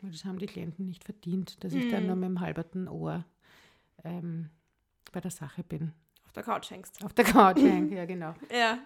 Weil 0.00 0.12
das 0.12 0.24
haben 0.24 0.38
die 0.38 0.46
Klienten 0.46 0.86
nicht 0.86 1.02
verdient, 1.04 1.62
dass 1.64 1.74
ich 1.74 1.88
dann 1.88 2.04
Mhm. 2.04 2.06
nur 2.08 2.16
mit 2.16 2.28
dem 2.28 2.40
halberten 2.40 2.86
Ohr 2.88 3.24
ähm, 4.04 4.50
bei 5.12 5.20
der 5.20 5.30
Sache 5.32 5.62
bin. 5.64 5.92
Auf 6.30 6.34
der 6.34 6.42
Couch 6.44 6.70
hängst. 6.70 7.04
Auf 7.04 7.12
der 7.12 7.24
Couch 7.24 7.56
hänge, 7.60 7.96
ja 7.96 8.04
genau. 8.04 8.34
Ja. 8.52 8.78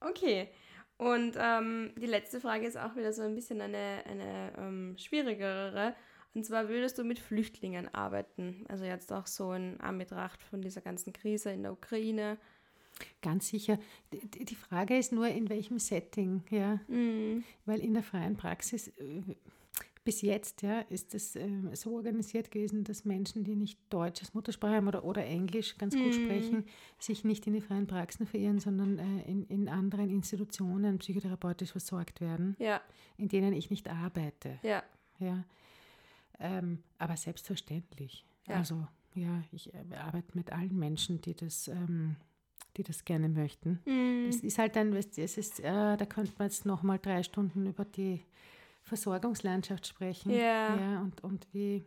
Okay. 0.00 0.48
Und 0.96 1.36
ähm, 1.38 1.92
die 1.96 2.06
letzte 2.06 2.40
Frage 2.40 2.66
ist 2.66 2.76
auch 2.76 2.96
wieder 2.96 3.12
so 3.12 3.22
ein 3.22 3.34
bisschen 3.36 3.60
eine, 3.60 4.02
eine 4.06 4.52
ähm, 4.58 4.96
schwierigere. 4.98 5.94
Und 6.34 6.44
zwar 6.44 6.68
würdest 6.68 6.98
du 6.98 7.04
mit 7.04 7.20
Flüchtlingen 7.20 7.92
arbeiten? 7.94 8.64
Also 8.68 8.84
jetzt 8.84 9.12
auch 9.12 9.26
so 9.28 9.52
in 9.52 9.80
Anbetracht 9.80 10.42
von 10.42 10.62
dieser 10.62 10.80
ganzen 10.80 11.12
Krise 11.12 11.50
in 11.52 11.62
der 11.62 11.72
Ukraine. 11.72 12.38
Ganz 13.22 13.48
sicher. 13.48 13.78
Die- 14.12 14.26
Die 14.28 14.44
die 14.44 14.54
Frage 14.56 14.96
ist 14.98 15.12
nur, 15.12 15.28
in 15.28 15.48
welchem 15.48 15.78
Setting, 15.78 16.42
ja. 16.50 16.80
Mhm. 16.88 17.44
Weil 17.66 17.80
in 17.80 17.94
der 17.94 18.02
freien 18.02 18.36
Praxis 18.36 18.88
äh, 18.88 19.22
bis 20.04 20.20
jetzt 20.20 20.62
ja, 20.62 20.80
ist 20.90 21.14
es 21.14 21.34
ähm, 21.34 21.74
so 21.74 21.96
organisiert 21.96 22.50
gewesen, 22.50 22.84
dass 22.84 23.04
Menschen, 23.04 23.42
die 23.44 23.56
nicht 23.56 23.78
Deutsch 23.90 24.20
als 24.20 24.34
Muttersprache 24.34 24.74
haben 24.74 24.88
oder, 24.88 25.04
oder 25.04 25.24
Englisch 25.24 25.78
ganz 25.78 25.94
gut 25.96 26.06
Mhm. 26.06 26.12
sprechen, 26.24 26.64
sich 26.98 27.24
nicht 27.24 27.46
in 27.46 27.54
die 27.54 27.60
freien 27.62 27.86
Praxen 27.86 28.26
verirren, 28.26 28.58
sondern 28.58 28.98
äh, 28.98 29.22
in, 29.22 29.44
in 29.46 29.68
anderen 29.68 30.10
Institutionen 30.10 30.98
psychotherapeutisch 30.98 31.72
versorgt 31.72 32.20
werden, 32.20 32.54
Ja, 32.58 32.80
in 33.16 33.28
denen 33.28 33.52
ich 33.54 33.70
nicht 33.70 33.88
arbeite. 33.88 34.58
ja. 34.62 34.82
Ja. 35.20 35.44
Ähm, 36.40 36.82
aber 36.98 37.16
selbstverständlich. 37.16 38.24
Ja. 38.48 38.56
Also 38.56 38.86
ja, 39.14 39.42
ich 39.52 39.72
äh, 39.72 39.94
arbeite 39.96 40.36
mit 40.36 40.52
allen 40.52 40.76
Menschen, 40.78 41.20
die 41.20 41.34
das, 41.34 41.68
ähm, 41.68 42.16
die 42.76 42.82
das 42.82 43.04
gerne 43.04 43.28
möchten. 43.28 43.78
Mhm. 43.86 44.26
Es 44.28 44.40
ist 44.42 44.58
halt 44.58 44.76
ein, 44.76 44.92
es 44.92 45.16
ist, 45.38 45.60
äh, 45.60 45.96
da 45.96 46.04
könnte 46.04 46.32
man 46.38 46.48
jetzt 46.48 46.66
noch 46.66 46.82
mal 46.82 46.98
drei 46.98 47.22
Stunden 47.22 47.66
über 47.66 47.84
die 47.84 48.20
Versorgungslandschaft 48.84 49.86
sprechen. 49.86 50.30
Ja. 50.32 50.76
ja 50.78 51.00
und, 51.02 51.22
und 51.24 51.46
wie, 51.52 51.84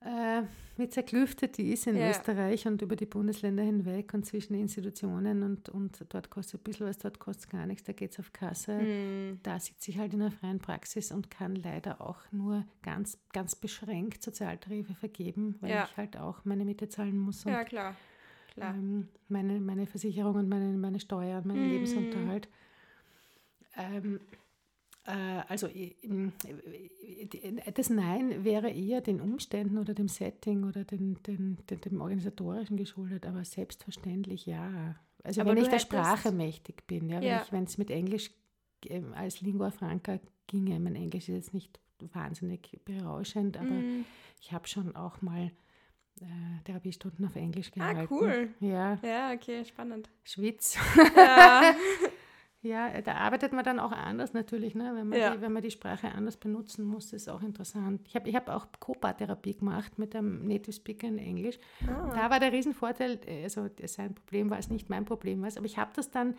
äh, 0.00 0.42
wie 0.76 0.88
zerklüftet 0.88 1.56
die 1.58 1.72
ist 1.72 1.86
in 1.86 1.96
Ja. 1.96 2.10
Österreich 2.10 2.66
und 2.66 2.82
über 2.82 2.96
die 2.96 3.06
Bundesländer 3.06 3.62
hinweg 3.62 4.12
und 4.14 4.26
zwischen 4.26 4.54
Institutionen 4.54 5.42
und, 5.42 5.68
und 5.68 6.04
dort 6.08 6.28
kostet 6.30 6.60
ein 6.60 6.64
bisschen 6.64 6.86
was, 6.86 6.98
dort 6.98 7.18
kostet 7.18 7.50
gar 7.50 7.66
nichts, 7.66 7.84
da 7.84 7.92
geht 7.92 8.12
es 8.12 8.18
auf 8.20 8.32
Kasse. 8.32 8.78
Hm. 8.80 9.40
Da 9.42 9.58
sitze 9.60 9.90
ich 9.90 9.98
halt 9.98 10.12
in 10.12 10.20
der 10.20 10.30
freien 10.32 10.58
Praxis 10.58 11.12
und 11.12 11.30
kann 11.30 11.54
leider 11.56 12.00
auch 12.00 12.20
nur 12.32 12.64
ganz, 12.82 13.18
ganz 13.32 13.54
beschränkt 13.54 14.22
Sozialtarife 14.22 14.94
vergeben, 14.94 15.56
weil 15.60 15.70
Ja. 15.70 15.84
ich 15.84 15.96
halt 15.96 16.16
auch 16.16 16.44
meine 16.44 16.64
Miete 16.64 16.88
zahlen 16.88 17.18
muss 17.18 17.44
Ja, 17.44 17.64
klar. 17.64 17.94
Klar. 18.54 18.74
ähm, 18.74 19.08
meine, 19.28 19.60
meine 19.60 19.86
Versicherung 19.86 20.34
und 20.34 20.48
meine, 20.48 20.76
meine 20.76 21.00
Steuer 21.00 21.38
und 21.38 21.46
meinen 21.46 21.64
Mhm. 21.64 21.72
Lebensunterhalt. 21.72 22.48
Ähm, 23.76 24.16
äh, 24.16 24.36
also 25.04 25.66
i- 25.66 25.96
im- 26.02 26.32
äh, 26.44 27.72
das 27.72 27.90
Nein 27.90 28.44
wäre 28.44 28.70
eher 28.70 29.00
den 29.00 29.20
Umständen 29.20 29.78
oder 29.78 29.94
dem 29.94 30.08
Setting 30.08 30.64
oder 30.64 30.84
den, 30.84 31.20
den, 31.24 31.58
den, 31.68 31.80
dem 31.80 32.00
Organisatorischen 32.00 32.76
geschuldet, 32.76 33.26
aber 33.26 33.44
selbstverständlich 33.44 34.46
ja. 34.46 34.96
Also 35.24 35.40
Aber 35.40 35.50
wenn 35.54 35.62
ich 35.62 35.68
der 35.68 35.78
Sprache 35.80 36.30
mächtig 36.32 36.86
bin, 36.86 37.08
ja, 37.08 37.20
Ja. 37.20 37.46
wenn 37.50 37.64
es 37.64 37.78
mit 37.78 37.90
Englisch 37.90 38.30
ähm, 38.88 39.12
als 39.14 39.40
Lingua 39.40 39.70
Franca 39.70 40.18
ginge, 40.46 40.78
mein 40.80 40.96
Englisch 40.96 41.28
ist 41.28 41.34
jetzt 41.34 41.54
nicht 41.54 41.80
wahnsinnig 42.12 42.80
berauschend, 42.84 43.56
aber 43.56 43.70
Hm. 43.70 44.04
ich 44.40 44.52
habe 44.52 44.66
schon 44.68 44.94
auch 44.96 45.22
mal 45.22 45.50
äh, 46.20 46.24
Therapiestunden 46.64 47.24
auf 47.24 47.36
Englisch 47.36 47.70
Ah, 47.78 47.92
gehalten. 47.92 48.14
cool. 48.14 48.48
Ja, 48.60 48.98
Ja, 49.02 49.32
okay, 49.32 49.64
spannend. 49.64 50.10
Schwitz. 50.24 50.76
Ja. 51.16 51.74
Ja, 52.62 53.00
da 53.00 53.14
arbeitet 53.14 53.52
man 53.52 53.64
dann 53.64 53.80
auch 53.80 53.90
anders 53.90 54.34
natürlich, 54.34 54.76
ne? 54.76 54.92
wenn, 54.94 55.08
man 55.08 55.18
Ja. 55.18 55.34
die, 55.34 55.40
wenn 55.40 55.52
man 55.52 55.62
die 55.62 55.72
Sprache 55.72 56.12
anders 56.12 56.36
benutzen 56.36 56.84
muss, 56.84 57.12
ist 57.12 57.28
auch 57.28 57.42
interessant. 57.42 58.06
Ich 58.06 58.14
habe 58.14 58.28
ich 58.28 58.36
hab 58.36 58.48
auch 58.48 58.66
Copa-Therapie 58.78 59.56
gemacht 59.56 59.98
mit 59.98 60.14
einem 60.14 60.46
Native 60.46 60.72
Speaker 60.72 61.08
in 61.08 61.18
Englisch. 61.18 61.58
Ah. 61.88 62.12
Da 62.14 62.30
war 62.30 62.38
der 62.38 62.52
Riesenvorteil, 62.52 63.18
äh, 63.26 63.42
also 63.42 63.68
sein 63.84 64.14
Problem 64.14 64.48
war 64.48 64.60
es 64.60 64.70
nicht, 64.70 64.88
mein 64.90 65.04
Problem 65.04 65.40
war 65.40 65.48
es, 65.48 65.56
aber 65.56 65.66
ich 65.66 65.76
habe 65.76 65.90
das 65.96 66.12
dann 66.12 66.36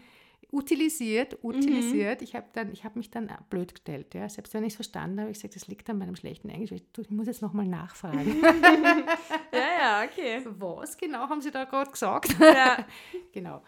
utilisiert, 0.53 1.39
utilisiert. 1.41 2.21
Ich 2.21 2.35
habe 2.35 2.45
dann, 2.53 2.71
ich 2.71 2.85
habe 2.85 2.99
mich 2.99 3.09
dann 3.09 3.29
blöd 3.49 3.73
gestellt, 3.73 4.13
ja. 4.13 4.29
Selbst 4.29 4.53
wenn 4.53 4.63
ich 4.63 4.73
es 4.73 4.75
verstanden 4.75 5.19
habe, 5.19 5.31
ich 5.31 5.37
gesagt, 5.37 5.55
das 5.55 5.67
liegt 5.67 5.89
an 5.89 5.97
meinem 5.97 6.15
schlechten 6.15 6.49
Englisch. 6.49 6.71
Ich, 6.71 6.91
du, 6.93 7.01
ich 7.01 7.09
muss 7.09 7.27
jetzt 7.27 7.41
nochmal 7.41 7.65
nachfragen. 7.65 8.41
ja, 9.51 9.67
ja, 9.81 10.03
okay. 10.05 10.45
Was 10.45 10.95
genau 10.97 11.27
haben 11.27 11.41
Sie 11.41 11.51
da 11.51 11.65
gerade 11.65 11.91
gesagt? 11.91 12.35
Ja. 12.39 12.85
genau. 13.33 13.61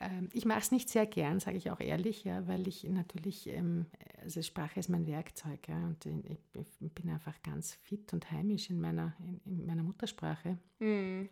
Ähm, 0.00 0.28
ich 0.32 0.44
mache 0.44 0.60
es 0.60 0.70
nicht 0.72 0.88
sehr 0.88 1.06
gern, 1.06 1.40
sage 1.40 1.56
ich 1.56 1.70
auch 1.70 1.80
ehrlich, 1.80 2.24
ja, 2.24 2.46
weil 2.46 2.68
ich 2.68 2.84
natürlich, 2.84 3.46
ähm, 3.48 3.86
also 4.22 4.42
Sprache 4.42 4.78
ist 4.80 4.88
mein 4.88 5.06
Werkzeug, 5.06 5.68
ja, 5.68 5.76
und 5.86 6.04
ich, 6.06 6.38
ich 6.80 6.92
bin 6.94 7.08
einfach 7.10 7.40
ganz 7.42 7.72
fit 7.74 8.12
und 8.12 8.30
heimisch 8.30 8.68
in 8.70 8.80
meiner, 8.80 9.14
in, 9.20 9.40
in 9.60 9.66
meiner 9.66 9.82
Muttersprache 9.82 10.58
Hm. 10.78 11.28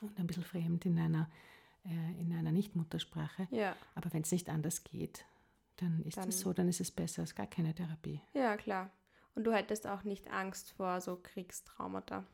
und 0.00 0.18
ein 0.18 0.26
bisschen 0.26 0.44
fremd 0.44 0.86
in 0.86 0.98
einer, 0.98 1.28
äh, 1.84 2.20
in 2.20 2.32
einer 2.32 2.52
Nicht-Muttersprache. 2.52 3.48
Ja. 3.50 3.74
Aber 3.94 4.12
wenn 4.12 4.22
es 4.22 4.30
nicht 4.32 4.48
anders 4.48 4.84
geht, 4.84 5.24
dann 5.76 6.02
ist 6.02 6.18
es 6.18 6.40
so, 6.40 6.52
dann 6.52 6.68
ist 6.68 6.80
es 6.80 6.90
besser 6.90 7.22
als 7.22 7.34
gar 7.34 7.46
keine 7.46 7.74
Therapie. 7.74 8.20
Ja, 8.34 8.56
klar. 8.56 8.90
Und 9.34 9.44
du 9.44 9.52
hättest 9.52 9.86
auch 9.86 10.02
nicht 10.02 10.28
Angst 10.30 10.72
vor 10.72 11.00
so 11.00 11.16
Kriegstraumata. 11.16 12.24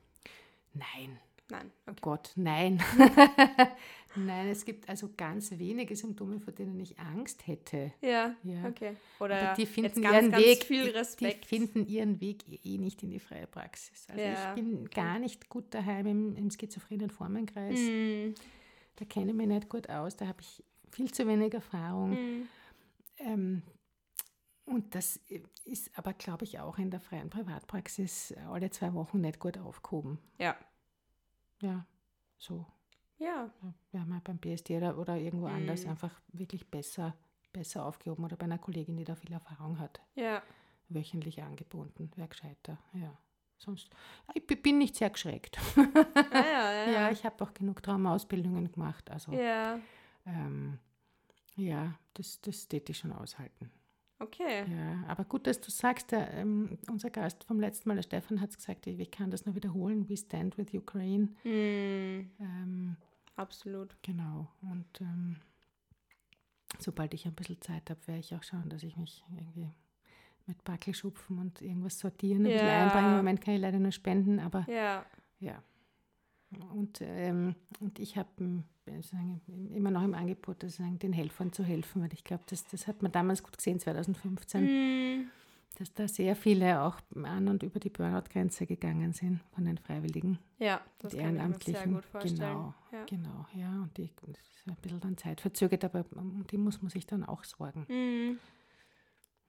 Nein, 0.73 1.19
Nein. 1.51 1.71
Oh 1.87 1.91
Okay. 1.91 2.01
Gott, 2.01 2.33
nein. 2.37 2.83
nein, 4.17 4.49
es 4.49 4.65
gibt 4.65 4.89
also 4.89 5.11
ganz 5.17 5.51
wenige 5.59 5.95
Symptome, 5.95 6.41
vor 6.41 6.53
denen 6.53 6.81
ich 6.81 6.99
Angst 6.99 7.47
hätte. 7.47 7.93
Ja, 8.01 8.35
Ja. 8.43 8.65
okay. 8.67 8.97
Oder 9.21 9.41
Aber 9.51 9.55
die 9.57 9.67
finden 9.67 10.01
ganz, 10.03 10.15
ihren 10.15 10.31
ganz 10.31 10.45
Weg. 10.45 10.65
viel 10.65 10.89
Respekt. 10.91 11.45
Die 11.45 11.49
finden 11.49 11.87
ihren 11.87 12.21
Weg 12.21 12.45
eh 12.65 12.79
nicht 12.79 13.03
in 13.03 13.11
die 13.11 13.19
freie 13.21 13.47
Praxis. 13.47 14.07
Also 14.09 14.21
Ja, 14.23 14.51
ich 14.51 14.63
bin 14.63 14.89
gar 14.91 15.19
nicht 15.19 15.49
gut 15.49 15.67
daheim 15.75 16.07
im, 16.07 16.37
im 16.37 16.51
schizophrenen 16.51 17.11
Formenkreis. 17.11 17.79
Hm. 17.79 18.35
Da 18.97 19.05
kenne 19.05 19.31
ich 19.33 19.37
mich 19.37 19.47
nicht 19.49 19.69
gut 19.69 19.89
aus. 19.91 20.17
Da 20.17 20.27
habe 20.27 20.41
ich 20.41 20.65
viel 20.91 21.13
zu 21.13 21.27
wenig 21.27 21.53
Erfahrung. 21.53 22.17
Hm. 22.17 22.49
Ähm, 23.19 23.63
und 24.67 24.95
das 24.95 25.21
ist 25.67 25.91
aber, 25.99 26.15
glaube 26.15 26.45
ich, 26.45 26.59
auch 26.59 26.79
in 26.79 26.91
der 26.91 27.01
freien 27.01 27.29
Privatpraxis 27.29 28.33
alle 28.51 28.71
zwei 28.71 28.95
Wochen 28.95 29.21
nicht 29.21 29.39
gut 29.39 29.59
aufgehoben. 29.59 30.19
Ja. 30.39 30.57
Ja, 31.65 31.87
so. 32.39 32.67
Ja. 33.19 33.51
Ja, 33.93 34.05
mal 34.05 34.21
beim 34.23 34.39
BSD 34.39 34.77
oder, 34.77 34.99
oder 34.99 35.17
irgendwo 35.17 35.47
anders 35.47 35.85
Mhm. 35.85 35.91
einfach 35.91 36.21
wirklich 36.33 36.69
besser, 36.71 37.15
besser 37.53 37.87
aufgehoben 37.87 38.25
oder 38.25 38.37
bei 38.37 38.45
einer 38.45 38.59
Kollegin, 38.59 38.97
die 38.97 39.05
da 39.05 39.15
viel 39.15 39.33
Erfahrung 39.33 39.79
hat. 39.79 40.01
Ja. 40.15 40.43
wöchentlich 40.91 41.43
angebunden, 41.43 42.11
wäre 42.17 42.29
gescheiter. 42.29 42.79
Ja. 42.93 43.17
Sonst, 43.57 43.89
ich 44.35 44.47
bin 44.47 44.77
nicht 44.79 44.95
sehr 44.97 45.09
geschreckt. 45.11 45.57
Ah, 45.77 46.45
ja, 46.45 46.73
ja. 46.73 46.91
ja, 46.91 47.11
ich 47.17 47.25
habe 47.25 47.43
auch 47.43 47.55
genug 47.55 47.83
Traumausbildungen 47.83 48.71
gemacht. 48.71 49.11
Also, 49.11 49.33
ja. 49.33 49.79
ähm, 50.27 50.79
ja, 51.57 51.95
das, 52.13 52.41
das 52.43 52.69
täte 52.69 52.93
ich 52.93 52.99
schon 52.99 53.13
aushalten. 53.13 53.71
Okay. 54.25 54.65
Ja, 54.71 55.05
aber 55.09 55.25
gut, 55.25 55.47
dass 55.47 55.61
du 55.61 55.71
sagst, 55.71 56.11
der, 56.13 56.33
ähm, 56.35 56.79
unser 56.91 57.11
Gast 57.11 57.45
vom 57.45 57.61
letzten 57.61 57.89
Mal, 57.89 57.97
der 57.97 58.03
Stefan, 58.03 58.41
hat 58.41 58.51
es 58.51 58.57
gesagt, 58.57 58.87
ich, 58.87 58.99
ich 58.99 59.11
kann 59.11 59.31
das 59.31 59.45
nur 59.47 59.55
wiederholen, 59.55 60.09
we 60.09 60.17
stand 60.17 60.57
with 60.59 60.73
Ukraine. 60.75 61.29
Hm. 61.43 62.31
Ähm, 62.41 62.97
Absolut. 63.37 63.97
genau, 64.03 64.49
und 64.63 65.01
ähm, 65.01 65.37
sobald 66.79 67.15
ich 67.15 67.27
ein 67.27 67.35
bisschen 67.35 67.61
Zeit 67.61 67.91
habe, 67.91 68.01
werde 68.07 68.21
ich 68.21 68.35
auch 68.35 68.43
schauen, 68.43 68.69
dass 68.69 68.83
ich 68.83 68.97
mich 68.97 69.25
irgendwie 69.31 69.71
mit 70.47 70.63
Backelschupfen 70.65 71.39
und 71.39 71.63
irgendwas 71.63 71.99
sortieren, 71.99 72.45
Ja. 72.47 72.83
einbringen. 72.83 73.11
Im 73.11 73.17
Moment 73.17 73.41
kann 73.41 73.55
ich 73.55 73.61
leider 73.61 73.79
nur 73.79 73.93
spenden, 73.93 74.39
aber 74.41 74.67
Ja. 74.69 75.05
ja. 75.41 75.63
Und, 76.73 77.01
ähm, 77.01 77.57
und 77.81 77.99
ich 77.99 78.17
habe 78.17 78.63
immer 79.75 79.91
noch 79.91 80.03
im 80.05 80.15
Angebot, 80.15 80.63
sozusagen, 80.63 80.99
den 80.99 81.13
Helfern 81.13 81.53
zu 81.53 81.65
helfen, 81.65 82.03
weil 82.03 82.13
ich 82.13 82.25
glaube, 82.25 82.45
das, 82.47 82.67
das 82.67 82.87
hat 82.87 83.03
man 83.03 83.13
damals 83.13 83.43
gut 83.43 83.57
gesehen, 83.57 83.81
2015, 83.81 84.69
Hm. 84.69 85.31
dass 85.79 85.93
da 85.95 86.07
sehr 86.09 86.37
viele 86.37 86.81
auch 86.83 86.99
an 87.25 87.49
und 87.49 87.63
über 87.63 87.81
die 87.81 87.91
Burnout-Grenze 87.91 88.67
gegangen 88.67 89.13
sind 89.13 89.41
von 89.55 89.65
den 89.65 89.79
Freiwilligen, 89.79 90.39
Ja, 90.59 90.81
das 90.99 91.13
die 91.13 91.19
kann 91.19 91.37
ich 91.37 91.43
mir 91.43 91.59
sehr 91.59 91.75
Ehrenamtlichen. 91.75 91.95
gut 91.95 92.05
vorstellen. 92.05 92.37
Genau, 92.39 92.75
Ja. 92.93 93.05
genau, 93.07 93.47
ja. 93.55 93.71
Und 93.83 93.97
die 93.97 94.11
das 94.27 94.39
ist 94.41 94.67
ein 94.69 94.77
bisschen 94.81 95.01
dann 95.01 95.17
Zeit 95.17 95.41
verzögert, 95.41 95.85
aber 95.85 96.05
um 96.15 96.47
die 96.51 96.59
muss 96.59 96.81
man 96.81 96.91
sich 96.91 97.07
dann 97.07 97.25
auch 97.25 97.45
sorgen. 97.45 97.87
Hm. 97.89 98.39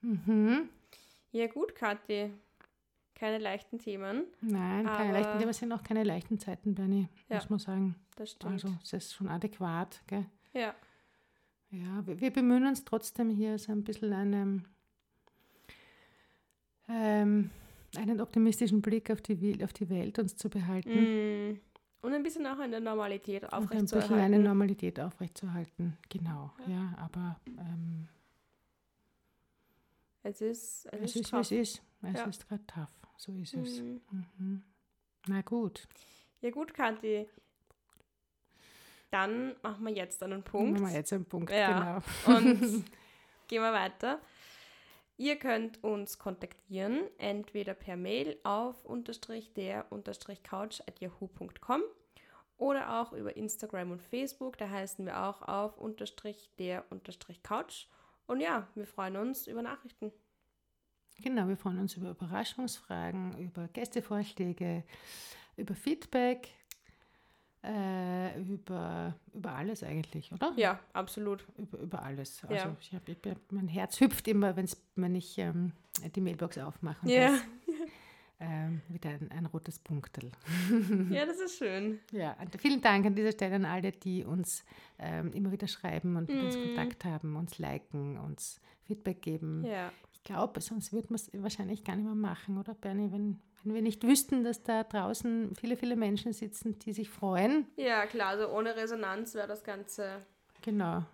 Mhm. 0.02 0.68
Ja, 1.32 1.46
gut, 1.48 1.74
Kathi. 1.74 2.32
Keine 3.18 3.38
leichten 3.38 3.78
Themen. 3.78 4.24
Nein, 4.42 4.84
keine 4.86 5.12
leichten, 5.12 5.48
es 5.48 5.56
sind 5.58 5.72
auch 5.72 5.82
keine 5.82 6.04
leichten 6.04 6.38
Zeiten, 6.38 6.74
Bernie, 6.74 7.08
Ja. 7.28 7.36
muss 7.36 7.48
man 7.50 7.58
sagen. 7.58 7.96
Das 8.16 8.32
stimmt. 8.32 8.52
Also 8.52 8.68
es 8.82 8.92
ist 8.92 9.14
schon 9.14 9.28
adäquat, 9.28 10.02
gell? 10.06 10.26
ja. 10.52 10.74
Ja, 11.70 12.06
wir, 12.06 12.20
wir 12.20 12.30
bemühen 12.32 12.64
uns 12.66 12.84
trotzdem 12.84 13.28
hier 13.28 13.58
so 13.58 13.72
ein 13.72 13.82
bisschen 13.82 14.12
eine, 14.12 14.62
ähm, 16.88 17.50
einen 17.96 18.20
optimistischen 18.20 18.80
Blick 18.82 19.10
auf 19.10 19.20
die, 19.20 19.62
auf 19.64 19.72
die 19.72 19.88
Welt 19.90 20.18
uns 20.18 20.36
zu 20.36 20.48
behalten 20.48 20.90
Hm. 20.90 21.60
Und 22.02 22.12
ein 22.14 22.22
bisschen 22.22 22.46
auch 22.46 22.58
eine 22.60 22.80
Normalität 22.80 23.42
und 23.42 23.52
ein 23.52 23.62
bisschen 23.62 23.80
aufrechtzuerhalten. 23.80 24.14
eine 24.34 24.38
Normalität 24.38 25.00
aufrechtzuerhalten. 25.00 25.98
Genau, 26.08 26.52
Ja. 26.68 26.72
ja, 26.72 26.94
aber 26.98 27.40
ähm, 27.58 28.06
Es 30.22 30.40
ist, 30.40 30.86
es 30.92 31.00
es 31.00 31.00
ist, 31.00 31.16
ist, 31.16 31.16
wie 31.16 31.20
es 31.20 31.30
tough. 31.30 31.50
ist. 31.50 31.82
Es 32.02 32.18
Ja. 32.20 32.24
ist 32.26 32.48
gerade 32.48 32.66
tough, 32.66 32.92
so 33.16 33.32
ist 33.38 33.54
es. 33.54 33.80
Mhm. 33.80 34.00
Mhm. 34.38 34.62
Na 35.26 35.42
gut, 35.42 35.86
Ja 36.40 36.50
gut, 36.50 36.72
Kathi. 36.74 37.28
Dann 39.10 39.54
machen 39.62 39.84
wir 39.86 39.92
jetzt 39.94 40.22
einen 40.22 40.42
Punkt. 40.42 40.80
machen 40.80 40.90
wir 40.92 40.96
jetzt 40.98 41.12
einen 41.12 41.24
Punkt, 41.24 41.50
Ja. 41.50 42.00
genau. 42.26 42.38
Und 42.38 42.60
gehen 43.48 43.62
wir 43.62 43.72
weiter. 43.72 44.20
Ihr 45.16 45.36
könnt 45.36 45.82
uns 45.82 46.18
kontaktieren, 46.18 47.00
entweder 47.18 47.72
per 47.72 47.96
Mail 47.96 48.38
auf 48.44 48.84
unterstrich 48.84 49.52
der 49.54 49.90
unterstrich 49.90 50.42
couch 50.42 50.80
at 50.86 51.00
yahoo.com 51.00 51.82
oder 52.58 53.00
auch 53.00 53.12
über 53.14 53.34
Instagram 53.36 53.92
und 53.92 54.02
Facebook. 54.02 54.58
Da 54.58 54.68
heißen 54.68 55.06
wir 55.06 55.22
auch 55.22 55.40
auf 55.42 55.78
unterstrich 55.78 56.50
der 56.58 56.84
unterstrich 56.90 57.42
couch. 57.42 57.86
Und 58.26 58.40
ja, 58.40 58.68
wir 58.74 58.86
freuen 58.86 59.16
uns 59.16 59.46
über 59.46 59.62
Nachrichten. 59.62 60.12
Genau, 61.22 61.48
wir 61.48 61.56
freuen 61.56 61.78
uns 61.78 61.96
über 61.96 62.10
Überraschungsfragen, 62.10 63.38
über 63.38 63.68
Gästevorschläge, 63.68 64.84
über 65.56 65.74
Feedback, 65.74 66.48
äh, 67.64 68.38
über, 68.40 69.14
über 69.32 69.52
alles 69.52 69.82
eigentlich, 69.82 70.32
oder? 70.32 70.52
Ja, 70.56 70.78
absolut. 70.92 71.46
Über, 71.56 71.78
über 71.78 72.02
alles. 72.02 72.44
Also 72.44 72.54
Ja. 72.68 72.76
ich 72.80 72.92
hab, 72.94 73.08
ich, 73.08 73.16
mein 73.50 73.68
Herz 73.68 73.98
hüpft 74.00 74.28
immer, 74.28 74.56
wenn's, 74.56 74.80
wenn 74.94 75.14
ich 75.14 75.38
ähm, 75.38 75.72
die 76.14 76.20
Mailbox 76.20 76.58
aufmache 76.58 76.98
und 77.02 77.08
Ja. 77.10 77.28
da 77.28 77.34
ist, 77.34 77.44
ähm, 78.40 78.82
wieder 78.88 79.10
ein, 79.10 79.30
ein 79.32 79.46
rotes 79.46 79.78
Punktel. 79.78 80.30
ja, 81.10 81.24
das 81.26 81.40
ist 81.40 81.56
schön. 81.58 81.98
Ja, 82.12 82.36
vielen 82.58 82.82
Dank 82.82 83.06
an 83.06 83.14
dieser 83.14 83.32
Stelle 83.32 83.56
an 83.56 83.64
alle, 83.64 83.90
die 83.90 84.22
uns 84.24 84.64
ähm, 84.98 85.32
immer 85.32 85.50
wieder 85.50 85.66
schreiben 85.66 86.16
und 86.16 86.28
mit 86.28 86.42
uns 86.42 86.56
Mm. 86.58 86.60
Kontakt 86.62 87.04
haben, 87.06 87.34
uns 87.36 87.58
liken, 87.58 88.18
uns 88.18 88.60
Feedback 88.84 89.22
geben. 89.22 89.64
Ja. 89.64 89.90
Ich 90.28 90.32
glaube, 90.34 90.60
sonst 90.60 90.92
würde 90.92 91.06
man 91.10 91.14
es 91.20 91.30
wahrscheinlich 91.34 91.84
gar 91.84 91.94
nicht 91.94 92.04
mehr 92.04 92.16
machen, 92.16 92.58
oder 92.58 92.74
Bernie, 92.74 93.12
wenn, 93.12 93.38
wenn 93.62 93.74
wir 93.74 93.80
nicht 93.80 94.02
wüssten, 94.02 94.42
dass 94.42 94.64
da 94.64 94.82
draußen 94.82 95.54
viele, 95.54 95.76
viele 95.76 95.94
Menschen 95.94 96.32
sitzen, 96.32 96.76
die 96.80 96.92
sich 96.92 97.08
freuen. 97.08 97.68
Ja, 97.76 98.06
klar, 98.06 98.30
also 98.30 98.48
ohne 98.48 98.74
Resonanz 98.74 99.36
wäre 99.36 99.46
das 99.46 99.62
Ganze 99.62 100.26
Genau. 100.62 101.04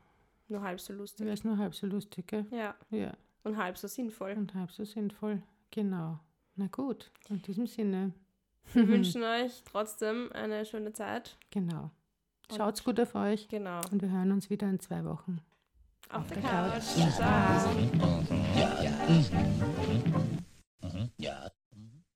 nur 0.49 0.63
halb 0.63 0.81
so 0.81 0.95
lustig. 0.95 1.27
Wäre 1.27 1.35
es 1.35 1.45
nur 1.45 1.59
halb 1.59 1.75
so 1.75 1.87
lustig, 1.87 2.27
gell? 2.27 2.47
Ja, 2.51 2.75
Ja. 2.89 3.13
und 3.45 3.59
halb 3.59 3.77
so 3.77 3.87
sinnvoll. 3.87 4.33
Und 4.33 4.55
halb 4.55 4.71
so 4.73 4.83
sinnvoll. 4.87 5.43
Genau. 5.71 6.19
Na 6.57 6.69
gut, 6.69 7.11
in 7.29 7.43
diesem 7.43 7.67
Sinne. 7.67 8.15
Wir 8.73 8.89
wünschen 8.89 9.23
euch 9.25 9.63
trotzdem 9.71 10.31
eine 10.33 10.65
schöne 10.65 10.95
Zeit. 10.95 11.37
Genau. 11.51 11.91
Schaut's 12.57 12.83
gut 12.83 12.99
auf 12.99 13.15
euch 13.15 13.47
Genau. 13.49 13.83
und 13.91 14.01
wir 14.01 14.09
hören 14.11 14.33
uns 14.33 14.49
wieder 14.49 14.71
in 14.71 14.81
zwei 14.81 15.05
Wochen. 15.05 15.43
Auf, 16.13 16.29
der 16.29 16.43
der 16.43 16.51
Couch. 16.51 16.73
Couch. 16.73 17.15
Ciao. 17.17 17.73
Ja. 21.17 21.51